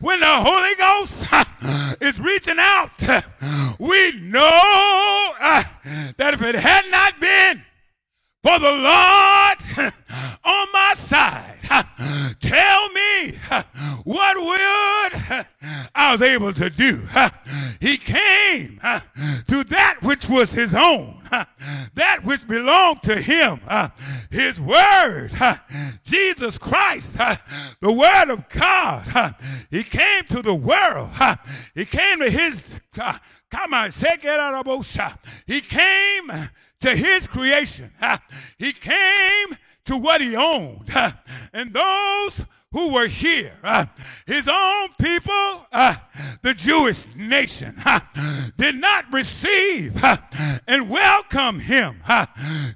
when 0.00 0.20
the 0.20 0.26
Holy 0.26 0.74
Ghost 0.74 1.24
uh, 1.32 1.94
is 2.00 2.20
reaching 2.20 2.58
out, 2.58 2.90
uh, 3.08 3.22
we 3.78 4.12
know 4.20 4.50
uh, 5.40 5.64
that 6.18 6.34
if 6.34 6.42
it 6.42 6.54
had 6.54 6.84
not 6.90 7.18
been 7.18 7.62
for 8.42 8.58
the 8.58 8.70
Lord 8.70 9.58
uh, 9.78 9.90
on 10.44 10.66
my 10.72 10.92
side, 10.94 11.58
uh, 11.70 11.82
tell 12.42 12.88
me 12.90 13.32
what 14.04 14.36
would 14.36 15.46
I 15.94 16.12
was 16.12 16.20
able 16.20 16.52
to 16.52 16.68
do. 16.68 17.00
He 17.80 17.96
came 17.96 18.78
to 19.48 19.64
that 19.64 19.96
which 20.02 20.28
was 20.28 20.52
his 20.52 20.74
own 20.74 21.21
that 21.94 22.20
which 22.24 22.46
belonged 22.46 23.02
to 23.02 23.20
him, 23.20 23.60
uh, 23.66 23.88
his 24.30 24.60
word, 24.60 25.30
uh, 25.40 25.56
Jesus 26.04 26.58
Christ, 26.58 27.16
uh, 27.18 27.36
the 27.80 27.92
word 27.92 28.30
of 28.30 28.48
God. 28.50 29.34
he 29.70 29.82
came 29.82 30.24
to 30.24 30.42
the 30.42 30.54
world. 30.54 31.10
he 31.74 31.84
came 31.84 32.20
to 32.20 32.30
his, 32.30 32.78
come 32.92 33.74
on, 33.74 33.90
he 35.46 35.60
came 35.60 36.30
to 36.80 36.96
his 36.96 37.26
creation. 37.28 37.90
he 38.58 38.72
came 38.72 39.56
to 39.86 39.96
what 39.96 40.20
he 40.20 40.36
owned. 40.36 40.90
and 41.54 41.72
those 41.72 42.42
who 42.72 42.92
were 42.92 43.06
here, 43.06 43.52
uh, 43.62 43.84
his 44.26 44.48
own 44.48 44.88
people, 44.98 45.66
uh, 45.72 45.94
the 46.40 46.54
Jewish 46.54 47.04
nation, 47.14 47.74
uh, 47.84 48.00
did 48.56 48.76
not 48.76 49.04
receive 49.12 50.02
uh, 50.02 50.16
and 50.66 50.88
welcome 50.88 51.60
him. 51.60 52.00
Uh, 52.08 52.26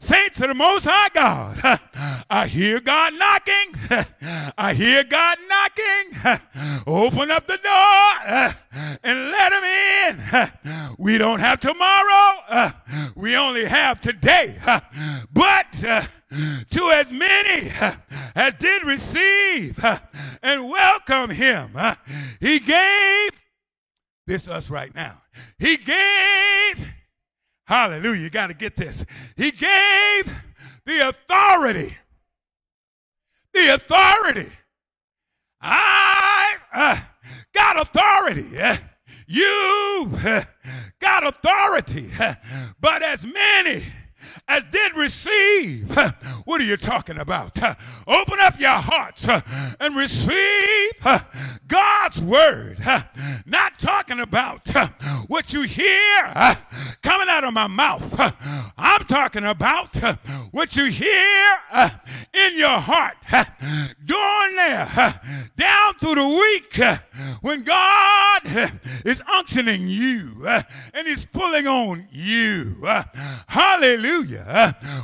saints 0.01 0.40
of 0.40 0.49
the 0.49 0.55
Most 0.55 0.86
High 0.88 1.09
God, 1.14 1.61
uh, 1.64 2.18
I 2.28 2.47
hear 2.47 2.80
God 2.80 3.14
knocking. 3.14 4.05
I 4.59 4.74
hear 4.74 5.03
God 5.05 5.38
knocking. 5.49 6.40
Open 6.86 7.30
up 7.30 7.47
the 7.47 7.59
door 7.59 8.55
and 9.03 9.31
let 9.31 9.53
him 9.53 9.64
in. 9.64 10.53
We 10.99 11.18
don't 11.18 11.41
have 11.41 11.61
tomorrow. 11.61 12.72
We 13.16 13.37
only 13.37 13.64
have 13.64 14.01
today. 14.01 14.57
But 15.33 15.72
to 15.72 16.91
as 16.91 17.11
many 17.11 17.70
as 18.35 18.55
did 18.59 18.85
receive 18.85 19.79
and 20.43 20.68
welcome 20.68 21.31
him. 21.31 21.70
He 22.41 22.59
gave 22.59 23.31
this 24.27 24.49
us 24.49 24.68
right 24.70 24.95
now. 24.95 25.22
He 25.59 25.77
gave, 25.77 26.93
hallelujah, 27.66 28.20
you 28.20 28.31
got 28.31 28.49
to 28.49 28.55
get 28.55 28.77
this. 28.77 29.05
He 29.37 29.51
gave 29.53 30.33
the 30.85 31.09
authority. 31.09 31.97
The 33.55 33.74
authority. 33.74 34.51
I 35.61 36.55
uh, 36.72 37.01
got 37.57 37.81
authority. 37.81 38.45
You 39.27 40.13
got 41.01 41.27
authority. 41.27 42.09
But 42.81 43.03
as 43.03 43.25
many 43.27 43.83
as 44.49 44.64
did 44.64 44.97
receive. 44.97 45.97
What 46.45 46.61
are 46.61 46.64
you 46.64 46.76
talking 46.76 47.18
about? 47.18 47.59
Open 48.07 48.39
up 48.41 48.59
your 48.61 48.70
hearts 48.70 49.26
and 49.80 49.97
receive 49.97 50.93
God's 51.66 52.22
word. 52.22 52.78
Not 53.47 53.78
talking 53.78 54.20
about 54.20 54.68
what 55.28 55.53
you 55.53 55.62
hear 55.62 56.32
coming 57.03 57.28
out 57.28 57.45
of 57.45 57.53
my 57.55 57.66
mouth. 57.66 58.03
I'm 58.78 59.05
talking 59.07 59.45
about 59.45 59.97
what 60.53 60.76
you 60.76 60.84
hear 60.87 61.59
in 62.34 62.59
your 62.59 62.78
heart. 62.78 63.16
Going 64.07 64.57
there, 64.57 65.20
down 65.57 65.95
through 65.95 66.16
the 66.16 66.28
week, 66.28 66.80
when 67.43 67.62
God 67.62 68.41
is 69.05 69.22
unctioning 69.28 69.89
you 69.89 70.47
and 70.95 71.07
He's 71.07 71.24
pulling 71.24 71.66
on 71.66 72.07
you. 72.11 72.76
Hallelujah. 73.47 74.26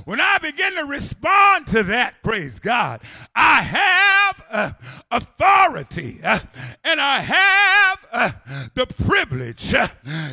When 0.04 0.20
I 0.20 0.38
begin 0.38 0.74
to 0.74 0.84
respond 0.84 1.66
to 1.68 1.82
that, 1.84 2.14
praise 2.22 2.58
God, 2.58 3.00
I 3.34 3.62
have 3.62 4.42
uh, 4.50 4.70
authority 5.10 6.16
uh, 6.24 6.38
and 6.84 7.00
I 7.00 7.20
have 7.20 8.06
uh, 8.12 8.30
the 8.74 8.86
privilege. 9.04 9.72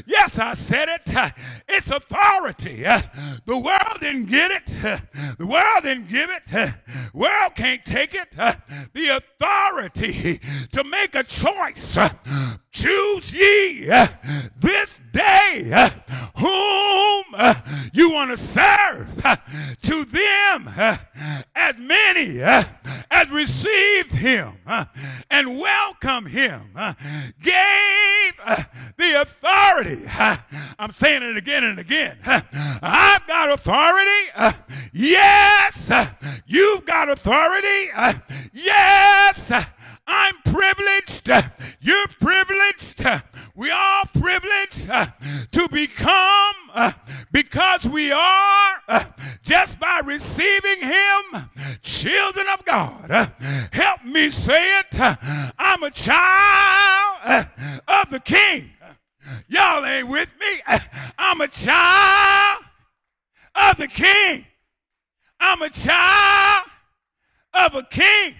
Yes, 0.06 0.40
I 0.40 0.54
said 0.54 0.90
it. 0.90 1.34
It's 1.68 1.90
authority. 1.90 2.84
The 2.84 3.58
world 3.58 4.00
didn't 4.02 4.26
get 4.26 4.52
it. 4.52 4.66
The 5.38 5.46
world 5.46 5.84
didn't 5.84 6.10
give 6.10 6.30
it. 6.30 6.42
The 6.48 6.74
world 7.14 7.56
can't 7.56 7.84
take 7.86 8.14
it. 8.14 8.32
The 8.94 9.08
authority 9.08 10.40
to 10.72 10.84
make 10.84 11.16
a 11.16 11.24
choice. 11.24 11.98
Choose 12.72 13.34
ye 13.34 13.90
uh, 13.90 14.08
this 14.58 15.02
day 15.12 15.72
uh, 15.74 15.90
whom 16.38 17.24
uh, 17.34 17.56
you 17.94 18.12
want 18.12 18.32
to 18.32 18.38
serve. 18.38 19.08
To 19.82 20.06
them, 20.06 20.70
as 21.56 21.78
many 21.78 22.42
as 22.42 23.30
received 23.32 24.12
him 24.12 24.54
and 25.30 25.60
welcome 25.60 26.26
him, 26.26 26.62
gave 27.42 28.34
the 28.98 29.22
authority. 29.22 30.04
I'm 30.78 30.92
saying 30.92 31.24
it 31.24 31.38
again 31.38 31.64
and 31.64 31.80
again. 31.80 32.18
I've 32.26 33.26
got 33.28 33.52
authority. 33.52 34.56
Yes, 34.94 35.90
you've 36.46 36.86
got 36.86 37.10
authority. 37.10 37.90
Yes, 38.54 39.52
I'm 40.10 40.36
privileged. 40.44 41.30
You're 41.82 42.08
privileged. 42.20 43.06
We 43.56 43.70
are 43.70 44.04
privileged 44.20 44.90
uh, 44.90 45.06
to 45.52 45.70
become 45.70 46.56
uh, 46.74 46.92
because 47.32 47.86
we 47.86 48.12
are 48.12 48.74
uh, 48.88 49.04
just 49.44 49.80
by 49.80 50.02
receiving 50.04 50.80
Him, 50.80 51.50
children 51.84 52.48
of 52.48 52.66
God. 52.66 53.32
Help 53.72 54.04
me 54.04 54.32
say 54.32 54.80
it. 54.80 55.00
I'm 55.60 55.84
a 55.84 55.92
child 55.92 57.46
of 57.88 58.10
the 58.10 58.20
King. 58.22 58.72
Y'all 59.48 59.86
ain't 59.86 60.08
with 60.08 60.30
me. 60.40 60.80
I'm 61.20 61.42
a 61.42 61.48
child 61.48 62.64
of 63.54 63.78
the 63.78 63.88
King. 63.88 64.46
I'm 65.40 65.62
a 65.62 65.70
child 65.70 66.66
of 67.54 67.76
a 67.76 67.84
King. 67.84 68.34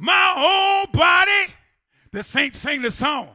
My 0.00 0.34
whole 0.34 0.86
body 0.92 1.52
the 2.12 2.22
saints 2.24 2.58
sing 2.58 2.82
the 2.82 2.90
song. 2.90 3.28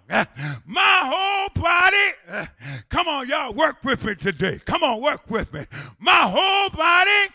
My 0.66 1.01
whole 1.05 1.63
body, 1.63 2.49
come 2.89 3.07
on, 3.07 3.30
y'all, 3.30 3.53
work 3.53 3.78
with 3.84 4.03
me 4.03 4.16
today. 4.16 4.59
Come 4.66 4.84
on, 4.84 5.01
work 5.01 5.30
with 5.30 5.53
me. 5.53 5.61
My 5.99 6.11
whole 6.11 6.70
body, 6.70 7.34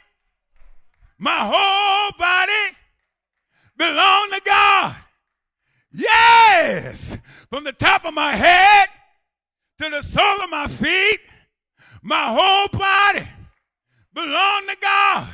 my 1.19 1.39
whole 1.39 2.11
body 2.19 2.77
belong 3.79 4.31
to 4.33 4.43
God. 4.45 4.97
Yes, 5.93 7.17
from 7.49 7.65
the 7.65 7.73
top 7.73 8.05
of 8.05 8.13
my 8.13 8.33
head 8.33 8.89
to 9.79 9.89
the 9.89 10.03
sole 10.03 10.43
of 10.43 10.51
my 10.51 10.69
feet, 10.69 11.21
my 12.03 12.27
whole 12.27 12.69
body 12.69 13.27
belong 14.13 14.67
to 14.67 14.77
God. 14.81 15.29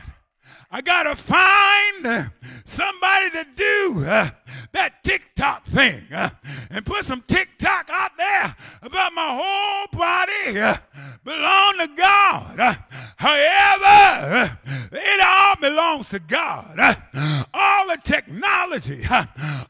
I 0.70 0.80
gotta 0.80 1.14
find 1.14 2.30
somebody 2.64 3.30
to 3.30 3.46
do 3.56 4.04
uh, 4.04 4.30
that 4.72 5.02
TikTok 5.04 5.64
thing 5.66 6.02
uh, 6.12 6.30
and 6.70 6.84
put 6.84 7.04
some 7.04 7.22
TikTok 7.26 7.88
out 7.90 8.10
there 8.16 8.54
about 8.82 9.12
my 9.14 9.40
whole 9.40 9.86
body 9.98 10.60
uh, 10.60 10.76
belong 11.24 11.78
to 11.78 11.88
God. 11.96 12.60
Uh, 12.60 12.74
however, 13.16 13.84
uh, 13.84 14.48
it 14.92 15.20
all 15.24 15.56
belongs 15.56 16.08
to 16.10 16.18
God. 16.18 16.74
Uh, 16.78 17.44
all 17.54 17.86
the 17.86 17.98
technology, 18.02 19.02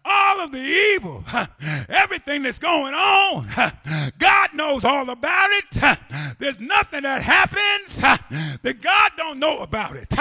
all 0.05 0.41
of 0.41 0.51
the 0.53 0.59
evil, 0.59 1.23
everything 1.89 2.43
that's 2.43 2.59
going 2.59 2.95
on, 2.95 3.47
God 4.19 4.51
knows 4.55 4.85
all 4.85 5.11
about 5.11 5.51
it. 5.53 5.99
There's 6.39 6.61
nothing 6.61 7.03
that 7.03 7.23
happens 7.23 7.97
that 7.97 8.81
God 8.81 9.13
don't 9.17 9.39
know 9.39 9.59
about 9.59 9.97
it. 9.97 10.13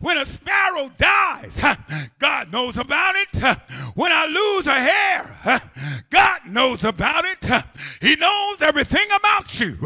When 0.00 0.15
a 0.16 0.26
sparrow 0.26 0.90
dies, 0.98 1.60
God 2.18 2.52
knows 2.52 2.76
about 2.76 3.14
it. 3.16 3.58
When 3.94 4.12
I 4.12 4.26
lose 4.26 4.66
a 4.66 4.74
hair, 4.74 5.60
God 6.10 6.40
knows 6.46 6.84
about 6.84 7.24
it. 7.24 7.44
He 8.00 8.16
knows 8.16 8.60
everything 8.62 9.06
about 9.16 9.58
you. 9.60 9.76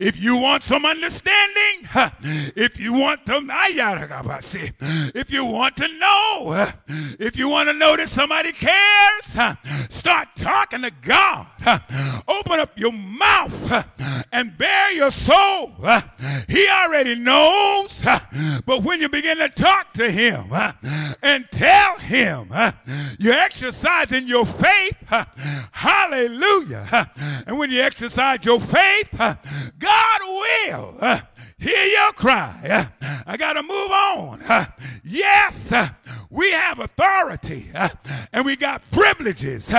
If 0.00 0.18
you 0.18 0.36
want 0.36 0.62
some 0.64 0.84
understanding, 0.86 1.88
if 2.56 2.78
you 2.78 2.92
want 2.92 3.26
to, 3.26 3.42
if 5.14 5.30
you 5.30 5.44
want 5.44 5.76
to 5.76 5.88
know, 5.98 6.66
if 7.18 7.36
you 7.36 7.48
want 7.48 7.68
to 7.68 7.74
know 7.74 7.96
that 7.96 8.08
somebody 8.08 8.52
cares, 8.52 9.36
start 9.88 10.28
talking 10.36 10.82
to 10.82 10.90
God. 11.02 11.46
Open 12.28 12.60
up 12.60 12.78
your 12.78 12.92
mouth 12.92 13.86
and 14.32 14.56
bare 14.56 14.92
your 14.92 15.10
soul. 15.10 15.72
He 16.48 16.68
already 16.68 17.14
knows. 17.14 18.02
But 18.66 18.82
when 18.82 19.00
you 19.00 19.08
begin 19.08 19.38
to 19.38 19.48
talk 19.62 19.92
to 19.92 20.10
him 20.10 20.46
and 21.22 21.48
tell 21.52 21.96
him 21.98 22.48
you're 23.20 23.32
exercising 23.32 24.26
your 24.26 24.44
faith, 24.44 24.96
hallelujah. 25.70 27.10
And 27.46 27.56
when 27.58 27.70
you 27.70 27.80
exercise 27.80 28.44
your 28.44 28.58
faith, 28.58 29.08
God 29.78 30.20
will 30.20 31.20
hear 31.58 31.84
your 31.84 32.12
cry. 32.14 32.88
I 33.24 33.36
got 33.36 33.52
to 33.52 33.62
move 33.62 33.92
on. 33.92 34.42
Yes, 35.04 35.72
we 36.28 36.50
have 36.50 36.80
authority 36.80 37.66
and 38.32 38.44
we 38.44 38.56
got 38.56 38.82
privileges 38.90 39.72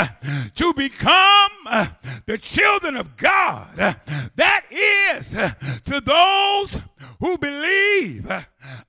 to 0.56 0.74
become 0.76 1.52
the 2.26 2.38
children 2.38 2.96
of 2.96 3.18
God. 3.18 3.98
That 4.36 4.64
is 4.72 5.32
to 5.32 6.00
those 6.00 6.78
who 7.20 7.38
believe. 7.38 8.32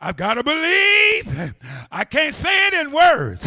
I've 0.00 0.16
got 0.16 0.34
to 0.34 0.44
believe. 0.44 1.54
I 1.90 2.04
can't 2.04 2.34
say 2.34 2.68
it 2.68 2.74
in 2.74 2.92
words. 2.92 3.46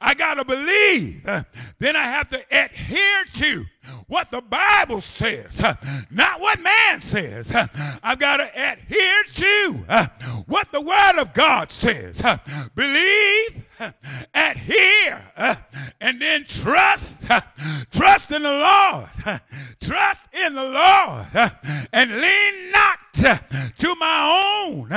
I 0.00 0.14
got 0.14 0.34
to 0.34 0.44
believe. 0.44 1.24
Then 1.78 1.96
I 1.96 2.04
have 2.04 2.28
to 2.30 2.42
adhere 2.50 3.24
to 3.36 3.64
what 4.06 4.30
the 4.30 4.40
Bible 4.40 5.00
says, 5.00 5.62
not 6.10 6.40
what 6.40 6.60
man 6.60 7.00
says. 7.00 7.52
I've 8.02 8.18
got 8.18 8.38
to 8.38 8.50
adhere 8.54 9.24
to 9.34 9.72
what 10.46 10.70
the 10.72 10.80
Word 10.80 11.18
of 11.18 11.32
God 11.32 11.70
says. 11.72 12.22
Believe, 12.74 13.64
adhere, 14.34 15.22
and 16.00 16.20
then 16.20 16.44
trust. 16.44 17.26
Trust 17.90 18.32
in 18.32 18.42
the 18.42 18.52
Lord. 18.52 19.40
Trust 19.80 20.24
in 20.32 20.54
the 20.54 20.64
Lord. 20.64 21.50
And 21.92 22.20
lean 22.20 22.70
not 22.72 22.98
to 23.78 23.94
my 23.96 24.66
own, 24.68 24.88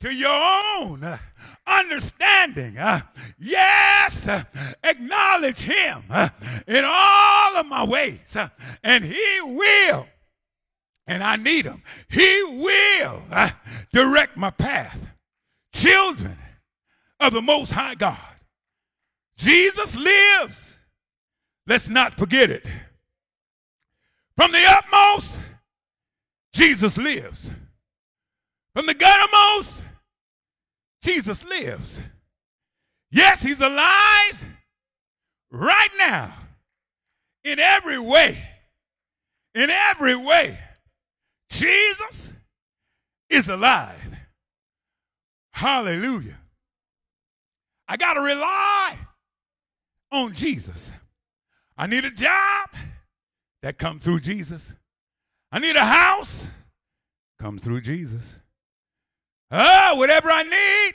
to 0.00 0.14
your 0.14 0.30
own 0.78 1.18
understanding. 1.66 2.76
yes, 3.38 4.28
acknowledge 4.82 5.60
him 5.60 6.02
in 6.66 6.84
all 6.84 7.56
of 7.56 7.66
my 7.66 7.84
ways, 7.84 8.36
and 8.82 9.04
he 9.04 9.40
will. 9.42 10.06
And 11.06 11.22
I 11.22 11.36
need 11.36 11.66
him. 11.66 11.82
He 12.10 12.42
will 12.44 13.22
direct 13.92 14.36
my 14.36 14.50
path. 14.50 15.06
Children 15.72 16.38
of 17.20 17.32
the 17.32 17.42
Most 17.42 17.70
High 17.72 17.94
God. 17.94 18.18
Jesus 19.36 19.96
lives. 19.96 20.76
Let's 21.66 21.88
not 21.88 22.14
forget 22.14 22.50
it. 22.50 22.66
From 24.36 24.52
the 24.52 24.64
utmost, 24.66 25.38
Jesus 26.52 26.96
lives. 26.96 27.50
From 28.74 28.86
the 28.86 28.94
guttermost, 28.94 29.82
Jesus 31.02 31.44
lives. 31.44 32.00
Yes, 33.10 33.42
he's 33.42 33.60
alive 33.60 34.42
right 35.50 35.90
now 35.96 36.32
in 37.44 37.58
every 37.58 37.98
way. 37.98 38.36
In 39.54 39.70
every 39.70 40.16
way. 40.16 40.58
Jesus 41.50 42.32
is 43.30 43.48
alive. 43.48 44.16
Hallelujah. 45.52 46.40
I 47.88 47.96
got 47.96 48.14
to 48.14 48.20
rely 48.20 48.96
on 50.10 50.32
Jesus. 50.34 50.92
I 51.76 51.86
need 51.86 52.04
a 52.04 52.10
job 52.10 52.70
that 53.62 53.78
come 53.78 53.98
through 53.98 54.20
Jesus. 54.20 54.74
I 55.50 55.58
need 55.58 55.76
a 55.76 55.84
house 55.84 56.46
come 57.38 57.58
through 57.58 57.80
Jesus. 57.82 58.38
Oh, 59.50 59.94
whatever 59.96 60.30
I 60.30 60.42
need 60.42 60.94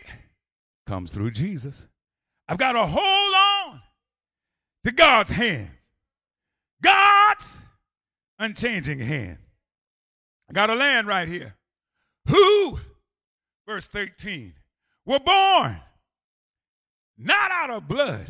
comes 0.87 1.11
through 1.11 1.31
Jesus. 1.31 1.85
I've 2.47 2.57
got 2.57 2.73
to 2.73 2.85
hold 2.85 3.71
on 3.71 3.81
to 4.85 4.91
God's 4.91 5.31
hand. 5.31 5.69
God's, 6.81 7.59
unchanging 8.39 8.99
hand. 8.99 9.37
I 10.49 10.53
got 10.53 10.69
a 10.69 10.75
land 10.75 11.07
right 11.07 11.27
here. 11.27 11.55
Who, 12.27 12.79
verse 13.67 13.87
13, 13.87 14.53
were 15.05 15.19
born 15.19 15.79
not 17.19 17.51
out 17.51 17.69
of 17.69 17.87
blood, 17.87 18.25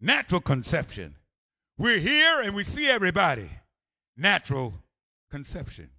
natural 0.00 0.40
conception. 0.40 1.14
We're 1.78 2.00
here 2.00 2.42
and 2.42 2.54
we 2.54 2.64
see 2.64 2.88
everybody, 2.88 3.48
natural 4.16 4.74
conception. 5.30 5.90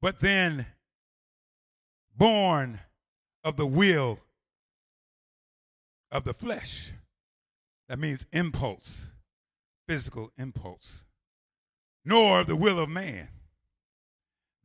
But 0.00 0.20
then 0.20 0.66
born 2.16 2.80
of 3.42 3.56
the 3.56 3.66
will 3.66 4.20
of 6.12 6.24
the 6.24 6.34
flesh. 6.34 6.92
That 7.88 7.98
means 7.98 8.26
impulse, 8.32 9.06
physical 9.88 10.30
impulse. 10.36 11.04
Nor 12.04 12.40
of 12.40 12.46
the 12.46 12.56
will 12.56 12.78
of 12.78 12.88
man, 12.88 13.28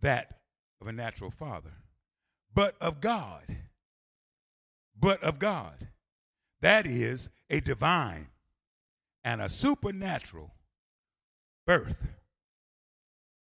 that 0.01 0.41
of 0.81 0.87
a 0.87 0.93
natural 0.93 1.31
father, 1.31 1.71
but 2.53 2.75
of 2.81 2.99
God. 3.01 3.43
But 5.03 5.21
of 5.21 5.37
God. 5.37 5.89
That 6.61 6.85
is 6.85 7.29
a 7.49 7.59
divine 7.59 8.29
and 9.25 9.41
a 9.41 9.49
supernatural 9.49 10.51
birth 11.67 12.07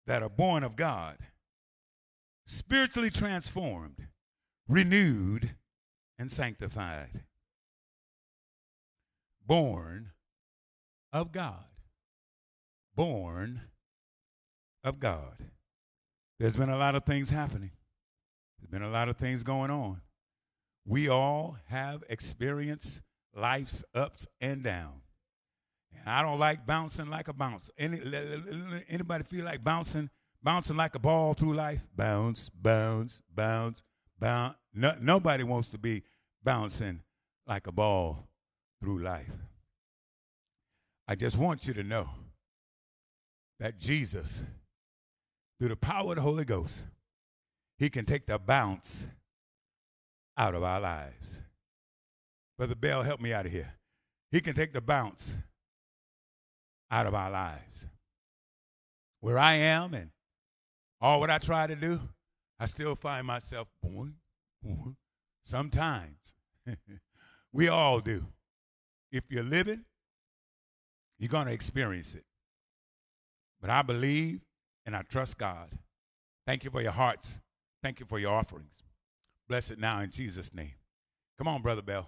that 0.07 0.23
are 0.23 0.29
born 0.29 0.63
of 0.63 0.77
God, 0.77 1.19
spiritually 2.47 3.11
transformed, 3.11 4.07
renewed, 4.69 5.57
and 6.17 6.31
sanctified 6.31 7.25
born 9.45 10.13
of 11.13 11.33
God. 11.33 11.65
Born 12.95 13.63
of 14.85 15.01
God. 15.01 15.37
There's 16.39 16.55
been 16.55 16.71
a 16.71 16.79
lot 16.79 16.95
of 16.95 17.05
things 17.05 17.31
happening. 17.31 17.73
There's 18.61 18.71
been 18.71 18.89
a 18.89 18.91
lot 18.91 19.09
of 19.09 19.17
things 19.17 19.43
going 19.43 19.73
on. 19.73 20.01
We 20.89 21.11
all 21.11 21.59
have 21.67 22.03
experienced 22.09 23.03
life's 23.35 23.85
ups 23.95 24.27
and 24.41 24.63
downs. 24.63 25.03
And 25.93 26.09
I 26.09 26.23
don't 26.23 26.39
like 26.39 26.67
bouncing 26.67 27.11
like 27.11 27.29
a 27.29 27.35
bounce. 27.35 27.71
Any, 27.77 28.01
anybody 28.89 29.25
feel 29.25 29.45
like 29.45 29.63
bouncing, 29.63 30.09
bouncing 30.43 30.79
like 30.79 30.95
a 30.95 30.99
ball 30.99 31.35
through 31.35 31.53
life? 31.53 31.83
Bounce, 31.95 32.49
bounce, 32.49 33.21
bounce, 33.35 33.83
bounce. 34.19 34.57
No, 34.73 34.95
nobody 34.99 35.45
wants 35.45 35.71
to 35.73 35.79
be 35.79 36.05
bouncing 36.43 37.03
like 37.47 37.67
a 37.67 37.73
ball 37.73 38.27
through 38.81 39.01
life. 39.01 39.31
I 41.07 41.17
just 41.17 41.37
want 41.37 41.67
you 41.69 41.75
to 41.75 41.83
know 41.83 42.09
that 43.61 43.79
Jesus, 43.79 44.43
through 45.59 45.69
the 45.69 45.77
power 45.77 46.13
of 46.13 46.17
the 46.17 46.23
Holy 46.23 46.47
Ghost, 46.47 46.83
he 47.77 47.91
can 47.91 48.07
take 48.07 48.25
the 48.25 48.39
bounce 48.39 49.07
out 50.39 50.55
of 50.55 50.63
our 50.63 50.81
lives. 50.81 51.43
Brother 52.57 52.77
Bell, 52.77 53.03
help 53.03 53.21
me 53.21 53.33
out 53.33 53.45
of 53.45 53.53
here. 53.53 53.75
He 54.31 54.41
can 54.41 54.55
take 54.55 54.73
the 54.73 54.81
bounce 54.81 55.37
out 56.91 57.07
of 57.07 57.15
our 57.15 57.31
lives. 57.31 57.87
Where 59.21 59.39
I 59.39 59.55
am 59.55 59.95
and 59.95 60.11
all 61.01 61.19
what 61.21 61.31
I 61.31 61.39
try 61.39 61.67
to 61.67 61.75
do, 61.75 62.01
I 62.61 62.67
still 62.67 62.95
find 62.95 63.27
myself 63.27 63.69
born, 63.83 64.15
born. 64.63 64.97
Sometimes. 65.43 66.35
we 67.53 67.69
all 67.69 68.01
do. 68.01 68.25
If 69.11 69.25
you're 69.31 69.43
living, 69.43 69.85
you're 71.19 71.29
going 71.29 71.47
to 71.47 71.53
experience 71.53 72.15
it. 72.15 72.25
But 73.61 73.71
I 73.71 73.83
believe 73.83 74.41
and 74.87 74.95
I 74.95 75.03
trust 75.03 75.39
God. 75.39 75.71
Thank 76.47 76.65
you 76.65 76.71
for 76.71 76.81
your 76.81 76.93
hearts. 76.93 77.41
Thank 77.83 78.01
you 78.01 78.07
for 78.07 78.19
your 78.19 78.33
offerings. 78.33 78.83
Bless 79.49 79.71
it 79.71 79.79
now 79.79 80.01
in 80.01 80.11
Jesus' 80.11 80.53
name. 80.55 80.73
Come 81.39 81.49
on, 81.49 81.63
Brother 81.63 81.81
Bell. 81.83 82.07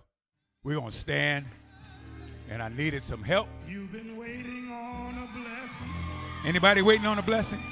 We're 0.62 0.74
going 0.74 0.90
to 0.90 0.96
stand, 0.96 1.46
and 2.50 2.62
I 2.62 2.68
needed 2.68 3.02
some 3.02 3.22
help. 3.22 3.48
You've 3.66 3.90
been 3.90 4.16
waiting 4.18 4.70
on 4.70 5.14
a 5.16 5.38
blessing. 5.38 5.86
Anybody 6.44 6.82
waiting 6.82 7.06
on 7.06 7.18
a 7.18 7.22
blessing? 7.22 7.62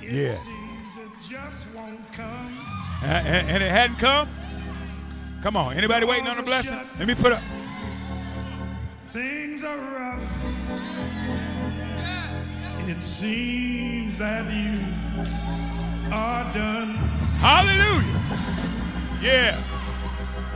It 0.00 0.12
Yes. 0.12 0.40
seems 0.42 0.96
it 0.96 1.10
just 1.30 1.66
won't 1.76 2.10
come. 2.12 2.58
Uh, 3.02 3.06
and, 3.24 3.48
and 3.50 3.62
it 3.62 3.70
hadn't 3.70 3.96
come? 3.98 4.28
Come 5.42 5.56
on. 5.56 5.76
Anybody 5.76 6.04
waiting 6.04 6.26
on 6.26 6.38
a 6.38 6.42
blessing? 6.42 6.78
Let 6.98 7.06
me 7.06 7.14
put 7.14 7.32
up. 7.32 7.42
Things 9.10 9.62
are 9.62 9.76
rough. 9.78 10.32
It 12.88 13.00
seems 13.00 14.16
that 14.16 14.50
you 14.52 14.80
are 16.12 16.52
done. 16.52 17.21
Hallelujah. 17.42 18.20
Yeah. 19.20 19.62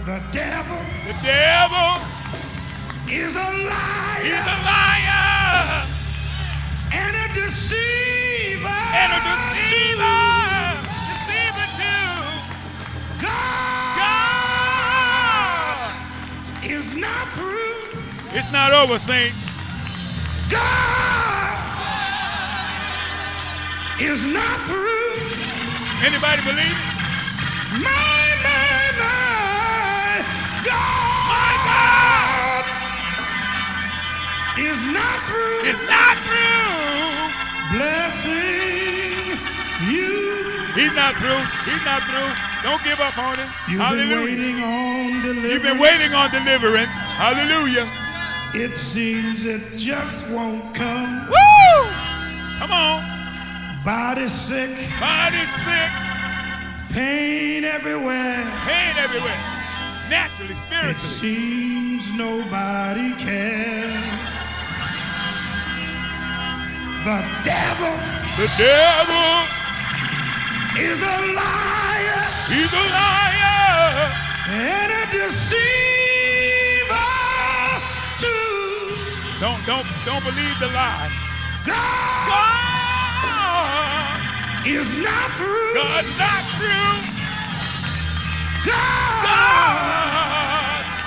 The 0.04 0.22
devil 0.32 0.78
The 1.06 1.14
devil 1.26 1.98
is 3.08 3.34
a 3.34 3.38
liar 3.38 4.22
is 4.22 4.46
a 4.46 4.58
liar 4.70 5.86
and 6.92 7.16
a 7.16 7.28
deceiver. 7.34 8.68
and 8.68 9.12
a 9.12 9.20
deceiver. 9.30 10.20
Deceiver 11.10 11.68
too. 11.80 12.14
God, 13.22 13.98
God. 13.98 15.90
is 16.64 16.94
not 16.96 17.34
through. 17.34 18.00
It's 18.38 18.50
not 18.52 18.72
over, 18.72 18.98
saints. 18.98 19.44
God 20.50 21.58
is 24.00 24.26
not 24.26 24.66
through. 24.68 25.05
Anybody 26.04 26.42
believe 26.42 26.76
it? 26.76 26.86
My, 27.82 28.26
my, 28.44 28.78
my, 29.00 30.22
God, 30.64 31.24
My 31.28 31.52
God 31.66 32.64
is 34.58 34.80
not 34.86 35.18
through. 35.26 35.60
is 35.68 35.80
not 35.88 36.16
through. 36.24 37.78
blessing 37.78 39.40
you. 39.90 40.14
He's 40.74 40.92
not 40.92 41.16
through. 41.16 41.42
He's 41.64 41.82
not 41.84 42.02
through. 42.04 42.32
Don't 42.62 42.82
give 42.84 43.00
up 43.00 43.16
on 43.18 43.38
him. 43.38 43.48
You've 43.68 43.78
been 43.78 43.86
Hallelujah. 43.86 44.24
waiting 44.24 44.62
on 44.62 45.22
deliverance. 45.22 45.52
You've 45.52 45.62
been 45.62 45.78
waiting 45.78 46.12
on 46.14 46.30
deliverance. 46.30 46.94
Hallelujah. 46.96 47.88
It 48.54 48.76
seems 48.76 49.44
it 49.44 49.76
just 49.76 50.28
won't 50.28 50.74
come. 50.74 51.26
Woo! 51.28 51.90
Come 52.58 52.72
on. 52.72 53.15
Body 53.86 54.28
sick, 54.28 54.70
Body's 55.00 55.54
sick. 55.64 55.92
pain 56.90 57.64
everywhere. 57.64 58.44
Pain 58.66 58.94
everywhere. 58.98 59.40
Naturally, 60.10 60.54
spiritually. 60.54 60.94
It 60.96 61.00
seems 61.00 62.12
nobody 62.14 63.14
cares. 63.16 64.04
The 67.04 67.20
devil 67.44 67.94
The 68.38 68.48
devil, 68.58 69.46
is 70.78 71.00
a 71.00 71.18
liar 71.40 72.22
he's 72.48 72.72
a 72.72 72.86
liar. 73.00 74.12
and 74.48 74.92
a 74.92 75.04
deceiver 75.12 75.62
too. 78.18 78.96
Don't 79.40 79.64
don't 79.66 79.86
don't 80.06 80.24
believe 80.24 80.58
the 80.60 80.68
lie. 80.68 81.10
God 81.64 82.28
God, 82.28 82.65
is 84.66 84.96
not 84.98 85.30
through. 85.38 85.74
God's 85.74 86.18
not 86.18 86.44
through. 86.58 86.98
God 88.66 89.24
God 89.26 91.02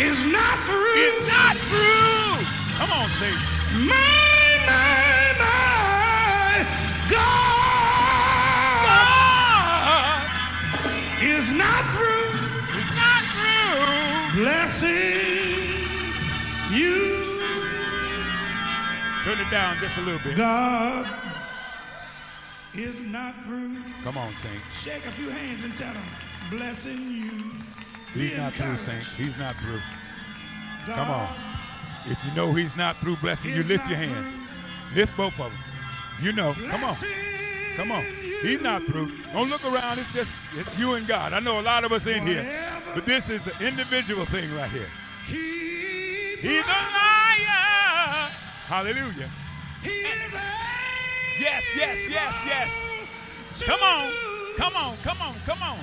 is 0.00 0.26
not 0.26 0.66
through. 0.66 0.94
is 1.06 1.28
not 1.28 1.56
through. 1.56 2.46
Come 2.78 2.92
on, 2.92 3.10
saints. 3.10 3.50
My, 3.74 4.58
my, 4.66 5.34
my. 5.40 6.66
God 7.10 8.84
God 8.86 10.40
is 11.22 11.52
not 11.52 11.84
through. 11.94 12.32
is 12.78 12.86
not 12.96 13.24
through. 13.34 14.42
Blessing 14.42 15.86
you. 16.72 17.42
Turn 19.24 19.38
it 19.40 19.50
down 19.50 19.78
just 19.80 19.98
a 19.98 20.02
little 20.02 20.20
bit. 20.20 20.36
God 20.36 21.06
is 22.76 23.00
not 23.00 23.44
through. 23.44 23.76
Come 24.02 24.18
on, 24.18 24.34
saints. 24.36 24.82
Shake 24.82 25.04
a 25.06 25.12
few 25.12 25.30
hands 25.30 25.62
and 25.62 25.74
tell 25.74 25.92
them, 25.92 26.04
blessing 26.50 26.98
you. 26.98 27.52
He's 28.12 28.32
Be 28.32 28.36
not 28.36 28.52
through, 28.54 28.76
saints. 28.76 29.14
He's 29.14 29.36
not 29.36 29.56
through. 29.56 29.80
God 30.86 30.96
Come 30.96 31.10
on. 31.10 31.36
If 32.06 32.18
you 32.24 32.34
know 32.34 32.52
he's 32.52 32.76
not 32.76 33.00
through 33.00 33.16
blessing 33.16 33.52
you, 33.54 33.62
lift 33.62 33.88
your 33.88 33.98
hands. 33.98 34.34
through. 34.34 34.44
Lift 34.94 35.16
both 35.16 35.32
of 35.40 35.50
them. 35.50 35.60
You 36.20 36.32
know. 36.32 36.54
Come 36.68 36.84
on. 36.84 36.94
Come 37.76 37.92
on. 37.92 38.04
He's 38.42 38.60
not 38.60 38.82
through. 38.82 39.10
Don't 39.32 39.48
look 39.48 39.64
around. 39.64 39.98
It's 39.98 40.12
just 40.12 40.36
it's 40.56 40.78
you 40.78 40.94
and 40.94 41.06
God. 41.08 41.32
I 41.32 41.40
know 41.40 41.60
a 41.60 41.62
lot 41.62 41.84
of 41.84 41.92
us 41.92 42.06
in 42.06 42.26
here. 42.26 42.46
But 42.94 43.06
this 43.06 43.30
is 43.30 43.46
an 43.46 43.66
individual 43.66 44.24
thing 44.26 44.54
right 44.54 44.70
here. 44.70 44.86
He 45.26 46.36
He's 46.36 46.64
a 46.64 46.68
liar 46.68 48.30
Hallelujah. 48.66 49.30
He 49.82 49.90
is 49.90 50.34
Yes, 51.40 51.64
yes, 51.76 52.08
yes, 52.08 52.44
yes. 52.46 52.84
Come 53.66 53.80
on. 53.82 54.10
Come 54.56 54.76
on. 54.76 54.96
Come 55.02 55.20
on. 55.22 55.34
Come 55.46 55.62
on. 55.62 55.78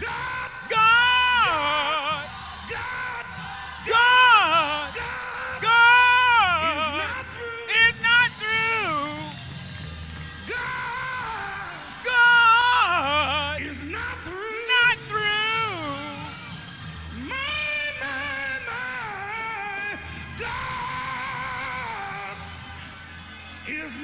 God, 0.00 0.50
God. 0.70 2.24
God, 2.70 3.26
God. 3.88 4.94
God 4.96 5.31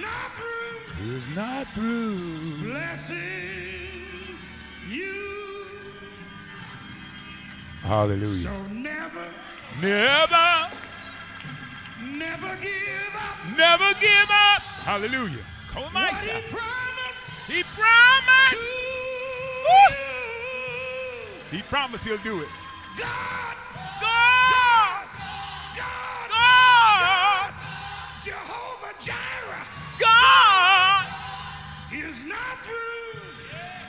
not 0.09 0.36
through. 0.36 1.14
Is 1.14 1.26
not 1.34 1.66
through. 1.74 2.62
Blessing 2.62 3.16
you. 4.88 5.66
Hallelujah. 7.82 8.26
So 8.26 8.62
never, 8.72 9.24
Never, 9.80 10.68
never 12.02 12.56
give 12.61 13.14
up. 13.14 13.36
never 13.56 13.94
give 14.00 14.30
up. 14.30 14.62
Hallelujah. 14.84 15.44
Come 15.68 15.84
on, 15.84 15.92
What 15.94 16.16
son. 16.16 16.28
he 16.42 16.42
promised 16.50 17.30
He 17.46 17.62
promised. 17.76 18.74
He 21.50 21.62
promised 21.62 22.04
he'll 22.06 22.18
do 22.18 22.42
it. 22.42 22.48
God. 22.98 23.47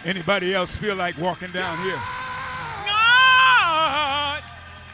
Anybody 0.06 0.54
else 0.54 0.76
feel 0.76 0.96
like 0.96 1.18
walking 1.18 1.52
down 1.52 1.78
here? 1.80 2.00
God 2.88 4.20
God 4.40 4.44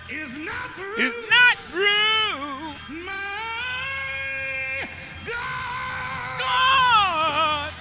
is 0.10 0.36
not 0.38 0.76
through. 0.76 0.95
is 0.97 1.14
not 1.30 1.58
through. 1.68 2.95
My 3.06 4.89
God 5.26 6.39
God 6.39 7.74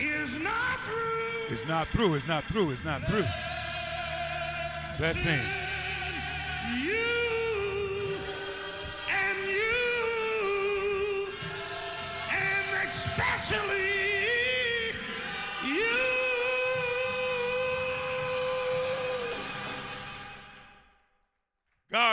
is 0.00 0.38
not 0.40 0.80
through. 0.84 1.54
is 1.54 1.64
not 1.66 1.88
through. 1.88 2.14
It's 2.14 2.26
not 2.26 2.44
through. 2.44 2.70
It's 2.70 2.84
not 2.84 3.02
through. 3.04 3.26
Let's. 4.98 5.24
You 5.24 6.99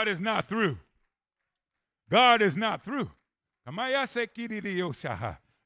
God 0.08 0.12
is 0.12 0.20
not 0.20 0.48
through. 0.48 0.78
God 2.10 2.40
is 2.40 2.56
not 2.56 2.82
through. 2.82 3.10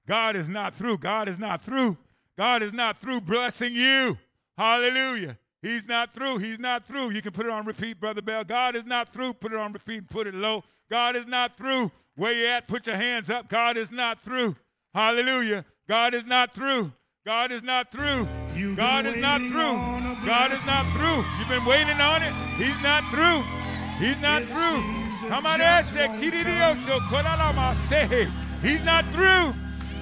God 0.06 0.34
is 0.34 0.48
not 0.48 0.74
through. 0.74 0.98
God 0.98 1.28
is 1.28 1.38
not 1.38 1.62
through. 1.62 1.96
God 2.36 2.62
is 2.62 2.72
not 2.72 2.98
through 2.98 3.20
blessing 3.20 3.74
you. 3.74 4.18
Hallelujah. 4.58 5.38
He's 5.62 5.86
not 5.86 6.12
through. 6.12 6.38
He's 6.38 6.58
not 6.58 6.86
through. 6.86 7.12
You 7.12 7.22
can 7.22 7.30
put 7.30 7.46
it 7.46 7.52
on 7.52 7.64
repeat, 7.64 8.00
Brother 8.00 8.22
Bell. 8.22 8.42
God 8.42 8.74
is 8.74 8.84
not 8.84 9.12
through. 9.12 9.34
Put 9.34 9.52
it 9.52 9.58
on 9.58 9.72
repeat. 9.72 10.10
Put 10.10 10.26
it 10.26 10.34
low. 10.34 10.64
God 10.90 11.14
is 11.14 11.26
not 11.26 11.56
through. 11.56 11.92
Where 12.16 12.32
you 12.32 12.46
at? 12.46 12.66
Put 12.66 12.88
your 12.88 12.96
hands 12.96 13.30
up. 13.30 13.48
God 13.48 13.76
is 13.76 13.92
not 13.92 14.22
through. 14.22 14.56
Hallelujah. 14.92 15.64
God 15.88 16.14
is 16.14 16.26
not 16.26 16.52
through. 16.52 16.92
God 17.24 17.52
is 17.52 17.62
not 17.62 17.92
through. 17.92 18.26
God 18.74 19.06
is 19.06 19.16
not 19.16 19.40
through. 19.42 20.26
God 20.26 20.52
is 20.52 20.66
not 20.66 20.92
through. 20.94 21.24
You've 21.38 21.48
been 21.48 21.64
waiting 21.64 22.00
on 22.00 22.22
it. 22.22 22.32
He's 22.56 22.80
not 22.82 23.04
through. 23.12 23.61
He's 24.02 24.18
not 24.20 24.42
through. 24.42 25.28
Come 25.28 25.46
on, 25.46 25.60
just 25.60 25.94
Ese, 25.94 26.08
won't 26.08 26.20
Kiririocho, 26.20 26.98
Korarabase. 27.06 28.28
He's 28.60 28.82
not 28.82 29.04
through. 29.12 29.54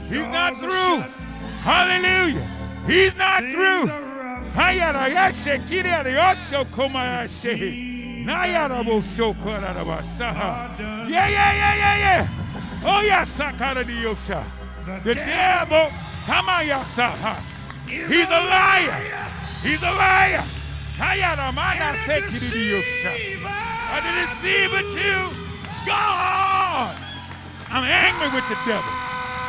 He's 0.09 0.27
not 0.29 0.57
through. 0.57 1.05
Hallelujah. 1.61 2.49
He's 2.87 3.15
not 3.17 3.43
through. 3.43 3.91
are 3.91 4.01
rough. 4.01 4.55
Hayarayashe, 4.55 5.69
Kiririocho, 5.69 6.65
Komayashe. 6.71 8.25
Nayarabosho, 8.25 9.35
Korarabasaha. 9.43 10.79
Yeah, 10.79 11.29
yeah, 11.29 11.29
yeah, 11.29 11.75
yeah, 11.77 11.99
yeah. 11.99 12.83
Oh, 12.83 13.03
yeah, 13.03 13.23
Sakaradiosha. 13.25 14.47
The 15.05 15.15
devil, 15.15 15.91
Kamayasaha. 16.25 17.43
is 17.87 18.09
He's 18.09 18.29
a 18.29 18.31
liar. 18.31 19.31
He's 19.63 19.83
a 19.83 19.93
liar. 19.93 20.43
Hayaramana 20.97 21.81
and 21.81 21.97
a 21.97 22.01
Sekiridiosha. 22.01 23.80
I 23.93 23.99
did 24.01 24.15
deceive 24.23 24.71
it 24.81 24.87
too. 24.95 25.23
God, 25.87 26.97
I'm 27.71 27.85
angry 27.85 28.29
with 28.35 28.47
the 28.49 28.57
devil. 28.69 28.93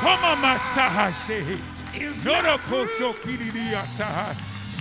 Come 0.02 0.24
on, 0.26 0.40
my 0.42 0.58
saha 0.58 1.12
shehi. 1.14 1.60
Is 1.94 2.24
Noro 2.24 2.44
not 2.44 2.62
through. 2.66 2.86
kosho 2.88 3.14
kiridia 3.22 3.84
saha. 3.86 4.36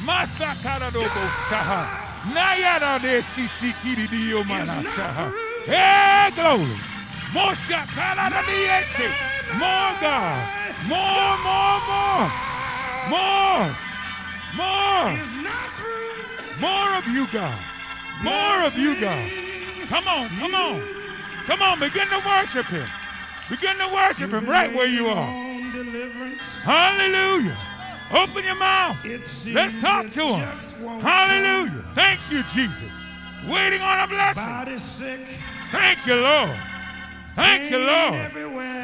Masakara 0.07 0.91
dobo 0.91 1.25
saha. 1.51 2.09
Nayara 2.33 3.01
de 3.03 3.21
sisi 3.23 3.73
kiridio 3.83 4.45
mana 4.47 4.65
not 4.67 4.85
saha. 4.87 5.31
through. 5.31 5.75
Hey, 5.75 6.31
glory. 6.35 6.77
More 7.35 7.53
shakara 7.53 8.31
da 8.31 8.43
dieste. 8.49 9.09
More 9.59 9.93
God. 10.01 10.41
More, 10.89 11.37
more, 11.45 11.81
more. 11.91 12.33
More. 13.13 13.77
More. 14.57 15.13
Is 15.21 15.37
not 15.37 15.69
through. 15.77 16.61
More 16.61 16.97
of 16.99 17.07
you, 17.09 17.27
God. 17.33 17.59
More 18.23 18.67
of 18.67 18.77
you, 18.77 19.01
God. 19.01 19.31
Come 19.91 20.07
on, 20.07 20.29
come 20.39 20.55
on. 20.55 20.81
Come 21.47 21.63
on, 21.63 21.81
begin 21.81 22.07
to 22.11 22.23
worship 22.25 22.67
Him. 22.67 22.87
Begin 23.51 23.77
to 23.79 23.89
worship 23.93 24.31
Him 24.31 24.47
right 24.47 24.73
where 24.73 24.87
you 24.87 25.09
are. 25.09 25.27
Hallelujah. 26.63 27.59
Open 28.13 28.45
your 28.45 28.55
mouth. 28.55 28.97
Let's 29.47 29.75
talk 29.81 30.13
to 30.13 30.27
Him. 30.27 31.01
Hallelujah. 31.01 31.85
Thank 31.97 32.21
you, 32.31 32.45
Jesus. 32.55 32.93
Waiting 33.49 33.81
on 33.81 33.99
a 33.99 34.07
blessing. 34.07 35.27
Thank 35.73 36.07
you, 36.07 36.15
Lord. 36.15 36.57
Thank 37.35 37.69
you, 37.73 37.79
Lord. 37.79 38.15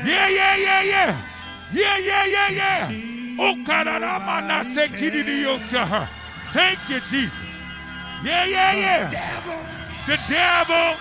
Yeah, 0.04 0.26
yeah, 0.26 0.56
yeah, 0.56 0.82
yeah. 0.82 1.22
Yeah, 1.72 1.98
yeah, 1.98 2.24
yeah, 2.26 2.50
yeah. 2.50 3.36
Oh, 3.38 3.54
kararama 3.64 4.40
nobody 4.42 4.74
sekididiosaha. 4.74 6.08
Thank 6.52 6.78
you, 6.88 6.98
Jesus. 6.98 7.38
Yeah, 8.24 8.44
yeah, 8.44 8.72
yeah. 8.74 9.75
The 10.06 10.18
devil, 10.28 10.96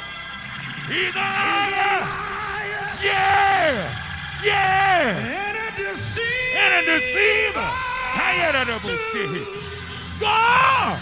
he's 0.88 1.16
a 1.16 1.20
liar. 1.20 2.02
Yeah, 3.04 3.92
yeah. 4.44 5.18
and 5.18 5.58
a 5.58 5.78
deceiver. 5.78 6.58
And 6.58 6.74
a 6.74 6.92
deceiver. 6.92 7.70
Hayaradabushi. 8.18 9.48
God, 10.20 11.00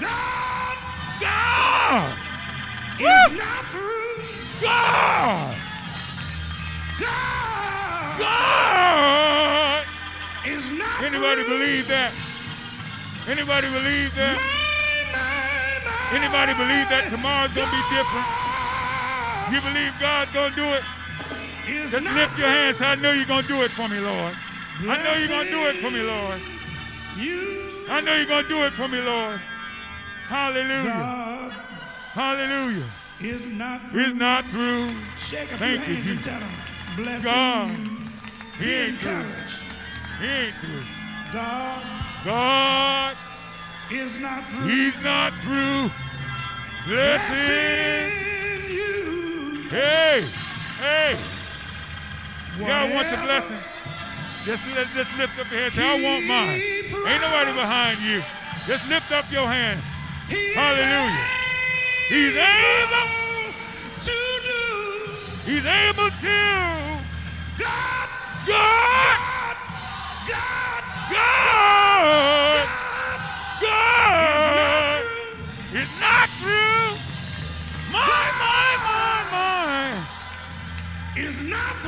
God 0.00 0.78
God, 1.20 2.18
is 2.98 3.30
Woo! 3.30 3.36
not 3.38 3.64
through. 3.70 4.24
God, 4.62 5.56
God 6.98 8.18
God. 8.18 9.84
is 10.46 10.72
not 10.72 11.02
Anybody 11.02 11.44
through. 11.44 11.58
believe 11.58 11.88
that? 11.88 12.12
Anybody 13.28 13.68
believe 13.70 14.14
that? 14.16 14.36
My, 14.36 15.12
my, 15.12 15.83
my. 15.83 15.83
Anybody 16.12 16.52
believe 16.54 16.88
that 16.90 17.08
tomorrow's 17.08 17.52
gonna 17.52 17.70
be 17.72 17.82
different? 17.88 18.28
You 19.52 19.60
believe 19.60 19.92
God's 20.00 20.32
gonna 20.32 20.54
do 20.54 20.64
it? 20.74 20.84
Is 21.66 21.92
Just 21.92 22.04
lift 22.04 22.38
your 22.38 22.48
hands. 22.48 22.80
I 22.80 22.94
know 22.96 23.12
you're 23.12 23.24
gonna 23.24 23.46
do 23.48 23.62
it 23.62 23.70
for 23.70 23.88
me, 23.88 24.00
Lord. 24.00 24.36
I 24.84 25.02
know 25.02 25.14
you're 25.14 25.28
gonna 25.28 25.50
do 25.50 25.66
it 25.66 25.76
for 25.78 25.90
me, 25.90 26.02
Lord. 26.02 26.40
You, 27.16 27.86
I 27.88 28.00
know 28.00 28.16
you're 28.16 28.26
gonna 28.26 28.48
do 28.48 28.64
it 28.64 28.72
for 28.74 28.88
me, 28.88 29.00
Lord. 29.00 29.40
Hallelujah. 30.28 31.52
Hallelujah. 32.12 32.84
is 33.20 33.46
not 33.46 33.90
through. 33.90 34.04
He's 34.04 34.14
not 34.14 34.44
through. 34.46 34.90
Shake 35.16 35.52
a 35.52 35.58
Thank 35.58 35.84
few 35.84 35.94
you, 35.94 36.02
hands 36.02 36.08
and 36.08 36.18
Jesus. 36.18 36.24
tell 36.24 36.40
him, 36.40 36.50
bless 36.96 37.24
God. 37.24 37.70
He 38.58 38.72
ain't 38.74 38.98
through. 38.98 39.24
He 40.20 40.26
ain't 40.26 40.56
through. 40.60 40.82
God 41.32 41.82
God, 42.24 43.16
is 43.98 44.18
not 44.18 44.50
through. 44.50 44.68
He's 44.68 44.96
not 45.02 45.32
through. 45.40 45.90
Blessing. 46.86 48.10
you. 48.70 49.68
Hey, 49.70 50.24
hey. 50.80 51.16
God 52.58 52.94
wants 52.94 53.12
a 53.12 53.16
Whatever 53.16 53.22
blessing. 53.22 53.56
Just, 54.44 54.62
just 54.94 55.16
lift 55.16 55.38
up 55.38 55.50
your 55.50 55.60
hand. 55.60 55.74
Say, 55.74 55.82
I 55.82 56.02
want 56.02 56.26
mine. 56.26 56.60
Ain't 57.08 57.22
nobody 57.22 57.52
behind 57.52 57.98
you. 58.00 58.22
Just 58.66 58.88
lift 58.88 59.10
up 59.12 59.30
your 59.32 59.46
hand. 59.46 59.80
Hallelujah. 60.54 61.44
He's 62.08 62.36
able 62.36 63.52
to 64.00 64.16
do 64.44 64.60
He's 65.50 65.64
able 65.64 66.10
to. 66.10 67.04
God, 67.56 68.08
God, 68.46 69.56
God, 70.28 70.84
God 71.10 72.33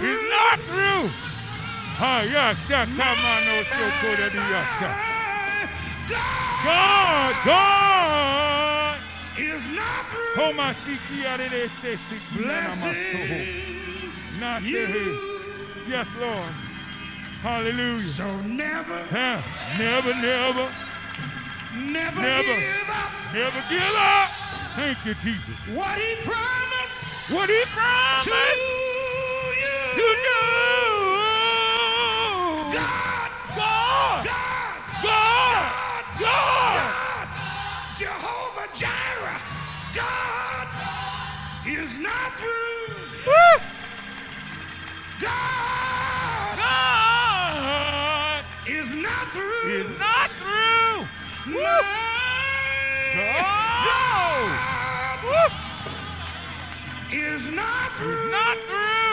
He's 0.00 0.30
not 0.30 0.58
through. 0.60 1.10
Ah, 1.98 2.22
yeah, 2.22 2.54
shut 2.54 2.88
come 2.88 3.00
on, 3.00 3.40
no 3.46 3.62
so 3.64 3.84
good 4.02 4.20
at 4.20 4.32
the 4.32 4.38
yasha. 4.52 4.90
God 6.64 7.34
God, 7.44 8.98
is 9.38 9.68
not 9.70 10.10
through. 10.10 10.42
Siki 10.84 11.24
arere 11.24 11.68
se 11.70 11.96
siki 11.96 12.44
nana 12.44 12.68
masoho. 12.68 13.26
Blessing 13.26 14.40
Na 14.40 14.60
se 14.60 14.66
you. 14.68 14.86
he. 14.86 15.90
Yes, 15.90 16.14
Lord. 16.20 16.52
Hallelujah. 17.42 18.00
So 18.00 18.36
never, 18.42 18.98
Huh. 19.10 19.40
Never, 19.78 20.14
never, 20.14 20.68
never, 21.74 22.20
Never. 22.20 22.42
give 22.42 22.90
up 22.90 23.12
never 23.32 23.62
give 23.68 23.94
up. 23.96 24.28
Thank 24.76 24.98
you, 25.06 25.14
Jesus. 25.14 25.56
what 25.72 25.98
he 25.98 26.14
promised 26.24 27.04
What 27.30 27.48
he 27.48 27.62
promised. 27.72 28.75
To 29.96 30.02
do. 30.02 30.38
God, 32.72 33.30
God, 33.56 34.24
God, 34.24 34.84
God, 35.02 36.06
God, 36.20 37.28
Jehovah 37.98 38.68
Jireh, 38.74 39.42
God 39.94 40.68
is 41.66 41.98
not 41.98 42.38
through. 42.38 43.08
God 45.20 46.58
God 46.58 46.58
is 48.66 48.94
not 48.94 49.32
through. 49.32 49.42
is 49.70 49.98
not 49.98 50.30
through. 50.38 51.08
No. 51.46 51.80
God 53.14 53.44
God 53.86 54.60
is 57.12 57.50
not 57.50 57.92
through. 57.96 58.30
not 58.30 58.58
through. 58.68 59.05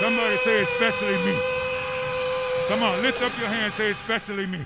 Somebody 0.00 0.36
say, 0.38 0.62
especially 0.62 1.16
me. 1.26 1.38
Come 2.68 2.82
on, 2.82 3.02
lift 3.02 3.20
up 3.20 3.36
your 3.38 3.48
hand, 3.48 3.74
say, 3.74 3.90
especially 3.90 4.46
me. 4.46 4.64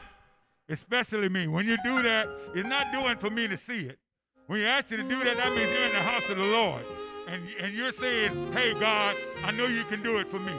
Especially 0.69 1.29
me. 1.29 1.49
When 1.49 1.67
you 1.67 1.77
do 1.83 2.03
that, 2.03 2.29
it's 2.55 2.69
not 2.69 2.93
doing 2.93 3.17
for 3.17 3.31
me 3.31 3.49
to 3.49 3.57
see 3.57 3.81
it. 3.81 3.99
When 4.47 4.61
you 4.61 4.67
ask 4.67 4.91
you 4.91 4.99
to 4.99 5.03
do 5.03 5.25
that, 5.25 5.37
that 5.39 5.51
means 5.57 5.73
you're 5.73 5.87
in 5.87 5.93
the 5.93 6.03
house 6.03 6.29
of 6.29 6.37
the 6.37 6.45
Lord. 6.45 6.83
And, 7.27 7.43
and 7.59 7.73
you're 7.73 7.93
saying, 7.93 8.53
hey, 8.53 8.75
God, 8.75 9.17
I 9.45 9.51
know 9.53 9.67
you 9.67 9.85
can 9.85 10.03
do 10.03 10.19
it 10.19 10.29
for 10.29 10.39
me. 10.39 10.53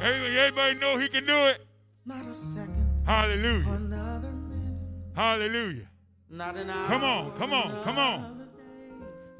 Everybody, 0.00 0.38
everybody 0.38 0.78
know 0.78 0.96
he 0.96 1.08
can 1.08 1.26
do 1.26 1.36
it? 1.46 1.66
Not 2.06 2.26
a 2.26 2.34
second, 2.34 2.87
Hallelujah. 3.08 3.64
Hallelujah. 5.16 5.88
not 6.28 6.58
an 6.58 6.68
hour. 6.68 6.88
Come 6.88 7.04
on, 7.04 7.38
come 7.38 7.52
on, 7.54 7.82
come 7.82 7.98
on. 7.98 8.48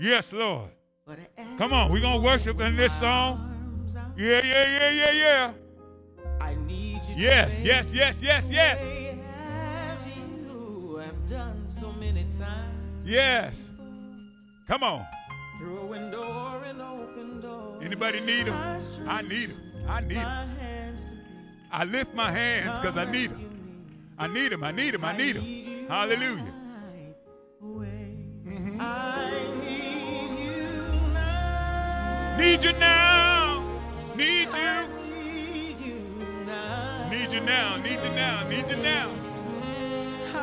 Yes, 0.01 0.33
Lord. 0.33 0.71
Come 1.59 1.75
on, 1.75 1.93
we're 1.93 2.01
going 2.01 2.19
to 2.19 2.25
worship 2.25 2.59
in 2.63 2.77
this 2.77 2.99
song. 2.99 3.45
Yeah, 4.17 4.41
yeah, 4.43 4.79
yeah, 4.79 4.91
yeah, 4.91 5.11
yeah. 5.13 5.53
I 6.41 6.55
need 6.55 7.03
you 7.09 7.17
Yes, 7.19 7.61
yes, 7.61 7.93
yes, 7.93 8.23
yes, 8.23 8.51
yes. 8.51 8.83
as 8.83 10.17
you 10.17 10.97
have 11.05 11.27
done 11.27 11.67
so 11.69 11.93
many 11.93 12.25
times. 12.39 13.05
Yes. 13.05 13.71
Come 14.67 14.83
on. 14.83 15.05
Through 15.59 15.79
a 15.79 15.87
window 15.87 16.23
or 16.23 16.65
an 16.65 16.81
open 16.81 17.43
door. 17.43 17.79
Anybody 17.83 18.21
need 18.21 18.47
him? 18.47 18.55
I 19.07 19.21
need 19.21 19.51
him. 19.51 19.57
I 19.87 20.01
need 20.01 20.15
him. 20.15 20.23
My 20.25 20.47
hands 20.59 21.05
to 21.05 21.11
thee. 21.11 21.17
I 21.71 21.85
lift 21.85 22.15
my 22.15 22.31
hands 22.31 22.79
because 22.79 22.97
I 22.97 23.05
need 23.05 23.31
him. 23.31 23.48
I 24.21 24.27
need 24.27 24.53
him. 24.53 24.65
I 24.65 24.73
need 24.73 24.95
him. 24.95 25.05
I 25.05 25.17
need 25.17 25.37
him. 25.37 25.89
Hallelujah. 25.89 26.53
Mm-hmm. 27.63 28.79
I 28.81 29.31
need 29.63 30.33
you 30.41 31.13
now. 31.13 32.37
Need 32.37 32.65
you 32.65 32.73
now. 32.73 33.63
Need 34.17 34.49
you. 34.49 34.89
need 35.51 35.79
you 35.81 36.01
now. 36.47 37.09
Need 37.11 37.33
you 37.33 37.41
now. 37.41 37.77
Need 37.77 38.03
you 38.03 38.11
now. 38.11 38.49
Need 38.49 38.71
you 38.71 38.77
now. 38.77 39.11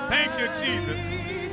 Thank 0.09 0.39
you, 0.39 0.47
Jesus. 0.61 1.44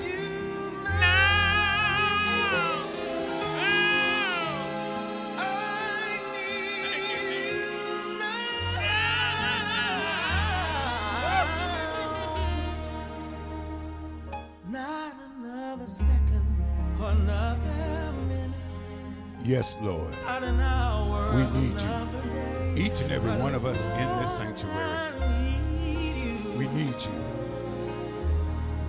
Yes, 19.53 19.76
Lord. 19.82 20.14
not 20.24 20.42
an 20.42 20.61
hour. 20.61 21.36
We 21.36 21.61
need 21.61 21.78
you. 21.78 22.84
Each 22.86 23.03
and 23.03 23.12
every 23.12 23.36
one 23.36 23.55
of 23.55 23.66
us 23.66 23.86
in 23.86 24.16
this 24.16 24.34
sanctuary. 24.34 24.78
I 24.78 25.84
need 25.84 26.16
you. 26.16 26.59
We 26.59 26.68
need 26.68 26.94
you. 26.98 27.12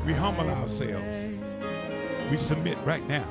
We 0.05 0.13
humble 0.13 0.49
ourselves. 0.49 1.27
We 2.31 2.37
submit 2.37 2.77
right 2.85 3.05
now 3.09 3.27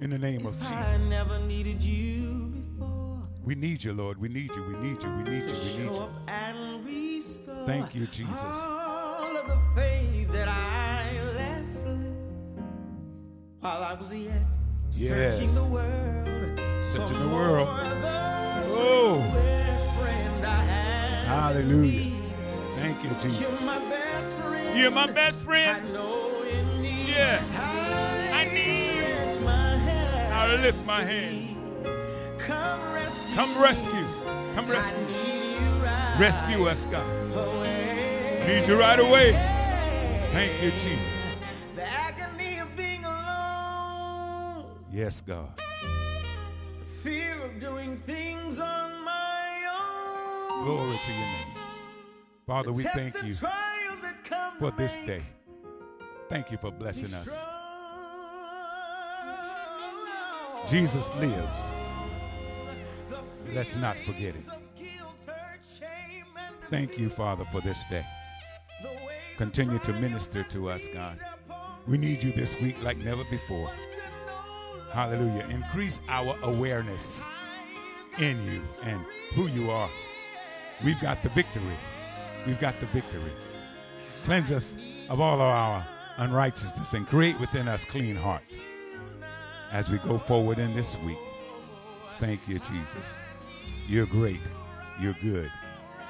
in 0.00 0.08
the 0.08 0.18
name 0.18 0.46
of 0.46 0.58
Jesus. 0.60 1.10
never 1.10 1.38
needed 1.40 1.82
you 1.82 2.46
before. 2.46 3.22
We 3.44 3.54
need 3.54 3.84
you, 3.84 3.92
Lord. 3.92 4.18
We 4.18 4.30
need 4.30 4.56
you. 4.56 4.62
We 4.62 4.76
need 4.76 5.02
you. 5.02 5.10
We 5.10 5.24
need 5.24 5.42
you. 5.42 5.48
We 5.48 5.84
need 5.84 5.90
you. 5.90 5.94
up 5.94 6.10
and 6.26 6.86
restore. 6.86 7.66
Thank 7.66 7.94
you, 7.94 8.06
Jesus. 8.06 8.66
All 8.66 9.36
of 9.36 9.46
the 9.46 9.60
faith 9.76 10.32
that 10.32 10.48
I 10.48 11.20
left 11.36 11.86
while 13.60 13.82
I 13.82 13.92
was 13.92 14.10
yet 14.14 14.40
searching 14.90 15.44
Yes. 15.48 15.54
the 15.54 15.64
world. 15.68 16.84
Searching 16.84 17.18
the 17.18 17.28
world. 17.28 17.68
Oh. 18.72 19.18
best 19.34 19.86
friend 19.98 20.46
I 20.46 20.62
have 20.62 21.26
Hallelujah. 21.26 22.12
Thank 22.76 23.02
you, 23.04 23.10
Jesus. 23.20 23.40
You're 23.40 23.60
my 23.60 23.78
best 23.78 24.34
friend. 24.36 24.78
You're 24.78 24.90
my 24.90 25.06
best 25.06 25.38
I 25.48 25.80
know 25.92 26.42
in 26.42 26.82
need. 26.82 27.08
Yes. 27.08 27.58
I, 27.58 28.30
I 28.32 28.44
need 28.52 28.96
you. 28.96 29.46
I 30.32 30.56
lift 30.56 30.86
my 30.86 31.02
hands. 31.04 31.58
Come 32.38 32.92
rescue. 32.94 33.34
Come 33.36 33.60
rescue. 33.60 34.06
Come 34.54 34.68
rescue. 34.68 34.98
right 35.84 36.16
Rescue 36.18 36.66
us, 36.66 36.86
God. 36.86 37.06
away. 37.36 38.44
Need 38.46 38.66
you 38.68 38.78
right 38.78 38.98
away. 38.98 39.32
Thank 40.32 40.62
you, 40.62 40.70
Jesus. 40.70 41.19
Yes, 45.00 45.22
God. 45.22 45.48
the 45.56 46.84
fear 46.84 47.42
of 47.42 47.58
doing 47.58 47.96
things 47.96 48.60
on 48.60 49.02
my 49.02 50.58
own. 50.58 50.64
Glory 50.66 51.00
to 51.02 51.10
your 51.10 51.20
name. 51.20 51.54
Father, 52.46 52.70
we 52.70 52.82
thank 52.82 53.14
you 53.24 53.32
trials 53.32 54.00
that 54.02 54.22
come 54.24 54.58
for 54.58 54.70
this 54.72 54.98
day. 55.06 55.22
Thank 56.28 56.50
you 56.50 56.58
for 56.58 56.70
blessing 56.70 57.14
us. 57.14 57.46
Jesus 60.70 61.14
lives. 61.14 61.70
Let's 63.54 63.76
not 63.76 63.96
forget 63.96 64.36
it. 64.36 64.42
feelings 64.42 64.48
of 64.48 64.74
guilt, 64.76 65.24
hurt, 65.26 65.60
shame, 65.64 66.26
and 66.36 66.54
Thank 66.68 66.98
you. 66.98 67.08
Father, 67.08 67.46
for 67.46 67.62
this 67.62 67.84
day. 67.84 68.04
The 68.82 68.88
weight 68.88 69.32
of 69.32 69.38
Continue 69.38 69.78
to 69.78 69.94
minister 69.94 70.42
to 70.42 70.68
us, 70.68 70.88
God. 70.88 71.18
We 71.86 71.96
need 71.96 72.22
you 72.22 72.32
this 72.32 72.60
week 72.60 72.82
like 72.82 72.98
never 72.98 73.24
before. 73.24 73.70
Hallelujah. 74.92 75.46
Increase 75.50 76.00
our 76.08 76.36
awareness 76.42 77.24
in 78.18 78.42
you 78.44 78.62
and 78.84 79.00
who 79.34 79.46
you 79.46 79.70
are. 79.70 79.88
We've 80.84 81.00
got 81.00 81.22
the 81.22 81.28
victory. 81.30 81.62
We've 82.46 82.60
got 82.60 82.78
the 82.80 82.86
victory. 82.86 83.32
Cleanse 84.24 84.50
us 84.50 84.76
of 85.08 85.20
all 85.20 85.34
of 85.34 85.40
our 85.40 85.86
unrighteousness 86.18 86.94
and 86.94 87.06
create 87.06 87.38
within 87.38 87.68
us 87.68 87.84
clean 87.84 88.16
hearts 88.16 88.62
as 89.72 89.88
we 89.88 89.98
go 89.98 90.18
forward 90.18 90.58
in 90.58 90.74
this 90.74 90.98
week. 90.98 91.18
Thank 92.18 92.46
you, 92.48 92.58
Jesus. 92.58 93.20
You're 93.88 94.06
great, 94.06 94.40
you're 95.00 95.16
good, 95.22 95.50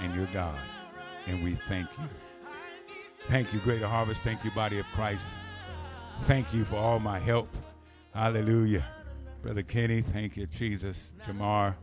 and 0.00 0.14
you're 0.14 0.28
God. 0.32 0.58
And 1.26 1.44
we 1.44 1.52
thank 1.52 1.88
you. 1.98 2.04
Thank 3.28 3.52
you, 3.52 3.60
Greater 3.60 3.86
Harvest. 3.86 4.24
Thank 4.24 4.44
you, 4.44 4.50
Body 4.52 4.78
of 4.78 4.86
Christ. 4.86 5.32
Thank 6.22 6.52
you 6.52 6.64
for 6.64 6.76
all 6.76 6.98
my 6.98 7.18
help. 7.18 7.48
Hallelujah. 8.20 8.84
Brother 9.40 9.62
Kenny, 9.62 10.02
thank 10.02 10.36
you, 10.36 10.44
Jesus. 10.44 11.14
Jamar, 11.26 11.74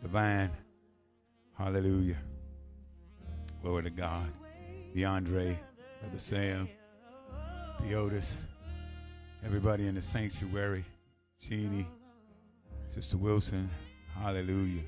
Divine, 0.00 0.48
Hallelujah. 1.58 2.18
Glory 3.60 3.82
to 3.82 3.90
God. 3.90 4.28
DeAndre, 4.94 5.58
Brother 6.00 6.18
Sam, 6.20 6.68
Theotis, 7.80 8.42
everybody 9.44 9.88
in 9.88 9.96
the 9.96 10.02
sanctuary, 10.02 10.84
Jeannie, 11.40 11.88
Sister 12.88 13.16
Wilson, 13.16 13.68
hallelujah. 14.22 14.84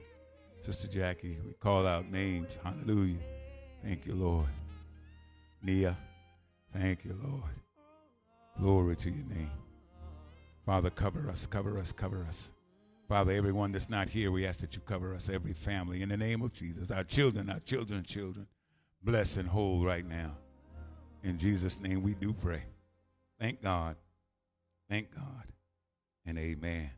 Sister 0.60 0.86
Jackie, 0.86 1.38
we 1.44 1.54
call 1.54 1.88
out 1.88 2.08
names, 2.08 2.56
hallelujah. 2.62 3.18
Thank 3.82 4.06
you, 4.06 4.14
Lord. 4.14 4.46
Nia, 5.60 5.98
thank 6.72 7.04
you, 7.04 7.16
Lord. 7.20 7.50
Glory 8.60 8.94
to 8.94 9.10
your 9.10 9.26
name. 9.26 9.50
Father, 10.68 10.90
cover 10.90 11.30
us, 11.30 11.46
cover 11.46 11.78
us, 11.78 11.92
cover 11.92 12.26
us. 12.28 12.52
Father, 13.08 13.32
everyone 13.32 13.72
that's 13.72 13.88
not 13.88 14.06
here, 14.06 14.30
we 14.30 14.44
ask 14.44 14.60
that 14.60 14.74
you 14.74 14.82
cover 14.82 15.14
us, 15.14 15.30
every 15.30 15.54
family, 15.54 16.02
in 16.02 16.10
the 16.10 16.16
name 16.18 16.42
of 16.42 16.52
Jesus. 16.52 16.90
Our 16.90 17.04
children, 17.04 17.48
our 17.48 17.60
children, 17.60 18.04
children, 18.04 18.46
bless 19.02 19.38
and 19.38 19.48
hold 19.48 19.86
right 19.86 20.06
now. 20.06 20.36
In 21.22 21.38
Jesus' 21.38 21.80
name 21.80 22.02
we 22.02 22.12
do 22.12 22.34
pray. 22.34 22.64
Thank 23.40 23.62
God. 23.62 23.96
Thank 24.90 25.10
God. 25.14 25.44
And 26.26 26.36
amen. 26.38 26.90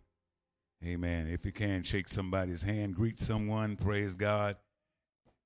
Amen. 0.84 1.28
If 1.28 1.46
you 1.46 1.52
can, 1.52 1.84
shake 1.84 2.08
somebody's 2.08 2.64
hand, 2.64 2.96
greet 2.96 3.20
someone, 3.20 3.76
praise 3.76 4.14
God 4.14 4.56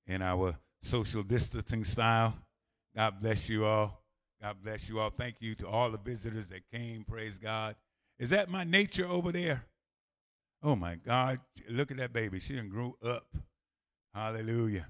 in 0.07 0.23
our 0.23 0.57
social 0.81 1.21
distancing 1.21 1.83
style. 1.83 2.33
God 2.95 3.19
bless 3.21 3.51
you 3.51 3.65
all. 3.65 4.01
God 4.41 4.55
bless 4.63 4.89
you 4.89 4.99
all. 4.99 5.11
Thank 5.11 5.35
you 5.41 5.53
to 5.53 5.67
all 5.67 5.91
the 5.91 5.99
visitors 5.99 6.49
that 6.49 6.61
came, 6.71 7.03
praise 7.03 7.37
God. 7.37 7.75
Is 8.17 8.29
that 8.29 8.49
my 8.49 8.63
nature 8.63 9.07
over 9.07 9.31
there? 9.31 9.65
Oh 10.63 10.75
my 10.75 10.95
God. 10.95 11.39
Look 11.69 11.91
at 11.91 11.97
that 11.97 12.13
baby. 12.13 12.39
She 12.39 12.55
done 12.55 12.69
grew 12.69 12.95
up. 13.05 13.25
Hallelujah. 14.13 14.87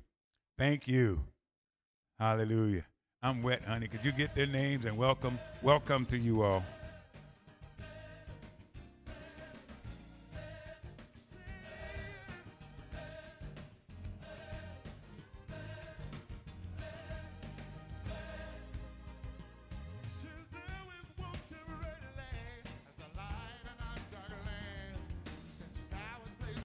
Thank 0.58 0.88
you. 0.88 1.20
Hallelujah. 2.20 2.84
I'm 3.24 3.42
wet, 3.42 3.64
honey. 3.64 3.88
Could 3.88 4.06
you 4.06 4.12
get 4.12 4.36
their 4.36 4.46
names 4.46 4.86
and 4.86 4.96
welcome, 4.96 5.40
welcome 5.64 6.06
to 6.08 6.18
you 6.18 6.44
all. 6.44 6.64